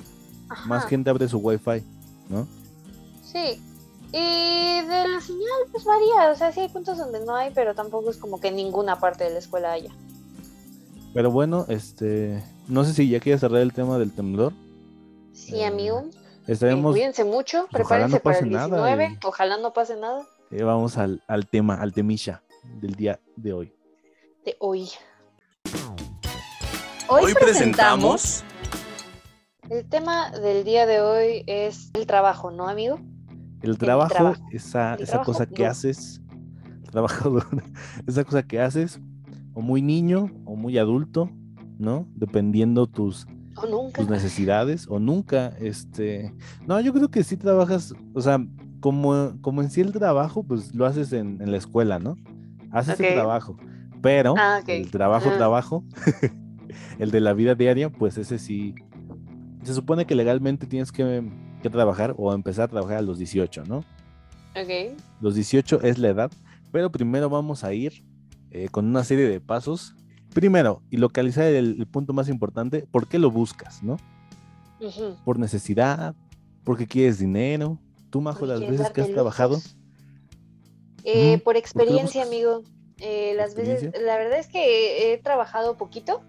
más 0.67 0.87
gente 0.87 1.11
abre 1.11 1.29
su 1.29 1.39
wifi, 1.39 1.85
¿no? 2.29 2.47
Sí. 3.25 3.61
Y 4.13 4.81
de 4.87 5.09
la 5.09 5.21
señal, 5.21 5.61
pues 5.73 5.85
varía, 5.85 6.31
o 6.33 6.37
sea, 6.37 6.53
sí 6.53 6.61
hay 6.61 6.69
puntos 6.69 6.99
donde 6.99 7.25
no 7.25 7.35
hay, 7.35 7.51
pero 7.53 7.75
tampoco 7.75 8.11
es 8.11 8.17
como 8.17 8.41
que 8.41 8.49
en 8.49 8.57
ninguna 8.57 8.99
parte 8.99 9.25
de 9.25 9.31
la 9.31 9.39
escuela 9.39 9.73
haya. 9.73 9.91
Pero 11.13 11.31
bueno, 11.31 11.67
este, 11.69 12.43
no 12.69 12.85
sé 12.85 12.95
si 12.95 13.09
ya 13.09 13.19
quieres 13.19 13.41
cerrar 13.41 13.61
el 13.61 13.73
tema 13.73 13.99
del 13.99 14.13
temblor. 14.13 14.53
Sí, 15.33 15.57
eh, 15.57 15.67
amigo. 15.67 16.05
Estaremos... 16.47 16.93
cuídense 16.93 17.25
mucho, 17.25 17.67
prepárense 17.71 18.21
para 18.21 18.39
el 18.39 18.49
19, 18.49 19.19
ojalá 19.25 19.57
no 19.59 19.73
pase 19.73 19.97
nada. 19.97 20.25
Eh, 20.51 20.63
vamos 20.63 20.97
al, 20.99 21.21
tema, 21.51 21.75
al 21.75 21.93
temilla 21.93 22.43
del 22.81 22.95
día 22.95 23.21
de 23.37 23.53
hoy. 23.53 23.75
De 24.45 24.57
hoy. 24.61 24.89
Hoy, 27.09 27.35
presentamos... 27.35 28.45
El 29.69 29.89
tema 29.89 30.33
del 30.33 30.65
día 30.65 30.85
de 30.87 31.01
hoy 31.01 31.45
es 31.47 31.91
el 31.95 32.05
trabajo, 32.05 32.51
¿no, 32.51 32.69
amigo? 32.69 32.99
El 33.63 33.79
trabajo, 33.79 34.35
esa, 34.51 34.97
esa 34.97 35.23
cosa 35.23 35.47
que 35.47 35.65
haces, 35.65 36.21
trabajo 36.91 37.41
esa 38.09 38.25
cosa 38.25 38.43
que 38.43 38.61
haces, 38.61 38.99
o 39.55 39.61
muy 39.61 39.83
niño 39.83 40.31
o 40.45 40.57
muy 40.57 40.79
adulto, 40.79 41.31
¿no? 41.79 42.07
Dependiendo 42.15 42.87
tus 42.87 43.27
tus 43.95 44.09
necesidades 44.09 44.87
o 44.89 44.99
nunca, 44.99 45.49
este, 45.61 46.33
no, 46.67 46.81
yo 46.81 46.93
creo 46.93 47.11
que 47.11 47.25
sí 47.25 47.37
trabajas, 47.37 47.95
o 48.15 48.21
sea, 48.21 48.39
como, 48.81 49.37
como 49.41 49.63
en 49.63 49.71
sí 49.71 49.81
el 49.81 49.93
trabajo, 49.93 50.43
pues 50.43 50.75
lo 50.75 50.87
haces 50.87 51.13
en, 51.13 51.39
la 51.51 51.57
escuela, 51.57 51.99
¿no? 51.99 52.17
Haces 52.71 52.99
el 53.01 53.15
trabajo, 53.15 53.57
pero 54.01 54.35
ah, 54.39 54.61
el 54.67 54.91
trabajo, 54.91 55.31
trabajo, 55.31 55.85
el 56.99 57.11
de 57.11 57.21
la 57.21 57.35
vida 57.35 57.55
diaria, 57.55 57.91
pues 57.91 58.17
ese 58.17 58.39
sí, 58.39 58.75
se 59.63 59.75
supone 59.75 60.07
que 60.07 60.15
legalmente 60.15 60.67
tienes 60.67 60.93
que, 60.93 61.29
trabajar 61.71 62.15
o 62.17 62.33
empezar 62.33 62.65
a 62.65 62.69
trabajar 62.69 62.99
a 62.99 63.03
los 63.03 63.19
18, 63.19 63.65
¿no? 63.65 63.79
Ok. 64.57 64.97
Los 65.21 65.35
18 65.35 65.83
es 65.83 65.99
la 65.99 66.09
edad, 66.09 66.31
pero 66.73 66.91
primero 66.91 67.29
vamos 67.29 67.65
a 67.65 67.75
ir 67.75 68.03
eh, 68.51 68.69
con 68.71 68.87
una 68.87 69.05
serie 69.05 69.29
de 69.29 69.41
pasos 69.41 69.95
primero, 70.31 70.83
y 70.91 70.97
localizar 70.97 71.45
el, 71.45 71.87
punto 71.87 72.13
más 72.13 72.29
importante, 72.29 72.87
¿por 72.91 73.09
qué 73.09 73.19
lo 73.19 73.31
buscas, 73.31 73.83
no? 73.83 73.97
Por 75.25 75.39
necesidad, 75.39 76.15
porque 76.65 76.87
quieres 76.87 77.19
dinero. 77.19 77.79
Tú, 78.11 78.21
Majo, 78.21 78.47
las 78.47 78.61
veces 78.61 78.91
que 78.91 79.03
has 79.03 79.11
trabajado. 79.11 79.59
Eh, 81.05 81.39
por 81.39 81.57
experiencia, 81.57 82.23
amigo. 82.23 82.63
Eh, 82.99 83.35
las 83.37 83.55
veces, 83.55 83.91
la 84.01 84.17
verdad 84.17 84.39
es 84.39 84.49
que 84.49 85.13
he, 85.13 85.19
trabajado 85.19 85.77
poquito 85.77 86.23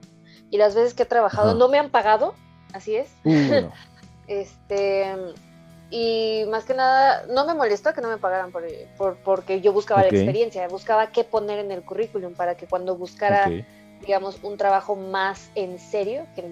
y 0.50 0.58
las 0.58 0.74
veces 0.74 0.94
que 0.94 1.04
he 1.04 1.06
trabajado 1.06 1.54
no 1.56 1.68
me 1.68 1.78
han 1.78 1.90
pagado, 1.90 2.34
así 2.74 2.96
es. 2.96 3.10
este, 4.28 5.16
y 5.92 6.46
más 6.50 6.66
que 6.66 6.74
nada, 6.74 7.26
no 7.30 7.46
me 7.46 7.54
molestó 7.54 7.94
que 7.94 8.02
no 8.02 8.08
me 8.08 8.18
pagaran 8.18 8.52
por, 8.52 9.18
porque 9.18 9.62
yo 9.62 9.74
buscaba 9.74 10.02
la 10.02 10.08
experiencia, 10.08 10.68
buscaba 10.68 11.12
qué 11.12 11.24
poner 11.24 11.60
en 11.60 11.72
el 11.72 11.84
currículum 11.84 12.34
para 12.34 12.56
que 12.56 12.66
cuando 12.66 12.96
buscara 12.96 13.52
digamos, 14.02 14.40
un 14.44 14.58
trabajo 14.58 14.96
más 14.96 15.50
en 15.56 15.80
serio, 15.80 16.26
que 16.36 16.44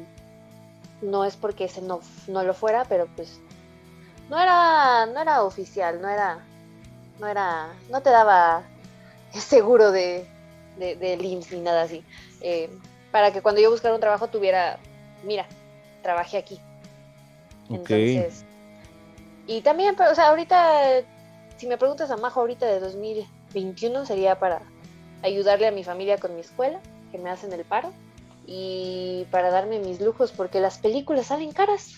no 1.01 1.25
es 1.25 1.35
porque 1.35 1.65
ese 1.65 1.81
no, 1.81 1.99
no 2.27 2.43
lo 2.43 2.53
fuera, 2.53 2.85
pero 2.85 3.07
pues 3.15 3.39
no 4.29 4.39
era, 4.39 5.05
no 5.07 5.19
era 5.19 5.43
oficial, 5.43 6.01
no 6.01 6.07
era, 6.09 6.39
no 7.19 7.27
era, 7.27 7.73
no 7.89 8.01
te 8.01 8.09
daba 8.09 8.63
seguro 9.33 9.91
de, 9.91 10.25
de, 10.77 10.95
de 10.95 11.17
LIMS 11.17 11.51
ni 11.51 11.59
nada 11.59 11.83
así. 11.83 12.03
Eh, 12.41 12.69
para 13.11 13.31
que 13.33 13.41
cuando 13.41 13.59
yo 13.59 13.71
buscara 13.71 13.95
un 13.95 14.01
trabajo 14.01 14.27
tuviera, 14.27 14.77
mira, 15.23 15.47
trabajé 16.03 16.37
aquí. 16.37 16.59
Entonces, 17.69 18.45
y 19.49 19.61
también, 19.61 19.95
o 19.99 20.13
sea, 20.13 20.29
ahorita, 20.29 21.01
si 21.57 21.65
me 21.65 21.79
preguntas 21.79 22.11
a 22.11 22.17
Majo 22.17 22.39
ahorita 22.41 22.67
de 22.67 22.79
2021, 22.79 24.05
sería 24.05 24.37
para 24.37 24.61
ayudarle 25.23 25.65
a 25.65 25.71
mi 25.71 25.83
familia 25.83 26.19
con 26.19 26.35
mi 26.35 26.41
escuela 26.41 26.79
que 27.11 27.17
me 27.17 27.31
hacen 27.31 27.51
el 27.51 27.65
paro 27.65 27.91
y 28.45 29.25
para 29.31 29.49
darme 29.49 29.79
mis 29.79 30.01
lujos 30.01 30.31
porque 30.31 30.59
las 30.59 30.77
películas 30.77 31.25
salen 31.25 31.51
caras. 31.51 31.95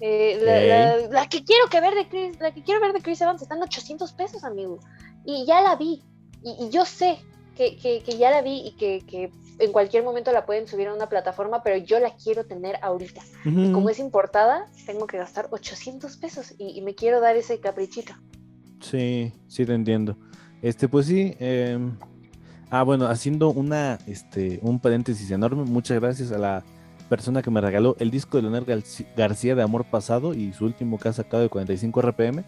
Eh, 0.00 1.08
la, 1.08 1.28
que 1.28 1.44
quiero 1.44 1.68
que 1.70 1.80
ver 1.80 1.94
de 1.94 2.08
Chris, 2.08 2.40
la 2.40 2.50
que 2.52 2.64
quiero 2.64 2.80
ver 2.80 2.92
de 2.92 3.00
Chris 3.00 3.20
Evans 3.20 3.42
están 3.42 3.62
800 3.62 4.12
pesos, 4.14 4.42
amigo. 4.42 4.80
Y 5.24 5.46
ya 5.46 5.62
la 5.62 5.76
vi. 5.76 6.02
Y, 6.42 6.68
yo 6.70 6.84
sé 6.84 7.20
que, 7.54 7.76
que, 7.76 8.02
ya 8.18 8.32
la 8.32 8.42
vi 8.42 8.60
y 8.66 8.72
que, 8.72 9.06
que, 9.06 9.30
en 9.58 9.72
cualquier 9.72 10.04
momento 10.04 10.32
la 10.32 10.46
pueden 10.46 10.66
subir 10.66 10.88
a 10.88 10.94
una 10.94 11.08
plataforma, 11.08 11.62
pero 11.62 11.76
yo 11.76 11.98
la 12.00 12.14
quiero 12.16 12.46
tener 12.46 12.76
ahorita. 12.82 13.20
Y 13.44 13.72
como 13.72 13.90
es 13.90 13.98
importada, 13.98 14.66
tengo 14.86 15.06
que 15.06 15.18
gastar 15.18 15.48
800 15.50 16.16
pesos 16.16 16.54
y, 16.58 16.80
me 16.82 16.94
quiero 16.94 17.20
dar 17.20 17.36
ese 17.36 17.60
caprichito. 17.60 18.14
Sí, 18.80 19.32
sí 19.48 19.66
te 19.66 19.74
entiendo. 19.74 20.16
Este, 20.62 20.88
pues 20.88 21.06
sí, 21.06 21.36
eh, 21.40 21.78
Ah, 22.70 22.82
bueno, 22.82 23.06
haciendo 23.06 23.48
una, 23.48 23.98
este, 24.06 24.58
un 24.62 24.78
paréntesis 24.78 25.30
enorme, 25.30 25.64
muchas 25.64 25.98
gracias 26.00 26.32
a 26.32 26.38
la 26.38 26.62
persona 27.08 27.40
que 27.40 27.50
me 27.50 27.62
regaló 27.62 27.96
el 27.98 28.10
disco 28.10 28.36
de 28.36 28.42
Leonel 28.42 28.84
García 29.16 29.54
de 29.54 29.62
Amor 29.62 29.86
Pasado 29.86 30.34
y 30.34 30.52
su 30.52 30.66
último 30.66 30.98
que 30.98 31.08
ha 31.08 31.12
sacado 31.14 31.42
de 31.42 31.48
45 31.48 32.02
RPM 32.02 32.44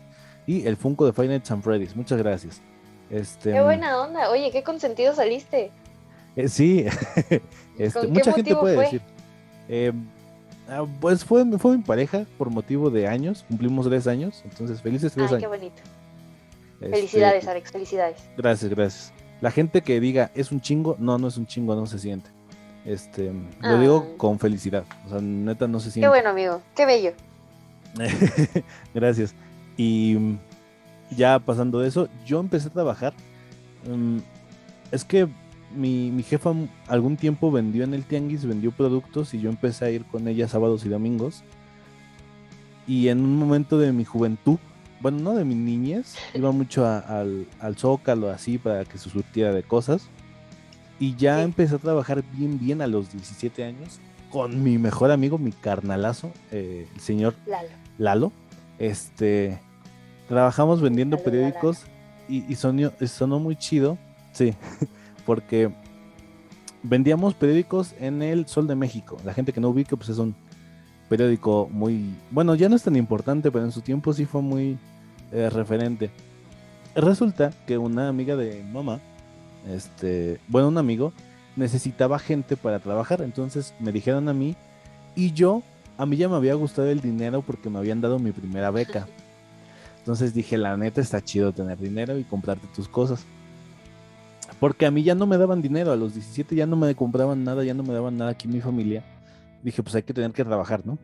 y 0.46 0.66
el 0.66 0.76
Funko 0.76 1.06
de 1.06 1.14
Five 1.14 1.28
Nights 1.28 1.50
Freddy's. 1.62 1.96
Muchas 1.96 2.18
gracias. 2.18 2.60
Este, 3.08 3.52
qué 3.52 3.62
buena 3.62 3.98
onda. 4.02 4.30
Oye, 4.30 4.50
qué 4.50 4.62
consentido 4.62 5.14
saliste. 5.14 5.72
Eh, 6.36 6.48
sí, 6.48 6.86
este, 7.78 8.06
mucha 8.06 8.32
gente 8.32 8.54
puede 8.54 8.78
decir. 8.78 9.02
Eh, 9.68 9.92
ah, 10.68 10.84
pues 11.00 11.24
fue, 11.24 11.44
fue 11.58 11.76
mi 11.76 11.82
pareja 11.82 12.26
por 12.38 12.50
motivo 12.50 12.90
de 12.90 13.08
años, 13.08 13.44
cumplimos 13.48 13.86
tres 13.88 14.06
años, 14.06 14.42
entonces 14.44 14.80
felices 14.80 15.12
tres 15.12 15.32
Ay, 15.32 15.40
Qué 15.40 15.46
bonito. 15.46 15.82
Este, 16.80 16.96
felicidades, 16.96 17.46
Alex, 17.46 17.70
felicidades. 17.70 18.16
Gracias, 18.36 18.70
gracias. 18.70 19.12
La 19.40 19.50
gente 19.50 19.82
que 19.82 20.00
diga 20.00 20.30
es 20.34 20.50
un 20.52 20.60
chingo, 20.60 20.96
no, 20.98 21.18
no 21.18 21.28
es 21.28 21.36
un 21.36 21.46
chingo, 21.46 21.74
no 21.74 21.86
se 21.86 21.98
siente. 21.98 22.30
Este, 22.84 23.32
lo 23.60 23.78
digo 23.78 24.06
ah. 24.06 24.14
con 24.16 24.38
felicidad. 24.38 24.84
O 25.06 25.10
sea, 25.10 25.20
neta 25.20 25.68
no 25.68 25.80
se 25.80 25.90
siente. 25.90 26.06
Qué 26.06 26.08
bueno, 26.08 26.30
amigo. 26.30 26.62
Qué 26.74 26.86
bello. 26.86 27.12
Gracias. 28.94 29.34
Y 29.76 30.16
ya 31.10 31.38
pasando 31.38 31.80
de 31.80 31.88
eso, 31.88 32.08
yo 32.24 32.40
empecé 32.40 32.68
a 32.68 32.72
trabajar. 32.72 33.12
Mm, 33.86 34.18
es 34.90 35.04
que 35.04 35.28
mi, 35.74 36.10
mi, 36.10 36.22
jefa 36.22 36.52
algún 36.88 37.16
tiempo 37.16 37.50
vendió 37.50 37.84
en 37.84 37.94
el 37.94 38.04
tianguis, 38.04 38.44
vendió 38.44 38.72
productos 38.72 39.34
y 39.34 39.40
yo 39.40 39.50
empecé 39.50 39.84
a 39.84 39.90
ir 39.90 40.04
con 40.04 40.28
ella 40.28 40.48
sábados 40.48 40.84
y 40.84 40.88
domingos. 40.88 41.42
Y 42.86 43.08
en 43.08 43.20
un 43.20 43.38
momento 43.38 43.78
de 43.78 43.92
mi 43.92 44.04
juventud, 44.04 44.58
bueno, 45.00 45.18
no 45.18 45.34
de 45.34 45.44
mi 45.44 45.54
niñez, 45.54 46.16
iba 46.34 46.50
mucho 46.52 46.86
al, 46.86 47.46
al, 47.60 47.76
Zócalo 47.76 48.28
así 48.28 48.58
para 48.58 48.84
que 48.84 48.98
se 48.98 49.08
surtiera 49.10 49.52
de 49.52 49.62
cosas. 49.62 50.08
Y 50.98 51.14
ya 51.16 51.42
empecé 51.42 51.76
a 51.76 51.78
trabajar 51.78 52.22
bien, 52.36 52.58
bien 52.58 52.82
a 52.82 52.86
los 52.86 53.12
17 53.12 53.64
años 53.64 54.00
con 54.30 54.62
mi 54.62 54.78
mejor 54.78 55.10
amigo, 55.10 55.38
mi 55.38 55.52
carnalazo, 55.52 56.30
eh, 56.50 56.86
el 56.94 57.00
señor 57.00 57.34
Lalo. 57.46 57.68
Lalo. 57.98 58.32
Este, 58.78 59.58
trabajamos 60.28 60.80
vendiendo 60.80 61.18
periódicos 61.18 61.84
y, 62.28 62.50
y 62.50 62.54
sonó, 62.54 62.92
sonó 63.06 63.38
muy 63.38 63.56
chido, 63.56 63.98
sí, 64.32 64.54
porque 65.20 65.70
vendíamos 66.82 67.34
periódicos 67.34 67.94
en 68.00 68.22
el 68.22 68.46
Sol 68.46 68.66
de 68.66 68.74
México. 68.74 69.16
La 69.24 69.34
gente 69.34 69.52
que 69.52 69.60
no 69.60 69.68
ubique, 69.68 69.96
pues 69.96 70.08
es 70.08 70.18
un 70.18 70.34
periódico 71.08 71.68
muy, 71.70 72.14
bueno, 72.30 72.54
ya 72.54 72.68
no 72.68 72.76
es 72.76 72.82
tan 72.82 72.96
importante, 72.96 73.50
pero 73.50 73.64
en 73.64 73.72
su 73.72 73.80
tiempo 73.80 74.12
sí 74.12 74.26
fue 74.26 74.42
muy 74.42 74.78
eh, 75.32 75.50
referente. 75.50 76.10
Resulta 76.94 77.52
que 77.66 77.78
una 77.78 78.08
amiga 78.08 78.36
de 78.36 78.62
mamá, 78.62 79.00
este, 79.68 80.40
bueno, 80.48 80.68
un 80.68 80.78
amigo, 80.78 81.12
necesitaba 81.56 82.18
gente 82.18 82.56
para 82.56 82.78
trabajar, 82.78 83.22
entonces 83.22 83.74
me 83.80 83.92
dijeron 83.92 84.28
a 84.28 84.32
mí 84.32 84.56
y 85.14 85.32
yo, 85.32 85.62
a 85.98 86.06
mí 86.06 86.16
ya 86.16 86.28
me 86.28 86.36
había 86.36 86.54
gustado 86.54 86.88
el 86.88 87.00
dinero 87.00 87.42
porque 87.42 87.68
me 87.68 87.78
habían 87.78 88.00
dado 88.00 88.18
mi 88.18 88.32
primera 88.32 88.70
beca. 88.70 89.06
Entonces 89.98 90.32
dije, 90.32 90.56
la 90.56 90.78
neta 90.78 91.02
está 91.02 91.22
chido 91.22 91.52
tener 91.52 91.78
dinero 91.78 92.16
y 92.16 92.24
comprarte 92.24 92.66
tus 92.74 92.88
cosas. 92.88 93.26
Porque 94.60 94.84
a 94.84 94.90
mí 94.90 95.02
ya 95.02 95.14
no 95.14 95.26
me 95.26 95.38
daban 95.38 95.62
dinero, 95.62 95.90
a 95.90 95.96
los 95.96 96.14
17 96.14 96.54
ya 96.54 96.66
no 96.66 96.76
me 96.76 96.94
compraban 96.94 97.42
nada, 97.42 97.64
ya 97.64 97.74
no 97.74 97.82
me 97.82 97.94
daban 97.94 98.18
nada 98.18 98.32
aquí 98.32 98.46
mi 98.46 98.60
familia. 98.60 99.04
Dije, 99.64 99.82
pues 99.82 99.94
hay 99.94 100.02
que 100.02 100.12
tener 100.12 100.32
que 100.32 100.44
trabajar, 100.44 100.86
¿no? 100.86 100.98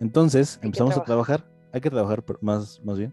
Entonces 0.00 0.58
empezamos 0.62 0.96
a 0.96 1.04
trabajar, 1.04 1.44
hay 1.72 1.80
que 1.80 1.90
trabajar 1.90 2.24
más, 2.40 2.80
más 2.82 2.98
bien. 2.98 3.12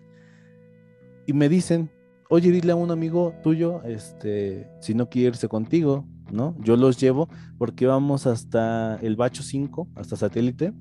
Y 1.28 1.34
me 1.34 1.50
dicen, 1.50 1.92
oye, 2.30 2.52
dile 2.52 2.72
a 2.72 2.76
un 2.76 2.90
amigo 2.90 3.34
tuyo, 3.44 3.84
este, 3.84 4.70
si 4.80 4.94
no 4.94 5.10
quiere 5.10 5.30
irse 5.30 5.48
contigo, 5.50 6.06
¿no? 6.32 6.56
Yo 6.60 6.78
los 6.78 6.98
llevo 7.00 7.28
porque 7.58 7.86
vamos 7.86 8.28
hasta 8.28 8.98
el 9.02 9.16
Bacho 9.16 9.44
5, 9.44 9.90
hasta 9.96 10.16
satélite. 10.16 10.74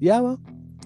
Ya 0.00 0.20
va. 0.22 0.38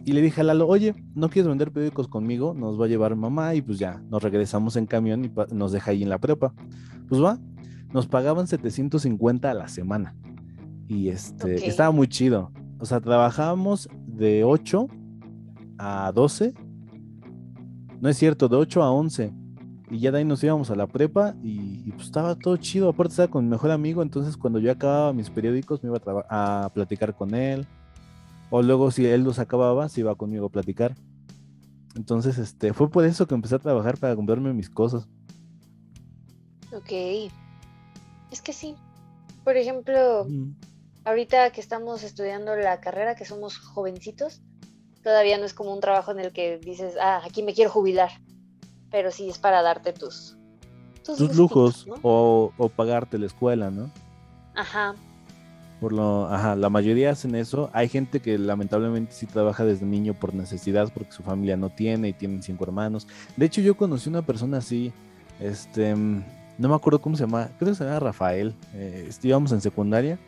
Y 0.05 0.12
le 0.12 0.22
dije 0.22 0.41
a 0.41 0.45
Lalo, 0.45 0.66
oye, 0.66 0.95
¿no 1.14 1.28
quieres 1.28 1.49
vender 1.49 1.70
periódicos 1.70 2.09
conmigo? 2.09 2.55
Nos 2.55 2.80
va 2.80 2.86
a 2.86 2.89
llevar 2.89 3.14
mamá 3.14 3.55
y 3.55 3.62
pues 3.62 3.78
ya, 3.78 4.03
nos 4.09 4.22
regresamos 4.22 4.76
en 4.76 4.86
camión 4.86 5.24
y 5.24 5.30
nos 5.55 5.72
deja 5.72 5.91
ahí 5.91 6.03
en 6.03 6.09
la 6.09 6.18
prepa. 6.18 6.55
Pues 7.09 7.22
va, 7.22 7.38
nos 7.92 8.06
pagaban 8.06 8.46
750 8.46 9.50
a 9.50 9.54
la 9.54 9.68
semana. 9.68 10.14
Y 10.86 11.09
este, 11.09 11.66
estaba 11.66 11.90
muy 11.90 12.09
chido. 12.09 12.50
O 12.78 12.86
sea, 12.86 13.00
trabajábamos 13.00 13.88
de 14.06 14.44
8 14.44 14.86
a 15.78 16.12
12. 16.12 16.54
No 18.00 18.09
es 18.09 18.16
cierto, 18.16 18.48
de 18.48 18.56
8 18.56 18.82
a 18.82 18.90
11. 18.90 19.32
Y 19.90 20.00
ya 20.00 20.12
de 20.12 20.18
ahí 20.18 20.24
nos 20.24 20.44
íbamos 20.44 20.70
a 20.70 20.76
la 20.76 20.86
prepa 20.86 21.34
y, 21.42 21.90
pues 21.92 22.06
estaba 22.06 22.34
todo 22.34 22.56
chido. 22.56 22.90
Aparte 22.90 23.12
estaba 23.12 23.28
con 23.28 23.44
mi 23.44 23.50
mejor 23.50 23.70
amigo, 23.70 24.02
entonces 24.02 24.36
cuando 24.36 24.59
yo 24.59 24.70
acababa 24.70 25.12
mis 25.12 25.30
periódicos 25.30 25.82
me 25.82 25.88
iba 25.90 26.00
a, 26.28 26.64
a 26.64 26.68
platicar 26.70 27.14
con 27.14 27.34
él. 27.34 27.66
O 28.50 28.62
luego 28.62 28.90
si 28.90 29.06
él 29.06 29.24
los 29.24 29.38
acababa, 29.38 29.88
se 29.88 30.00
iba 30.00 30.14
conmigo 30.14 30.46
a 30.46 30.50
platicar. 30.50 30.94
Entonces, 31.94 32.38
este, 32.38 32.72
fue 32.72 32.90
por 32.90 33.04
eso 33.04 33.26
que 33.26 33.34
empecé 33.34 33.56
a 33.56 33.59
trabajar 33.59 33.98
para 33.98 34.14
comprarme 34.14 34.52
mis 34.52 34.70
cosas. 34.70 35.09
Ok. 36.72 37.30
Es 38.30 38.42
que 38.42 38.52
sí. 38.52 38.74
Por 39.44 39.56
ejemplo, 39.56 40.26
ahorita 41.04 41.50
que 41.50 41.60
estamos 41.60 42.02
estudiando 42.02 42.54
la 42.56 42.80
carrera, 42.80 43.14
que 43.14 43.24
somos 43.24 43.58
jovencitos, 43.58 44.42
todavía 45.02 45.38
no 45.38 45.44
es 45.44 45.54
como 45.54 45.72
un 45.72 45.80
trabajo 45.80 46.10
en 46.12 46.20
el 46.20 46.32
que 46.32 46.58
dices, 46.58 46.94
ah, 47.00 47.22
aquí 47.24 47.42
me 47.42 47.54
quiero 47.54 47.70
jubilar. 47.70 48.10
Pero 48.90 49.10
sí 49.10 49.28
es 49.28 49.38
para 49.38 49.62
darte 49.62 49.92
tus, 49.92 50.36
tus, 51.04 51.34
lujos 51.36 51.86
o, 52.02 52.52
o, 52.56 52.68
pagarte 52.68 53.18
la 53.18 53.26
escuela, 53.26 53.70
¿no? 53.70 53.90
Ajá. 54.54 54.94
Por 55.80 55.92
lo, 55.92 56.26
ajá, 56.26 56.56
la 56.56 56.70
mayoría 56.70 57.10
hacen 57.10 57.34
eso. 57.34 57.70
Hay 57.72 57.88
gente 57.88 58.20
que 58.20 58.36
lamentablemente 58.36 59.12
sí 59.12 59.26
trabaja 59.26 59.64
desde 59.64 59.86
niño 59.86 60.14
por 60.14 60.34
necesidad, 60.34 60.90
porque 60.92 61.12
su 61.12 61.22
familia 61.22 61.56
no 61.56 61.70
tiene 61.70 62.08
y 62.08 62.12
tienen 62.12 62.42
cinco 62.42 62.64
hermanos. 62.64 63.06
De 63.36 63.46
hecho, 63.46 63.60
yo 63.60 63.76
conocí 63.76 64.08
una 64.08 64.22
persona 64.22 64.58
así, 64.58 64.92
este, 65.38 65.94
no 66.59 66.68
me 66.68 66.74
acuerdo 66.74 67.00
cómo 67.00 67.16
se 67.16 67.22
llama, 67.22 67.48
creo 67.59 67.70
que 67.70 67.76
se 67.76 67.84
llama 67.84 68.00
Rafael. 68.00 68.52
Eh, 68.74 69.09
íbamos 69.22 69.52
en 69.52 69.61
secundaria. 69.61 70.18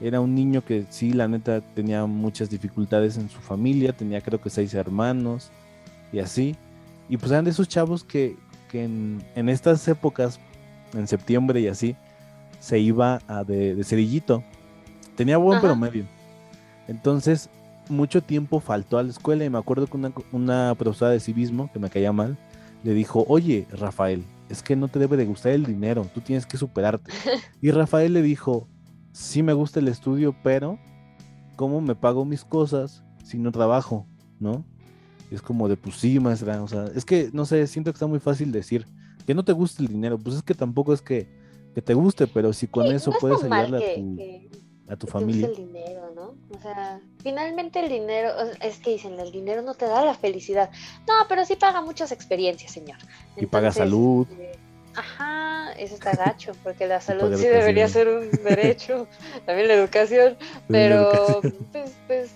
Era 0.00 0.20
un 0.20 0.34
niño 0.34 0.64
que 0.64 0.86
sí, 0.90 1.12
la 1.12 1.28
neta, 1.28 1.60
tenía 1.60 2.06
muchas 2.06 2.48
dificultades 2.48 3.16
en 3.18 3.28
su 3.28 3.40
familia, 3.40 3.92
tenía 3.92 4.20
creo 4.20 4.40
que 4.40 4.48
seis 4.48 4.74
hermanos 4.74 5.50
y 6.12 6.20
así. 6.20 6.56
Y 7.08 7.16
pues 7.16 7.32
eran 7.32 7.44
de 7.44 7.50
esos 7.50 7.68
chavos 7.68 8.04
que, 8.04 8.36
en, 8.72 9.22
estas 9.48 9.86
épocas, 9.88 10.40
en 10.94 11.06
septiembre 11.06 11.60
y 11.60 11.66
así, 11.66 11.96
se 12.60 12.78
iba 12.78 13.20
a 13.26 13.44
de, 13.44 13.82
cerillito. 13.84 14.42
Tenía 15.16 15.36
buen 15.36 15.60
promedio. 15.60 16.04
Entonces, 16.88 17.50
mucho 17.88 18.22
tiempo 18.22 18.60
faltó 18.60 18.98
a 18.98 19.02
la 19.02 19.10
escuela 19.10 19.44
y 19.44 19.50
me 19.50 19.58
acuerdo 19.58 19.86
que 19.88 19.96
una, 19.96 20.12
una 20.30 20.74
profesora 20.76 21.10
de 21.10 21.20
civismo, 21.20 21.70
que 21.72 21.78
me 21.78 21.90
caía 21.90 22.12
mal, 22.12 22.38
le 22.82 22.94
dijo, 22.94 23.24
oye, 23.28 23.66
Rafael, 23.72 24.24
es 24.52 24.62
que 24.62 24.76
no 24.76 24.88
te 24.88 24.98
debe 24.98 25.16
de 25.16 25.24
gustar 25.24 25.52
el 25.52 25.64
dinero, 25.64 26.06
tú 26.14 26.20
tienes 26.20 26.46
que 26.46 26.58
superarte. 26.58 27.10
Y 27.62 27.70
Rafael 27.70 28.12
le 28.12 28.22
dijo, 28.22 28.68
sí 29.12 29.42
me 29.42 29.54
gusta 29.54 29.80
el 29.80 29.88
estudio, 29.88 30.36
pero 30.44 30.78
¿cómo 31.56 31.80
me 31.80 31.94
pago 31.94 32.24
mis 32.24 32.44
cosas 32.44 33.02
si 33.24 33.38
no 33.38 33.50
trabajo? 33.50 34.06
¿No? 34.38 34.64
es 35.30 35.40
como 35.40 35.66
de, 35.66 35.78
pues 35.78 35.96
sí, 35.96 36.20
maestra, 36.20 36.62
o 36.62 36.68
sea, 36.68 36.90
es 36.94 37.06
que, 37.06 37.30
no 37.32 37.46
sé, 37.46 37.66
siento 37.66 37.90
que 37.90 37.96
está 37.96 38.06
muy 38.06 38.20
fácil 38.20 38.52
decir 38.52 38.86
que 39.26 39.34
no 39.34 39.42
te 39.42 39.52
gusta 39.52 39.82
el 39.82 39.88
dinero, 39.88 40.18
pues 40.18 40.36
es 40.36 40.42
que 40.42 40.54
tampoco 40.54 40.92
es 40.92 41.00
que, 41.00 41.26
te 41.72 41.94
guste, 41.94 42.26
pero 42.26 42.52
si 42.52 42.66
con 42.66 42.86
eso 42.86 43.12
puedes 43.18 43.42
ayudarle 43.42 43.78
a 43.78 43.94
tu, 43.94 44.92
a 44.92 44.96
tu 44.96 45.06
familia. 45.06 45.46
el 45.46 45.56
dinero, 45.56 46.01
¿no? 46.01 46.01
O 46.56 46.60
sea, 46.60 47.00
finalmente 47.22 47.80
el 47.80 47.88
dinero, 47.88 48.30
es 48.60 48.78
que 48.78 48.90
dicen, 48.90 49.18
el 49.18 49.32
dinero 49.32 49.62
no 49.62 49.74
te 49.74 49.86
da 49.86 50.04
la 50.04 50.14
felicidad. 50.14 50.70
No, 51.08 51.14
pero 51.28 51.44
sí 51.44 51.56
paga 51.56 51.80
muchas 51.80 52.12
experiencias, 52.12 52.72
señor. 52.72 52.98
y 53.36 53.46
paga 53.46 53.72
salud. 53.72 54.26
Eh, 54.38 54.52
ajá, 54.94 55.72
eso 55.78 55.94
está 55.94 56.12
gacho, 56.12 56.52
porque 56.62 56.86
la 56.86 57.00
salud 57.00 57.34
sí 57.36 57.46
debería 57.46 57.88
ser 57.88 58.08
un 58.08 58.30
derecho, 58.44 59.08
también 59.46 59.68
la 59.68 59.74
educación, 59.74 60.36
pero 60.68 61.40
pues, 61.72 61.92
pues 62.06 62.30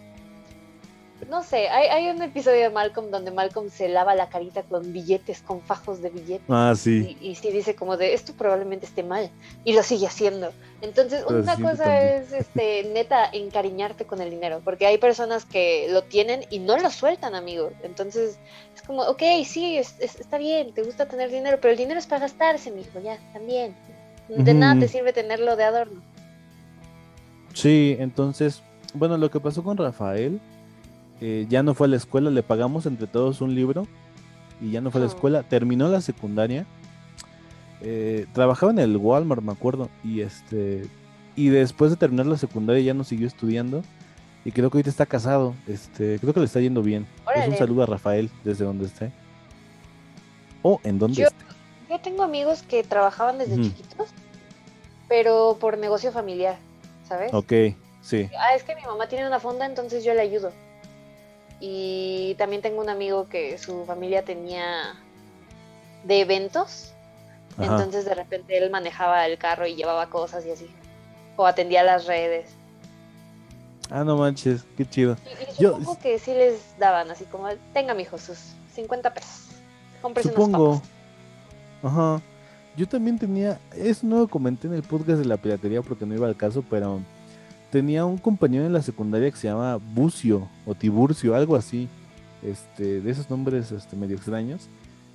no 1.28 1.42
sé, 1.42 1.68
hay, 1.68 1.88
hay, 1.88 2.14
un 2.14 2.22
episodio 2.22 2.62
de 2.62 2.70
Malcolm 2.70 3.10
donde 3.10 3.30
Malcolm 3.30 3.70
se 3.70 3.88
lava 3.88 4.14
la 4.14 4.28
carita 4.28 4.62
con 4.62 4.92
billetes, 4.92 5.40
con 5.42 5.60
fajos 5.60 6.00
de 6.00 6.10
billetes. 6.10 6.46
Ah, 6.48 6.74
sí. 6.76 7.16
Y, 7.20 7.34
sí 7.34 7.50
dice 7.50 7.74
como 7.74 7.96
de, 7.96 8.14
esto 8.14 8.32
probablemente 8.34 8.86
esté 8.86 9.02
mal. 9.02 9.30
Y 9.64 9.72
lo 9.72 9.82
sigue 9.82 10.06
haciendo. 10.06 10.52
Entonces, 10.82 11.24
una 11.28 11.56
cosa 11.56 12.02
es, 12.02 12.32
este, 12.32 12.84
neta, 12.94 13.28
encariñarte 13.32 14.04
con 14.04 14.20
el 14.20 14.30
dinero. 14.30 14.60
Porque 14.64 14.86
hay 14.86 14.98
personas 14.98 15.44
que 15.44 15.88
lo 15.90 16.02
tienen 16.02 16.44
y 16.50 16.58
no 16.60 16.76
lo 16.78 16.90
sueltan, 16.90 17.34
amigo. 17.34 17.70
Entonces, 17.82 18.38
es 18.74 18.82
como, 18.82 19.02
ok, 19.02 19.22
sí, 19.44 19.78
está 19.78 20.38
bien, 20.38 20.72
te 20.74 20.82
gusta 20.82 21.06
tener 21.06 21.30
dinero, 21.30 21.58
pero 21.60 21.72
el 21.72 21.78
dinero 21.78 21.98
es 21.98 22.06
para 22.06 22.22
gastarse, 22.22 22.70
mijo, 22.70 23.00
ya, 23.00 23.18
también. 23.32 23.74
De 24.28 24.54
nada 24.54 24.78
te 24.80 24.88
sirve 24.88 25.12
tenerlo 25.12 25.56
de 25.56 25.64
adorno. 25.64 26.02
Sí, 27.54 27.96
entonces, 28.00 28.62
bueno, 28.92 29.16
lo 29.16 29.30
que 29.30 29.40
pasó 29.40 29.62
con 29.62 29.76
Rafael 29.76 30.40
eh, 31.20 31.46
ya 31.48 31.62
no 31.62 31.74
fue 31.74 31.86
a 31.86 31.90
la 31.90 31.96
escuela, 31.96 32.30
le 32.30 32.42
pagamos 32.42 32.86
entre 32.86 33.06
todos 33.06 33.40
un 33.40 33.54
libro 33.54 33.86
y 34.60 34.70
ya 34.70 34.80
no 34.80 34.90
fue 34.90 35.00
a 35.00 35.04
la 35.04 35.10
oh. 35.10 35.14
escuela, 35.14 35.42
terminó 35.42 35.88
la 35.88 36.00
secundaria, 36.00 36.66
eh, 37.80 38.26
trabajaba 38.32 38.72
en 38.72 38.78
el 38.78 38.96
Walmart, 38.96 39.42
me 39.42 39.52
acuerdo, 39.52 39.88
y 40.04 40.20
este 40.20 40.86
y 41.34 41.48
después 41.48 41.90
de 41.90 41.96
terminar 41.96 42.26
la 42.26 42.38
secundaria 42.38 42.82
ya 42.82 42.94
no 42.94 43.04
siguió 43.04 43.26
estudiando 43.26 43.82
y 44.44 44.52
creo 44.52 44.70
que 44.70 44.78
ahorita 44.78 44.90
está 44.90 45.06
casado, 45.06 45.54
este 45.66 46.18
creo 46.20 46.32
que 46.32 46.40
le 46.40 46.46
está 46.46 46.60
yendo 46.60 46.82
bien. 46.82 47.06
Es 47.34 47.48
un 47.48 47.56
saludo 47.56 47.82
a 47.82 47.86
Rafael 47.86 48.30
desde 48.44 48.64
donde 48.64 48.86
esté. 48.86 49.10
O 50.62 50.80
en 50.84 50.98
donde 50.98 51.22
yo, 51.22 51.26
esté. 51.26 51.44
Yo 51.90 52.00
tengo 52.00 52.22
amigos 52.22 52.62
que 52.62 52.82
trabajaban 52.82 53.38
desde 53.38 53.60
chiquitos, 53.60 54.08
pero 55.08 55.56
por 55.60 55.78
negocio 55.78 56.12
familiar, 56.12 56.58
¿sabes? 57.08 57.32
Ok, 57.34 57.52
sí. 58.02 58.30
Ah, 58.38 58.54
es 58.54 58.62
que 58.62 58.74
mi 58.74 58.82
mamá 58.82 59.08
tiene 59.08 59.26
una 59.26 59.40
fonda, 59.40 59.66
entonces 59.66 60.04
yo 60.04 60.14
le 60.14 60.20
ayudo. 60.20 60.52
Y 61.60 62.34
también 62.36 62.62
tengo 62.62 62.80
un 62.80 62.88
amigo 62.88 63.28
que 63.28 63.56
su 63.58 63.84
familia 63.84 64.24
tenía 64.24 64.94
de 66.04 66.20
eventos. 66.20 66.92
Entonces 67.58 68.04
de 68.04 68.14
repente 68.14 68.58
él 68.58 68.70
manejaba 68.70 69.26
el 69.26 69.38
carro 69.38 69.66
y 69.66 69.74
llevaba 69.74 70.10
cosas 70.10 70.44
y 70.44 70.50
así. 70.50 70.68
O 71.36 71.46
atendía 71.46 71.82
las 71.82 72.06
redes. 72.06 72.50
Ah, 73.90 74.04
no 74.04 74.16
manches, 74.16 74.64
qué 74.76 74.84
chido. 74.84 75.16
Y, 75.58 75.64
supongo 75.64 75.98
que 75.98 76.18
sí 76.18 76.32
les 76.32 76.78
daban 76.78 77.10
así 77.10 77.24
como, 77.24 77.48
tenga 77.72 77.94
mi 77.94 78.02
hijo 78.02 78.18
sus 78.18 78.38
50 78.74 79.14
pesos. 79.14 79.48
Cómprese 80.02 80.30
supongo. 80.30 80.82
Ajá. 81.82 82.20
Yo 82.76 82.86
también 82.86 83.18
tenía, 83.18 83.58
eso 83.74 84.06
no 84.06 84.18
lo 84.18 84.28
comenté 84.28 84.66
en 84.66 84.74
el 84.74 84.82
podcast 84.82 85.18
de 85.18 85.24
la 85.24 85.38
piratería 85.38 85.80
porque 85.80 86.04
no 86.04 86.14
iba 86.14 86.26
al 86.26 86.36
caso, 86.36 86.62
pero 86.68 87.00
tenía 87.70 88.04
un 88.04 88.18
compañero 88.18 88.66
en 88.66 88.72
la 88.72 88.82
secundaria 88.82 89.30
que 89.30 89.36
se 89.36 89.48
llama 89.48 89.76
Bucio 89.76 90.48
o 90.64 90.74
Tiburcio, 90.74 91.34
algo 91.34 91.56
así. 91.56 91.88
este, 92.42 93.00
de 93.00 93.10
esos 93.10 93.28
nombres 93.28 93.72
este, 93.72 93.96
medio 93.96 94.16
extraños, 94.16 94.68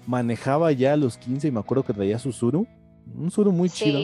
manejaba 0.07 0.71
ya 0.71 0.93
a 0.93 0.97
los 0.97 1.17
15 1.17 1.47
y 1.47 1.51
me 1.51 1.59
acuerdo 1.59 1.83
que 1.83 1.93
traía 1.93 2.19
su 2.19 2.31
Zuru, 2.31 2.67
un 3.15 3.31
Zuru 3.31 3.51
muy 3.51 3.69
chido. 3.69 3.99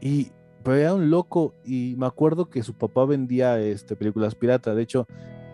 Y 0.00 0.30
pero 0.62 0.76
era 0.76 0.94
un 0.94 1.10
loco 1.10 1.54
y 1.64 1.94
me 1.98 2.06
acuerdo 2.06 2.50
que 2.50 2.62
su 2.62 2.74
papá 2.74 3.04
vendía 3.04 3.58
este, 3.60 3.96
películas 3.96 4.34
pirata, 4.34 4.74
de 4.74 4.82
hecho 4.82 5.06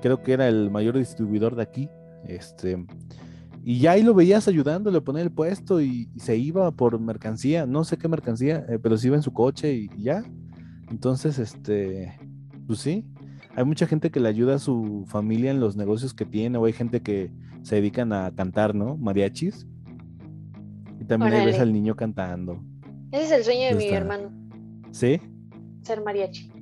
creo 0.03 0.22
que 0.22 0.33
era 0.33 0.49
el 0.49 0.70
mayor 0.70 0.99
distribuidor 0.99 1.57
de 1.57 1.62
aquí, 1.62 1.89
este, 2.27 2.85
y 3.62 3.79
ya 3.79 3.93
ahí 3.93 4.03
lo 4.03 4.12
veías 4.12 4.49
ayudándole 4.49 4.99
a 4.99 5.01
poner 5.01 5.22
el 5.22 5.31
puesto 5.31 5.81
y, 5.81 6.11
se 6.18 6.37
iba 6.37 6.70
por 6.72 6.99
mercancía, 7.01 7.64
no 7.64 7.85
sé 7.85 7.97
qué 7.97 8.09
mercancía, 8.09 8.66
eh, 8.68 8.79
pero 8.83 8.99
se 8.99 9.07
iba 9.07 9.16
en 9.16 9.22
su 9.22 9.33
coche 9.33 9.72
y, 9.72 9.91
y, 9.97 10.03
ya. 10.05 10.25
Entonces, 10.95 11.40
este, 11.40 12.16
pues 12.68 12.78
sí, 12.78 13.05
hay 13.57 13.64
mucha 13.64 13.84
gente 13.84 14.12
que 14.12 14.20
le 14.20 14.28
ayuda 14.28 14.55
a 14.55 14.59
su 14.61 15.05
familia 15.09 15.51
en 15.51 15.59
los 15.59 15.74
negocios 15.74 16.14
que 16.14 16.24
tiene, 16.24 16.57
o 16.57 16.66
hay 16.66 16.72
gente 16.72 17.03
que 17.03 17.32
se 17.62 17.74
dedican 17.74 18.12
a 18.12 18.32
cantar, 18.32 18.76
¿no? 18.76 18.97
Mariachis. 18.97 19.66
Y 21.01 21.05
también 21.05 21.32
le 21.32 21.47
ves 21.47 21.59
al 21.59 21.72
niño 21.72 21.97
cantando. 21.97 22.62
Ese 23.11 23.24
es 23.24 23.32
el 23.32 23.45
sueño 23.45 23.70
de 23.70 23.74
mi 23.74 23.88
hermano. 23.88 24.30
¿Sí? 24.92 25.20
Ser 25.82 26.01
mariachi. 26.01 26.53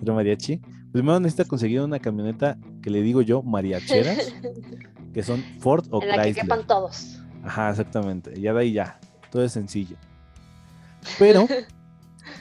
Ser 0.00 0.12
mariachi. 0.12 0.60
Primero 0.92 1.18
necesita 1.18 1.46
conseguir 1.46 1.80
una 1.80 1.98
camioneta 1.98 2.58
que 2.82 2.90
le 2.90 3.00
digo 3.00 3.22
yo, 3.22 3.42
mariacheras, 3.42 4.34
que 5.14 5.22
son 5.22 5.42
Ford 5.60 5.86
o 5.90 6.02
en 6.02 6.08
la 6.10 6.24
que 6.24 6.34
quepan 6.34 6.66
todos. 6.66 7.22
Ajá, 7.42 7.70
exactamente. 7.70 8.38
Ya 8.38 8.52
de 8.52 8.60
ahí 8.60 8.72
ya. 8.74 9.00
Todo 9.30 9.42
es 9.42 9.52
sencillo. 9.52 9.96
Pero 11.18 11.46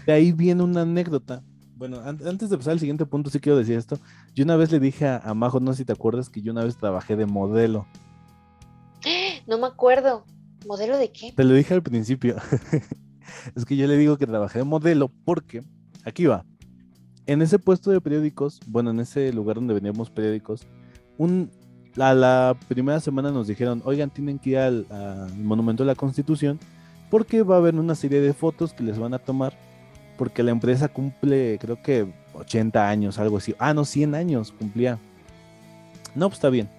de 0.06 0.14
ahí 0.14 0.32
viene 0.32 0.64
una 0.64 0.82
anécdota 0.82 1.44
bueno, 1.82 2.00
antes 2.06 2.52
de 2.52 2.58
pasar 2.60 2.74
al 2.74 2.80
siguiente 2.80 3.08
punto, 3.08 3.32
sí 3.32 3.40
quiero 3.40 3.58
decir 3.58 3.76
esto. 3.76 3.98
Yo 4.36 4.44
una 4.44 4.56
vez 4.56 4.72
le 4.72 4.80
dije 4.80 5.08
a, 5.08 5.34
Majo, 5.34 5.60
no 5.60 5.74
sé 5.74 5.80
si 5.80 5.86
te 5.86 5.94
acuerdas, 5.94 6.30
que 6.30 6.40
yo 6.40 6.52
una 6.52 6.64
vez 6.64 6.78
trabajé 6.78 7.16
de 7.16 7.26
modelo. 7.26 7.88
No 9.48 9.58
me 9.58 9.66
acuerdo. 9.66 10.24
¿Modelo 10.68 10.96
de 10.96 11.12
qué? 11.12 11.32
Te 11.32 11.44
lo 11.44 11.56
dije 11.56 11.74
al 11.74 11.82
principio. 11.82 12.36
es 13.56 13.66
que 13.66 13.76
yo 13.76 13.88
le 13.88 13.98
digo 13.98 14.20
que 14.20 14.28
trabajé 14.28 14.60
de 14.60 14.66
modelo 14.66 15.10
porque, 15.26 15.64
aquí 16.06 16.28
va, 16.28 16.46
en 17.26 17.42
ese 17.42 17.58
puesto 17.58 17.90
de 17.90 18.00
periódicos, 18.00 18.60
bueno, 18.68 18.92
en 18.92 19.00
ese 19.00 19.34
lugar 19.34 19.56
donde 19.56 19.74
veníamos 19.74 20.12
periódicos, 20.12 20.68
un, 21.18 21.50
a 22.00 22.14
la 22.14 22.56
primera 22.68 23.00
semana 23.00 23.32
nos 23.32 23.48
dijeron, 23.48 23.82
oigan, 23.86 24.12
tienen 24.12 24.38
que 24.38 24.52
ir 24.52 24.58
al, 24.60 24.86
al 24.92 25.36
Monumento 25.40 25.82
de 25.82 25.88
la 25.88 25.96
Constitución 25.96 26.60
porque 27.10 27.42
va 27.42 27.56
a 27.56 27.58
haber 27.58 27.74
una 27.74 27.96
serie 27.96 28.22
de 28.22 28.34
fotos 28.34 28.74
que 28.74 28.84
les 28.84 29.00
van 29.00 29.16
a 29.16 29.20
tomar 29.20 29.58
porque 30.22 30.44
la 30.44 30.52
empresa 30.52 30.88
cumple, 30.88 31.58
creo 31.60 31.82
que 31.82 32.06
80 32.36 32.88
años, 32.88 33.18
algo 33.18 33.38
así. 33.38 33.56
Ah, 33.58 33.74
no, 33.74 33.86
100 33.86 34.14
años 34.14 34.52
cumplía. 34.52 35.00
No, 36.14 36.30
pues 36.30 36.38
está 36.38 36.52
bien. 36.52 36.70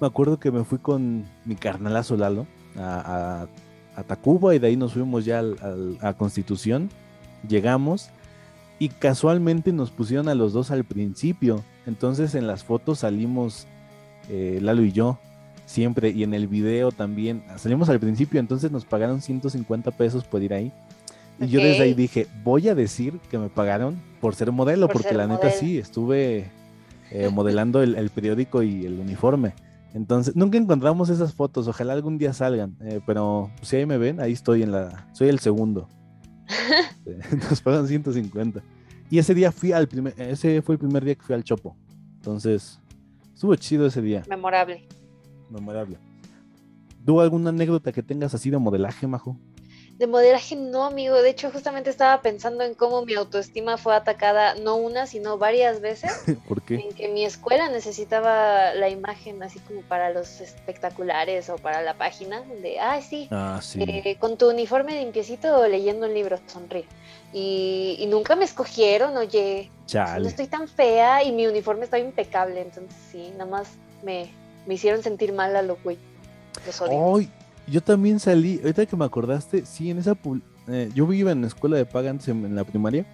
Me 0.00 0.08
acuerdo 0.08 0.40
que 0.40 0.50
me 0.50 0.64
fui 0.64 0.78
con 0.78 1.26
mi 1.44 1.54
carnalazo 1.54 2.16
Lalo 2.16 2.48
a, 2.76 3.46
a, 3.94 4.02
Tacuba 4.02 4.52
y 4.52 4.58
de 4.58 4.66
ahí 4.66 4.76
nos 4.76 4.94
fuimos 4.94 5.24
ya 5.24 5.44
a 6.00 6.14
Constitución. 6.14 6.90
Llegamos 7.48 8.10
y 8.80 8.88
casualmente 8.88 9.70
nos 9.72 9.92
pusieron 9.92 10.28
a 10.28 10.34
los 10.34 10.52
dos 10.52 10.72
al 10.72 10.82
principio. 10.82 11.62
Entonces 11.86 12.34
en 12.34 12.48
las 12.48 12.64
fotos 12.64 12.98
salimos 12.98 13.68
eh, 14.28 14.58
Lalo 14.60 14.82
y 14.82 14.90
yo 14.90 15.20
siempre 15.66 16.10
y 16.10 16.24
en 16.24 16.34
el 16.34 16.48
video 16.48 16.90
también 16.90 17.44
salimos 17.58 17.88
al 17.90 18.00
principio. 18.00 18.40
Entonces 18.40 18.72
nos 18.72 18.84
pagaron 18.84 19.22
150 19.22 19.92
pesos 19.92 20.24
por 20.24 20.42
ir 20.42 20.52
ahí. 20.52 20.72
Y 21.40 21.48
yo 21.48 21.60
desde 21.60 21.84
ahí 21.84 21.94
dije, 21.94 22.26
voy 22.44 22.68
a 22.68 22.74
decir 22.74 23.18
que 23.30 23.38
me 23.38 23.48
pagaron 23.48 24.00
por 24.20 24.34
ser 24.34 24.52
modelo, 24.52 24.88
porque 24.88 25.14
la 25.14 25.26
neta 25.26 25.50
sí, 25.50 25.78
estuve 25.78 26.50
eh, 27.10 27.30
modelando 27.30 27.82
el, 27.82 28.10
periódico 28.10 28.62
y 28.62 28.84
el 28.84 29.00
uniforme. 29.00 29.54
Entonces, 29.94 30.36
nunca 30.36 30.58
encontramos 30.58 31.08
esas 31.08 31.34
fotos, 31.34 31.66
ojalá 31.66 31.94
algún 31.94 32.18
día 32.18 32.32
salgan, 32.32 32.76
eh, 32.82 33.00
pero 33.06 33.50
si 33.62 33.76
ahí 33.76 33.86
me 33.86 33.98
ven, 33.98 34.20
ahí 34.20 34.32
estoy 34.32 34.62
en 34.62 34.70
la, 34.72 35.08
soy 35.12 35.28
el 35.28 35.38
segundo. 35.38 35.88
Nos 37.50 37.60
pagan 37.62 37.88
150. 37.88 38.62
Y 39.10 39.18
ese 39.18 39.34
día 39.34 39.50
fui 39.50 39.72
al 39.72 39.88
primer, 39.88 40.14
ese 40.18 40.62
fue 40.62 40.74
el 40.74 40.78
primer 40.78 41.04
día 41.04 41.14
que 41.14 41.22
fui 41.22 41.34
al 41.34 41.42
Chopo. 41.42 41.76
Entonces, 42.16 42.78
estuvo 43.34 43.56
chido 43.56 43.86
ese 43.86 44.02
día. 44.02 44.22
Memorable. 44.28 44.86
Memorable. 45.50 45.96
¿Tú 47.04 47.20
alguna 47.20 47.50
anécdota 47.50 47.92
que 47.92 48.02
tengas 48.02 48.34
así 48.34 48.50
de 48.50 48.58
modelaje, 48.58 49.06
Majo? 49.06 49.36
De 50.00 50.06
modelaje 50.06 50.56
no, 50.56 50.86
amigo. 50.86 51.20
De 51.20 51.28
hecho, 51.28 51.50
justamente 51.50 51.90
estaba 51.90 52.22
pensando 52.22 52.64
en 52.64 52.72
cómo 52.72 53.04
mi 53.04 53.12
autoestima 53.12 53.76
fue 53.76 53.94
atacada 53.94 54.54
no 54.54 54.76
una, 54.76 55.06
sino 55.06 55.36
varias 55.36 55.82
veces. 55.82 56.10
¿Por 56.48 56.62
qué? 56.62 56.76
En 56.76 56.94
que 56.94 57.08
mi 57.08 57.26
escuela 57.26 57.68
necesitaba 57.68 58.72
la 58.72 58.88
imagen 58.88 59.42
así 59.42 59.58
como 59.58 59.82
para 59.82 60.08
los 60.08 60.40
espectaculares 60.40 61.50
o 61.50 61.56
para 61.56 61.82
la 61.82 61.92
página 61.98 62.40
de, 62.40 62.80
ah, 62.80 62.98
sí, 63.02 63.28
ah, 63.30 63.60
sí. 63.62 63.82
Eh, 63.82 64.16
con 64.18 64.38
tu 64.38 64.48
uniforme 64.48 64.98
limpiecito 64.98 65.68
leyendo 65.68 66.06
un 66.06 66.14
libro, 66.14 66.40
sonríe. 66.46 66.86
Y, 67.34 68.06
nunca 68.08 68.36
me 68.36 68.46
escogieron, 68.46 69.18
oye, 69.18 69.70
no 69.92 70.26
estoy 70.26 70.46
tan 70.46 70.66
fea 70.66 71.24
y 71.24 71.32
mi 71.32 71.46
uniforme 71.46 71.84
está 71.84 71.98
impecable. 71.98 72.62
Entonces 72.62 72.96
sí, 73.12 73.32
nada 73.32 73.50
más 73.50 73.68
me, 74.02 74.30
me 74.66 74.74
hicieron 74.76 75.02
sentir 75.02 75.34
mal 75.34 75.54
a 75.56 75.60
lo 75.60 75.76
güey. 75.84 75.98
Los 76.64 76.80
odio 76.80 77.28
yo 77.70 77.80
también 77.82 78.18
salí, 78.18 78.58
ahorita 78.62 78.86
que 78.86 78.96
me 78.96 79.04
acordaste, 79.04 79.64
sí, 79.64 79.90
en 79.90 79.98
esa, 79.98 80.16
eh, 80.68 80.90
yo 80.94 81.10
iba 81.12 81.30
en 81.30 81.42
la 81.42 81.46
escuela 81.46 81.76
de 81.76 81.86
paga 81.86 82.10
antes 82.10 82.28
en, 82.28 82.54
la 82.54 82.64
primaria, 82.64 83.06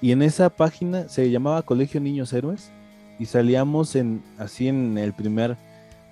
y 0.00 0.12
en 0.12 0.22
esa 0.22 0.50
página 0.50 1.08
se 1.08 1.30
llamaba 1.30 1.62
Colegio 1.62 2.00
Niños 2.00 2.32
Héroes, 2.32 2.70
y 3.18 3.26
salíamos 3.26 3.96
en, 3.96 4.22
así 4.38 4.68
en 4.68 4.98
el 4.98 5.14
primer, 5.14 5.56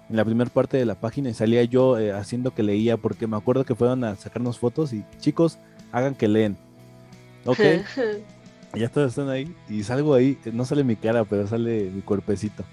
en 0.09 0.17
la 0.17 0.25
primera 0.25 0.49
parte 0.49 0.79
de 0.79 0.87
la 0.87 0.95
página, 0.95 1.29
y 1.29 1.35
salía 1.35 1.63
yo 1.65 1.99
eh, 1.99 2.13
haciendo 2.13 2.55
que 2.55 2.63
leía, 2.63 2.97
porque 2.97 3.27
me 3.27 3.37
acuerdo 3.37 3.65
que 3.65 3.75
fueron 3.75 4.05
a 4.05 4.17
sacarnos 4.17 4.59
fotos, 4.59 4.93
y 4.93 5.05
chicos, 5.19 5.59
hagan 5.93 6.15
que 6.15 6.29
leen, 6.29 6.57
¿ok? 7.45 7.61
ya 8.75 8.89
todos 8.89 9.11
están 9.11 9.29
ahí, 9.29 9.55
y 9.69 9.83
salgo 9.83 10.15
ahí, 10.15 10.39
eh, 10.47 10.51
no 10.53 10.65
sale 10.65 10.83
mi 10.83 10.97
cara, 10.97 11.25
pero 11.25 11.47
sale 11.47 11.91
mi 11.91 12.01
cuerpecito. 12.01 12.65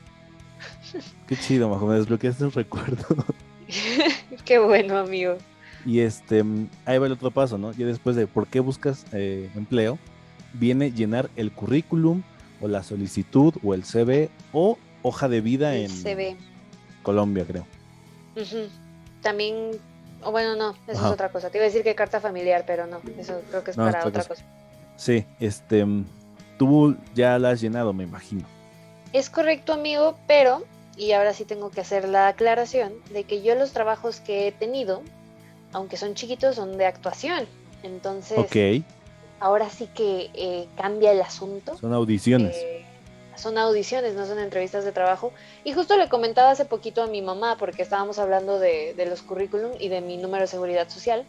Qué 1.27 1.35
chido, 1.35 1.67
Majo, 1.69 1.87
me 1.87 1.95
desbloqueaste 1.95 2.45
un 2.45 2.51
recuerdo. 2.51 3.05
Qué 4.45 4.59
bueno, 4.59 4.97
amigo. 4.97 5.37
Y 5.85 6.01
este, 6.01 6.43
ahí 6.85 6.97
va 6.97 7.05
el 7.05 7.13
otro 7.13 7.31
paso, 7.31 7.57
¿no? 7.57 7.71
Ya 7.71 7.85
después 7.85 8.15
de 8.15 8.27
por 8.27 8.47
qué 8.47 8.59
buscas 8.59 9.05
eh, 9.13 9.49
empleo, 9.55 9.97
viene 10.53 10.91
llenar 10.91 11.29
el 11.35 11.51
currículum 11.51 12.23
o 12.61 12.67
la 12.67 12.83
solicitud 12.83 13.53
o 13.63 13.73
el 13.73 13.83
CV 13.85 14.29
o 14.51 14.77
hoja 15.01 15.29
de 15.29 15.41
vida 15.41 15.75
en 15.75 15.89
Colombia, 17.03 17.45
creo. 17.45 17.65
También, 19.21 19.71
o 20.21 20.31
bueno, 20.31 20.55
no, 20.55 20.71
eso 20.87 21.05
es 21.05 21.11
otra 21.11 21.29
cosa. 21.29 21.49
Te 21.49 21.57
iba 21.57 21.65
a 21.65 21.67
decir 21.67 21.83
que 21.83 21.95
carta 21.95 22.19
familiar, 22.19 22.63
pero 22.67 22.87
no, 22.87 22.99
eso 23.17 23.41
creo 23.49 23.63
que 23.63 23.71
es 23.71 23.77
para 23.77 24.05
otra 24.05 24.23
cosa. 24.23 24.45
Sí, 24.97 25.25
este, 25.39 25.85
tú 26.57 26.97
ya 27.15 27.39
la 27.39 27.51
has 27.51 27.61
llenado, 27.61 27.93
me 27.93 28.03
imagino. 28.03 28.45
Es 29.13 29.29
correcto, 29.29 29.73
amigo, 29.73 30.17
pero 30.27 30.63
y 30.99 31.13
ahora 31.13 31.33
sí 31.33 31.45
tengo 31.45 31.71
que 31.71 31.79
hacer 31.79 32.09
la 32.09 32.27
aclaración 32.27 32.93
de 33.11 33.23
que 33.23 33.41
yo 33.41 33.55
los 33.55 33.71
trabajos 33.71 34.19
que 34.19 34.47
he 34.47 34.51
tenido, 34.51 35.01
aunque 35.71 35.95
son 35.95 36.13
chiquitos, 36.13 36.57
son 36.57 36.77
de 36.77 36.85
actuación. 36.85 37.47
Entonces, 37.83 38.37
ahora 39.39 39.69
sí 39.69 39.87
que 39.95 40.29
eh, 40.33 40.67
cambia 40.75 41.13
el 41.13 41.21
asunto. 41.21 41.77
Son 41.77 41.93
audiciones. 41.93 42.57
Eh, 42.57 42.83
son 43.37 43.57
audiciones, 43.57 44.13
no 44.13 44.25
son 44.25 44.39
entrevistas 44.39 44.83
de 44.83 44.91
trabajo. 44.91 45.31
Y 45.63 45.71
justo 45.71 45.95
le 45.95 46.09
comentaba 46.09 46.51
hace 46.51 46.65
poquito 46.65 47.01
a 47.01 47.07
mi 47.07 47.21
mamá, 47.21 47.55
porque 47.57 47.81
estábamos 47.81 48.19
hablando 48.19 48.59
de, 48.59 48.93
de 48.93 49.05
los 49.05 49.21
currículum 49.21 49.71
y 49.79 49.87
de 49.87 50.01
mi 50.01 50.17
número 50.17 50.41
de 50.41 50.47
seguridad 50.47 50.89
social. 50.89 51.23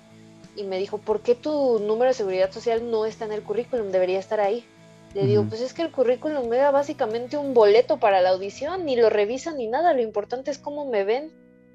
Y 0.57 0.65
me 0.65 0.79
dijo, 0.79 0.99
¿por 0.99 1.21
qué 1.21 1.37
tu 1.37 1.79
número 1.79 2.09
de 2.09 2.15
seguridad 2.15 2.51
social 2.51 2.91
no 2.91 3.07
está 3.07 3.25
en 3.25 3.33
el 3.33 3.43
currículum? 3.43 3.93
Debería 3.93 4.19
estar 4.19 4.41
ahí. 4.41 4.67
Le 5.15 5.27
digo, 5.27 5.45
pues 5.49 5.61
es 5.61 5.75
que 5.75 5.83
el 5.83 5.91
currículum 5.91 6.53
era 6.53 6.71
básicamente 6.71 7.37
un 7.37 7.53
boleto 7.53 7.99
para 7.99 8.21
la 8.21 8.31
audición, 8.31 8.85
ni 8.85 8.95
lo 8.95 9.11
revisan 9.11 9.57
ni 9.57 9.67
nada, 9.67 9.93
lo 9.93 10.03
importante 10.03 10.51
es 10.51 10.59
cómo 10.59 10.87
me 10.87 11.05
ven. 11.05 11.33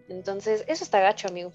Entonces, 0.08 0.64
eso 0.68 0.84
está 0.84 1.02
gacho, 1.02 1.28
amigo. 1.28 1.52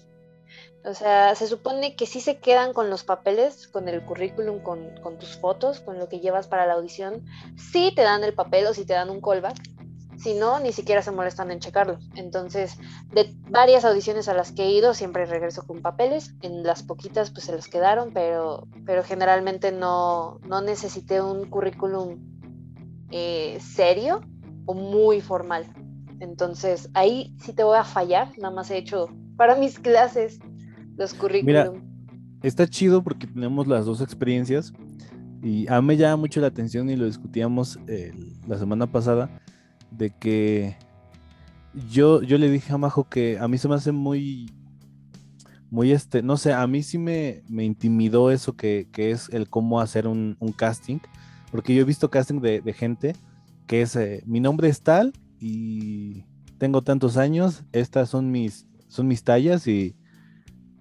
O 0.83 0.93
sea, 0.93 1.33
se 1.35 1.47
supone 1.47 1.95
que 1.95 2.05
sí 2.05 2.21
se 2.21 2.37
quedan 2.37 2.73
con 2.73 2.89
los 2.89 3.03
papeles, 3.03 3.67
con 3.67 3.87
el 3.87 4.03
currículum, 4.03 4.59
con, 4.59 4.95
con 5.01 5.17
tus 5.17 5.37
fotos, 5.37 5.79
con 5.79 5.97
lo 5.97 6.09
que 6.09 6.19
llevas 6.19 6.47
para 6.47 6.65
la 6.65 6.73
audición. 6.73 7.25
Sí 7.55 7.93
te 7.95 8.01
dan 8.01 8.23
el 8.23 8.33
papel 8.33 8.67
o 8.67 8.73
sí 8.73 8.85
te 8.85 8.93
dan 8.93 9.09
un 9.09 9.21
callback, 9.21 9.57
si 10.21 10.35
no, 10.35 10.59
ni 10.59 10.71
siquiera 10.71 11.01
se 11.01 11.11
molestan 11.11 11.51
en 11.51 11.59
checarlo. 11.59 11.97
Entonces, 12.15 12.77
de 13.13 13.33
varias 13.49 13.85
audiciones 13.85 14.27
a 14.27 14.33
las 14.33 14.51
que 14.51 14.63
he 14.63 14.71
ido, 14.71 14.93
siempre 14.93 15.25
regreso 15.25 15.65
con 15.65 15.81
papeles. 15.81 16.35
En 16.41 16.63
las 16.63 16.83
poquitas, 16.83 17.31
pues 17.31 17.45
se 17.45 17.51
los 17.53 17.67
quedaron, 17.67 18.11
pero, 18.13 18.67
pero 18.85 19.03
generalmente 19.03 19.71
no, 19.71 20.39
no 20.47 20.61
necesité 20.61 21.21
un 21.21 21.49
currículum 21.49 22.19
eh, 23.09 23.57
serio 23.61 24.21
o 24.65 24.73
muy 24.75 25.21
formal. 25.21 25.65
Entonces, 26.19 26.89
ahí 26.93 27.33
sí 27.39 27.53
te 27.53 27.63
voy 27.63 27.77
a 27.77 27.83
fallar. 27.83 28.37
Nada 28.37 28.53
más 28.53 28.69
he 28.69 28.77
hecho 28.77 29.07
para 29.37 29.55
mis 29.55 29.79
clases 29.79 30.39
los 30.97 31.15
currículum. 31.15 31.73
Mira, 31.73 31.83
está 32.43 32.67
chido 32.67 33.03
porque 33.03 33.25
tenemos 33.25 33.65
las 33.65 33.87
dos 33.87 34.01
experiencias. 34.01 34.71
Y 35.41 35.67
a 35.67 35.81
mí 35.81 35.87
me 35.87 35.97
llama 35.97 36.17
mucho 36.17 36.39
la 36.39 36.47
atención 36.47 36.91
y 36.91 36.95
lo 36.95 37.05
discutíamos 37.05 37.79
eh, 37.87 38.13
la 38.47 38.59
semana 38.59 38.85
pasada 38.85 39.41
de 39.91 40.09
que 40.09 40.75
yo, 41.89 42.21
yo 42.21 42.37
le 42.37 42.49
dije 42.49 42.73
a 42.73 42.77
Majo 42.77 43.07
que 43.07 43.37
a 43.39 43.47
mí 43.47 43.57
se 43.57 43.67
me 43.67 43.75
hace 43.75 43.91
muy, 43.91 44.51
muy 45.69 45.91
este, 45.91 46.21
no 46.23 46.37
sé, 46.37 46.53
a 46.53 46.65
mí 46.67 46.83
sí 46.83 46.97
me, 46.97 47.43
me 47.47 47.63
intimidó 47.63 48.31
eso 48.31 48.55
que, 48.55 48.87
que, 48.91 49.11
es 49.11 49.29
el 49.29 49.49
cómo 49.49 49.79
hacer 49.79 50.07
un, 50.07 50.35
un, 50.39 50.51
casting, 50.51 50.99
porque 51.51 51.75
yo 51.75 51.81
he 51.81 51.85
visto 51.85 52.09
casting 52.09 52.41
de, 52.41 52.61
de 52.61 52.73
gente 52.73 53.15
que 53.67 53.81
es, 53.81 53.95
eh, 53.95 54.23
mi 54.25 54.39
nombre 54.39 54.67
es 54.67 54.81
tal 54.81 55.13
y 55.39 56.25
tengo 56.57 56.81
tantos 56.81 57.17
años, 57.17 57.63
estas 57.71 58.09
son 58.09 58.31
mis, 58.31 58.67
son 58.87 59.07
mis 59.07 59.23
tallas 59.23 59.67
y 59.67 59.95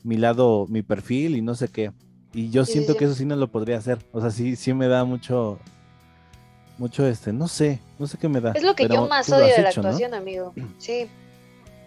mi 0.03 0.17
lado, 0.17 0.67
mi 0.69 0.83
perfil 0.83 1.37
y 1.37 1.43
no 1.43 1.55
sé 1.55 1.69
qué. 1.69 1.93
Y 2.33 2.51
yo 2.51 2.65
siento 2.65 2.97
que 2.97 3.07
eso 3.07 3.15
sí 3.15 3.25
no 3.25 3.37
lo 3.37 3.51
podría 3.51 3.79
hacer. 3.79 3.99
O 4.13 4.21
sea, 4.21 4.31
sí, 4.31 4.57
sí 4.57 4.73
me 4.73 4.87
da 4.87 5.05
mucho, 5.05 5.59
mucho 6.81 7.07
este, 7.07 7.33
no 7.33 7.47
sé, 7.47 7.79
no 7.99 8.07
sé 8.07 8.19
qué 8.19 8.29
me 8.29 8.41
da. 8.41 8.53
Es 8.53 8.63
lo 8.63 8.75
que 8.75 8.89
yo 8.89 9.07
más 9.07 9.31
odio 9.31 9.55
de 9.55 9.63
la 9.63 9.69
actuación, 9.69 10.15
amigo. 10.15 10.53
Sí. 10.79 11.09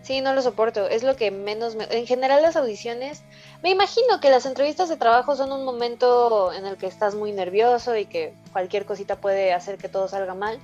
Sí, 0.04 0.20
no 0.20 0.34
lo 0.34 0.42
soporto. 0.42 0.90
Es 0.90 1.02
lo 1.02 1.16
que 1.16 1.32
menos 1.32 1.76
me... 1.76 1.86
En 1.86 2.06
general 2.06 2.42
las 2.42 2.58
audiciones, 2.58 3.24
me 3.64 3.70
imagino 3.70 4.20
que 4.20 4.30
las 4.30 4.46
entrevistas 4.46 4.90
de 4.90 4.98
trabajo 4.98 5.38
son 5.38 5.54
un 5.54 5.64
momento 5.64 6.52
en 6.52 6.66
el 6.66 6.76
que 6.76 6.88
estás 6.88 7.16
muy 7.16 7.32
nervioso 7.32 7.96
y 7.96 8.06
que 8.06 8.34
cualquier 8.52 8.86
cosita 8.86 9.16
puede 9.16 9.54
hacer 9.54 9.78
que 9.78 9.88
todo 9.88 10.10
salga 10.10 10.34
mal. 10.34 10.60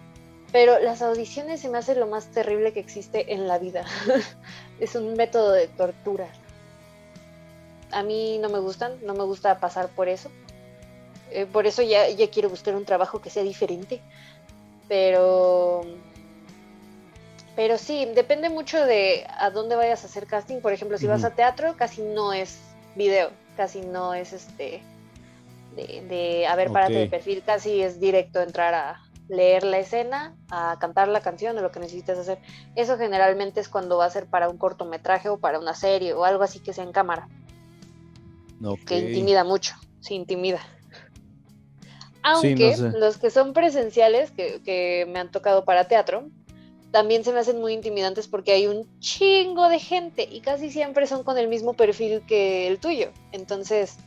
Pero 0.51 0.77
las 0.79 1.01
audiciones 1.01 1.61
se 1.61 1.69
me 1.69 1.77
hace 1.77 1.95
lo 1.95 2.05
más 2.05 2.25
terrible 2.27 2.73
que 2.73 2.81
existe 2.81 3.33
en 3.33 3.47
la 3.47 3.59
vida. 3.59 3.85
es 4.81 4.95
un 4.95 5.13
método 5.13 5.53
de 5.53 5.69
tortura 5.69 6.27
a 7.91 8.03
mí 8.03 8.37
no 8.39 8.49
me 8.49 8.59
gustan, 8.59 8.93
no 9.03 9.13
me 9.13 9.23
gusta 9.23 9.59
pasar 9.59 9.89
por 9.89 10.07
eso. 10.07 10.29
Eh, 11.31 11.45
por 11.45 11.67
eso 11.67 11.81
ya, 11.81 12.09
ya 12.09 12.29
quiero 12.29 12.49
buscar 12.49 12.75
un 12.75 12.85
trabajo 12.85 13.21
que 13.21 13.29
sea 13.29 13.43
diferente. 13.43 14.01
Pero, 14.87 15.81
pero 17.55 17.77
sí, 17.77 18.07
depende 18.15 18.49
mucho 18.49 18.83
de 18.85 19.27
a 19.37 19.51
dónde 19.51 19.75
vayas 19.75 20.03
a 20.03 20.07
hacer 20.07 20.25
casting. 20.25 20.61
Por 20.61 20.73
ejemplo, 20.73 20.97
si 20.97 21.07
vas 21.07 21.23
a 21.23 21.35
teatro, 21.35 21.75
casi 21.77 22.01
no 22.01 22.33
es 22.33 22.59
video, 22.95 23.29
casi 23.55 23.81
no 23.81 24.13
es 24.13 24.33
este 24.33 24.81
de, 25.75 26.01
de 26.07 26.47
a 26.47 26.55
ver, 26.55 26.71
párate 26.71 26.93
de 26.93 27.07
perfil, 27.07 27.43
casi 27.45 27.81
es 27.81 27.99
directo 27.99 28.41
entrar 28.41 28.73
a 28.73 29.01
leer 29.27 29.63
la 29.63 29.77
escena, 29.77 30.35
a 30.49 30.77
cantar 30.79 31.07
la 31.07 31.21
canción 31.21 31.57
o 31.57 31.61
lo 31.61 31.71
que 31.71 31.79
necesites 31.79 32.17
hacer. 32.17 32.39
Eso 32.75 32.97
generalmente 32.97 33.59
es 33.59 33.69
cuando 33.69 33.97
va 33.97 34.05
a 34.05 34.09
ser 34.09 34.25
para 34.25 34.49
un 34.49 34.57
cortometraje 34.57 35.29
o 35.29 35.37
para 35.37 35.59
una 35.59 35.75
serie 35.75 36.13
o 36.13 36.25
algo 36.25 36.43
así 36.43 36.59
que 36.59 36.73
sea 36.73 36.83
en 36.83 36.91
cámara. 36.91 37.27
Que 38.87 38.97
intimida 38.97 39.43
mucho, 39.43 39.75
sí, 40.01 40.15
intimida. 40.15 40.59
Aunque 42.23 42.75
los 42.77 43.17
que 43.17 43.29
son 43.29 43.53
presenciales, 43.53 44.31
que, 44.31 45.07
me 45.09 45.19
han 45.19 45.31
tocado 45.31 45.65
para 45.65 45.87
teatro, 45.87 46.29
también 46.91 47.23
se 47.23 47.31
me 47.31 47.39
hacen 47.39 47.59
muy 47.59 47.73
intimidantes 47.73 48.27
porque 48.27 48.51
hay 48.51 48.67
un 48.67 48.87
chingo 48.99 49.69
de 49.69 49.79
gente 49.79 50.27
y 50.29 50.41
casi 50.41 50.71
siempre 50.71 51.07
son 51.07 51.23
con 51.23 51.37
el 51.37 51.47
mismo 51.47 51.73
perfil 51.73 52.21
que 52.27 52.67
el 52.67 52.79
tuyo. 52.79 53.11
Entonces, 53.31 53.97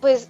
pues 0.00 0.28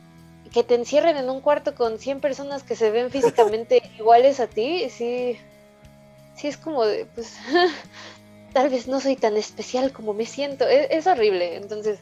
que 0.53 0.62
te 0.62 0.74
encierren 0.74 1.16
en 1.16 1.28
un 1.28 1.41
cuarto 1.41 1.74
con 1.74 1.99
100 1.99 2.20
personas 2.20 2.62
que 2.62 2.74
se 2.74 2.91
ven 2.91 3.11
físicamente 3.11 3.82
iguales 3.99 4.41
a 4.41 4.47
ti, 4.47 4.89
sí, 4.89 5.36
sí 6.36 6.49
es 6.49 6.57
como 6.57 6.86
de, 6.86 7.05
pues, 7.07 7.36
tal 8.53 8.70
vez 8.70 8.89
no 8.89 9.01
soy 9.01 9.16
tan 9.16 9.36
especial 9.36 9.93
como 9.93 10.14
me 10.14 10.26
siento. 10.26 10.66
E, 10.66 10.89
es 10.97 11.07
horrible. 11.07 11.57
Entonces, 11.57 11.99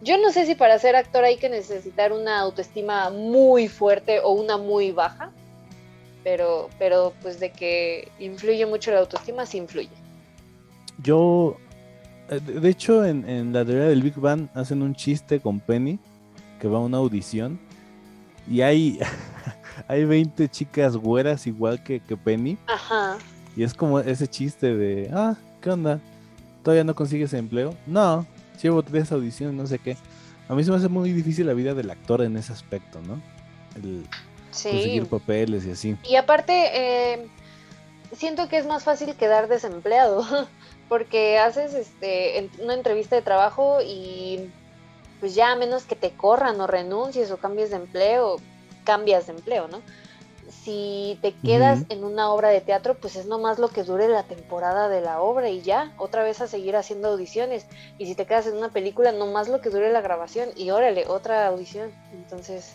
yo 0.00 0.16
no 0.18 0.30
sé 0.32 0.46
si 0.46 0.54
para 0.54 0.78
ser 0.78 0.96
actor 0.96 1.24
hay 1.24 1.36
que 1.36 1.48
necesitar 1.48 2.12
una 2.12 2.38
autoestima 2.38 3.10
muy 3.10 3.68
fuerte 3.68 4.20
o 4.20 4.30
una 4.30 4.56
muy 4.56 4.92
baja, 4.92 5.32
pero, 6.22 6.68
pero 6.78 7.12
pues 7.22 7.40
de 7.40 7.50
que 7.50 8.10
influye 8.18 8.64
mucho 8.66 8.92
la 8.92 9.00
autoestima, 9.00 9.44
sí 9.44 9.58
influye. 9.58 9.90
Yo, 11.02 11.56
eh, 12.28 12.40
de 12.40 12.68
hecho, 12.68 13.04
en, 13.04 13.52
la 13.52 13.64
teoría 13.64 13.88
del 13.88 14.02
Big 14.02 14.16
Bang 14.16 14.48
hacen 14.54 14.82
un 14.82 14.94
chiste 14.94 15.40
con 15.40 15.58
Penny, 15.58 15.98
que 16.60 16.68
va 16.68 16.78
a 16.78 16.82
una 16.82 16.98
audición, 16.98 17.58
y 18.48 18.60
hay, 18.60 19.00
hay 19.88 20.04
20 20.04 20.48
chicas 20.48 20.96
güeras 20.96 21.46
igual 21.46 21.82
que, 21.82 22.00
que 22.00 22.16
Penny. 22.16 22.56
Ajá. 22.66 23.18
Y 23.56 23.64
es 23.64 23.74
como 23.74 23.98
ese 23.98 24.28
chiste 24.28 24.76
de, 24.76 25.10
ah, 25.12 25.34
¿qué 25.60 25.70
onda? 25.70 25.98
¿Todavía 26.62 26.84
no 26.84 26.94
consigues 26.94 27.32
empleo? 27.32 27.74
No, 27.86 28.26
llevo 28.62 28.82
tres 28.82 29.12
audiciones, 29.12 29.54
no 29.54 29.66
sé 29.66 29.78
qué. 29.78 29.96
A 30.48 30.54
mí 30.54 30.64
se 30.64 30.70
me 30.70 30.76
hace 30.76 30.88
muy 30.88 31.12
difícil 31.12 31.46
la 31.46 31.54
vida 31.54 31.74
del 31.74 31.90
actor 31.90 32.22
en 32.22 32.36
ese 32.36 32.52
aspecto, 32.52 33.00
¿no? 33.02 33.20
El 33.76 34.06
conseguir 34.50 35.06
papeles 35.06 35.66
y 35.66 35.70
así. 35.70 35.96
Y 36.04 36.16
aparte, 36.16 36.52
eh, 36.72 37.28
siento 38.16 38.48
que 38.48 38.58
es 38.58 38.66
más 38.66 38.84
fácil 38.84 39.14
quedar 39.14 39.48
desempleado, 39.48 40.24
porque 40.88 41.38
haces 41.38 41.74
este, 41.74 42.48
una 42.62 42.74
entrevista 42.74 43.16
de 43.16 43.22
trabajo 43.22 43.78
y 43.84 44.50
pues 45.20 45.34
ya 45.34 45.52
a 45.52 45.56
menos 45.56 45.84
que 45.84 45.96
te 45.96 46.12
corran 46.12 46.60
o 46.60 46.66
renuncies 46.66 47.30
o 47.30 47.36
cambies 47.36 47.70
de 47.70 47.76
empleo, 47.76 48.36
cambias 48.84 49.26
de 49.26 49.32
empleo, 49.34 49.68
¿no? 49.68 49.82
Si 50.68 51.18
te 51.22 51.32
quedas 51.32 51.84
en 51.88 52.04
una 52.04 52.30
obra 52.30 52.50
de 52.50 52.60
teatro, 52.60 52.94
pues 52.94 53.16
es 53.16 53.24
nomás 53.24 53.58
lo 53.58 53.68
que 53.68 53.84
dure 53.84 54.06
la 54.06 54.24
temporada 54.24 54.90
de 54.90 55.00
la 55.00 55.22
obra 55.22 55.48
y 55.48 55.62
ya, 55.62 55.94
otra 55.96 56.22
vez 56.22 56.42
a 56.42 56.46
seguir 56.46 56.76
haciendo 56.76 57.08
audiciones. 57.08 57.64
Y 57.96 58.04
si 58.04 58.14
te 58.14 58.26
quedas 58.26 58.46
en 58.46 58.58
una 58.58 58.68
película, 58.68 59.12
nomás 59.12 59.48
lo 59.48 59.62
que 59.62 59.70
dure 59.70 59.90
la 59.90 60.02
grabación 60.02 60.50
y 60.56 60.68
órale, 60.68 61.06
otra 61.06 61.46
audición. 61.46 61.90
Entonces, 62.12 62.74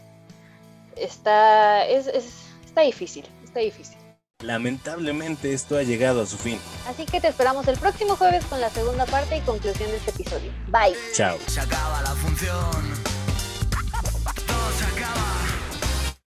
está, 0.96 1.86
es, 1.86 2.08
está 2.66 2.82
difícil, 2.82 3.28
está 3.44 3.60
difícil. 3.60 3.98
Lamentablemente 4.40 5.54
esto 5.54 5.78
ha 5.78 5.84
llegado 5.84 6.24
a 6.24 6.26
su 6.26 6.38
fin. 6.38 6.60
Así 6.88 7.06
que 7.06 7.22
te 7.22 7.28
esperamos 7.28 7.68
el 7.68 7.78
próximo 7.78 8.16
jueves 8.16 8.44
con 8.46 8.60
la 8.60 8.72
segunda 8.72 9.06
parte 9.06 9.38
y 9.38 9.42
conclusión 9.42 9.92
de 9.92 9.98
este 9.98 10.10
episodio. 10.10 10.52
Bye. 10.70 10.98
Chao. 11.14 11.38
Se 11.46 11.60
acaba 11.60 12.02
la 12.02 12.16
función. 12.16 13.13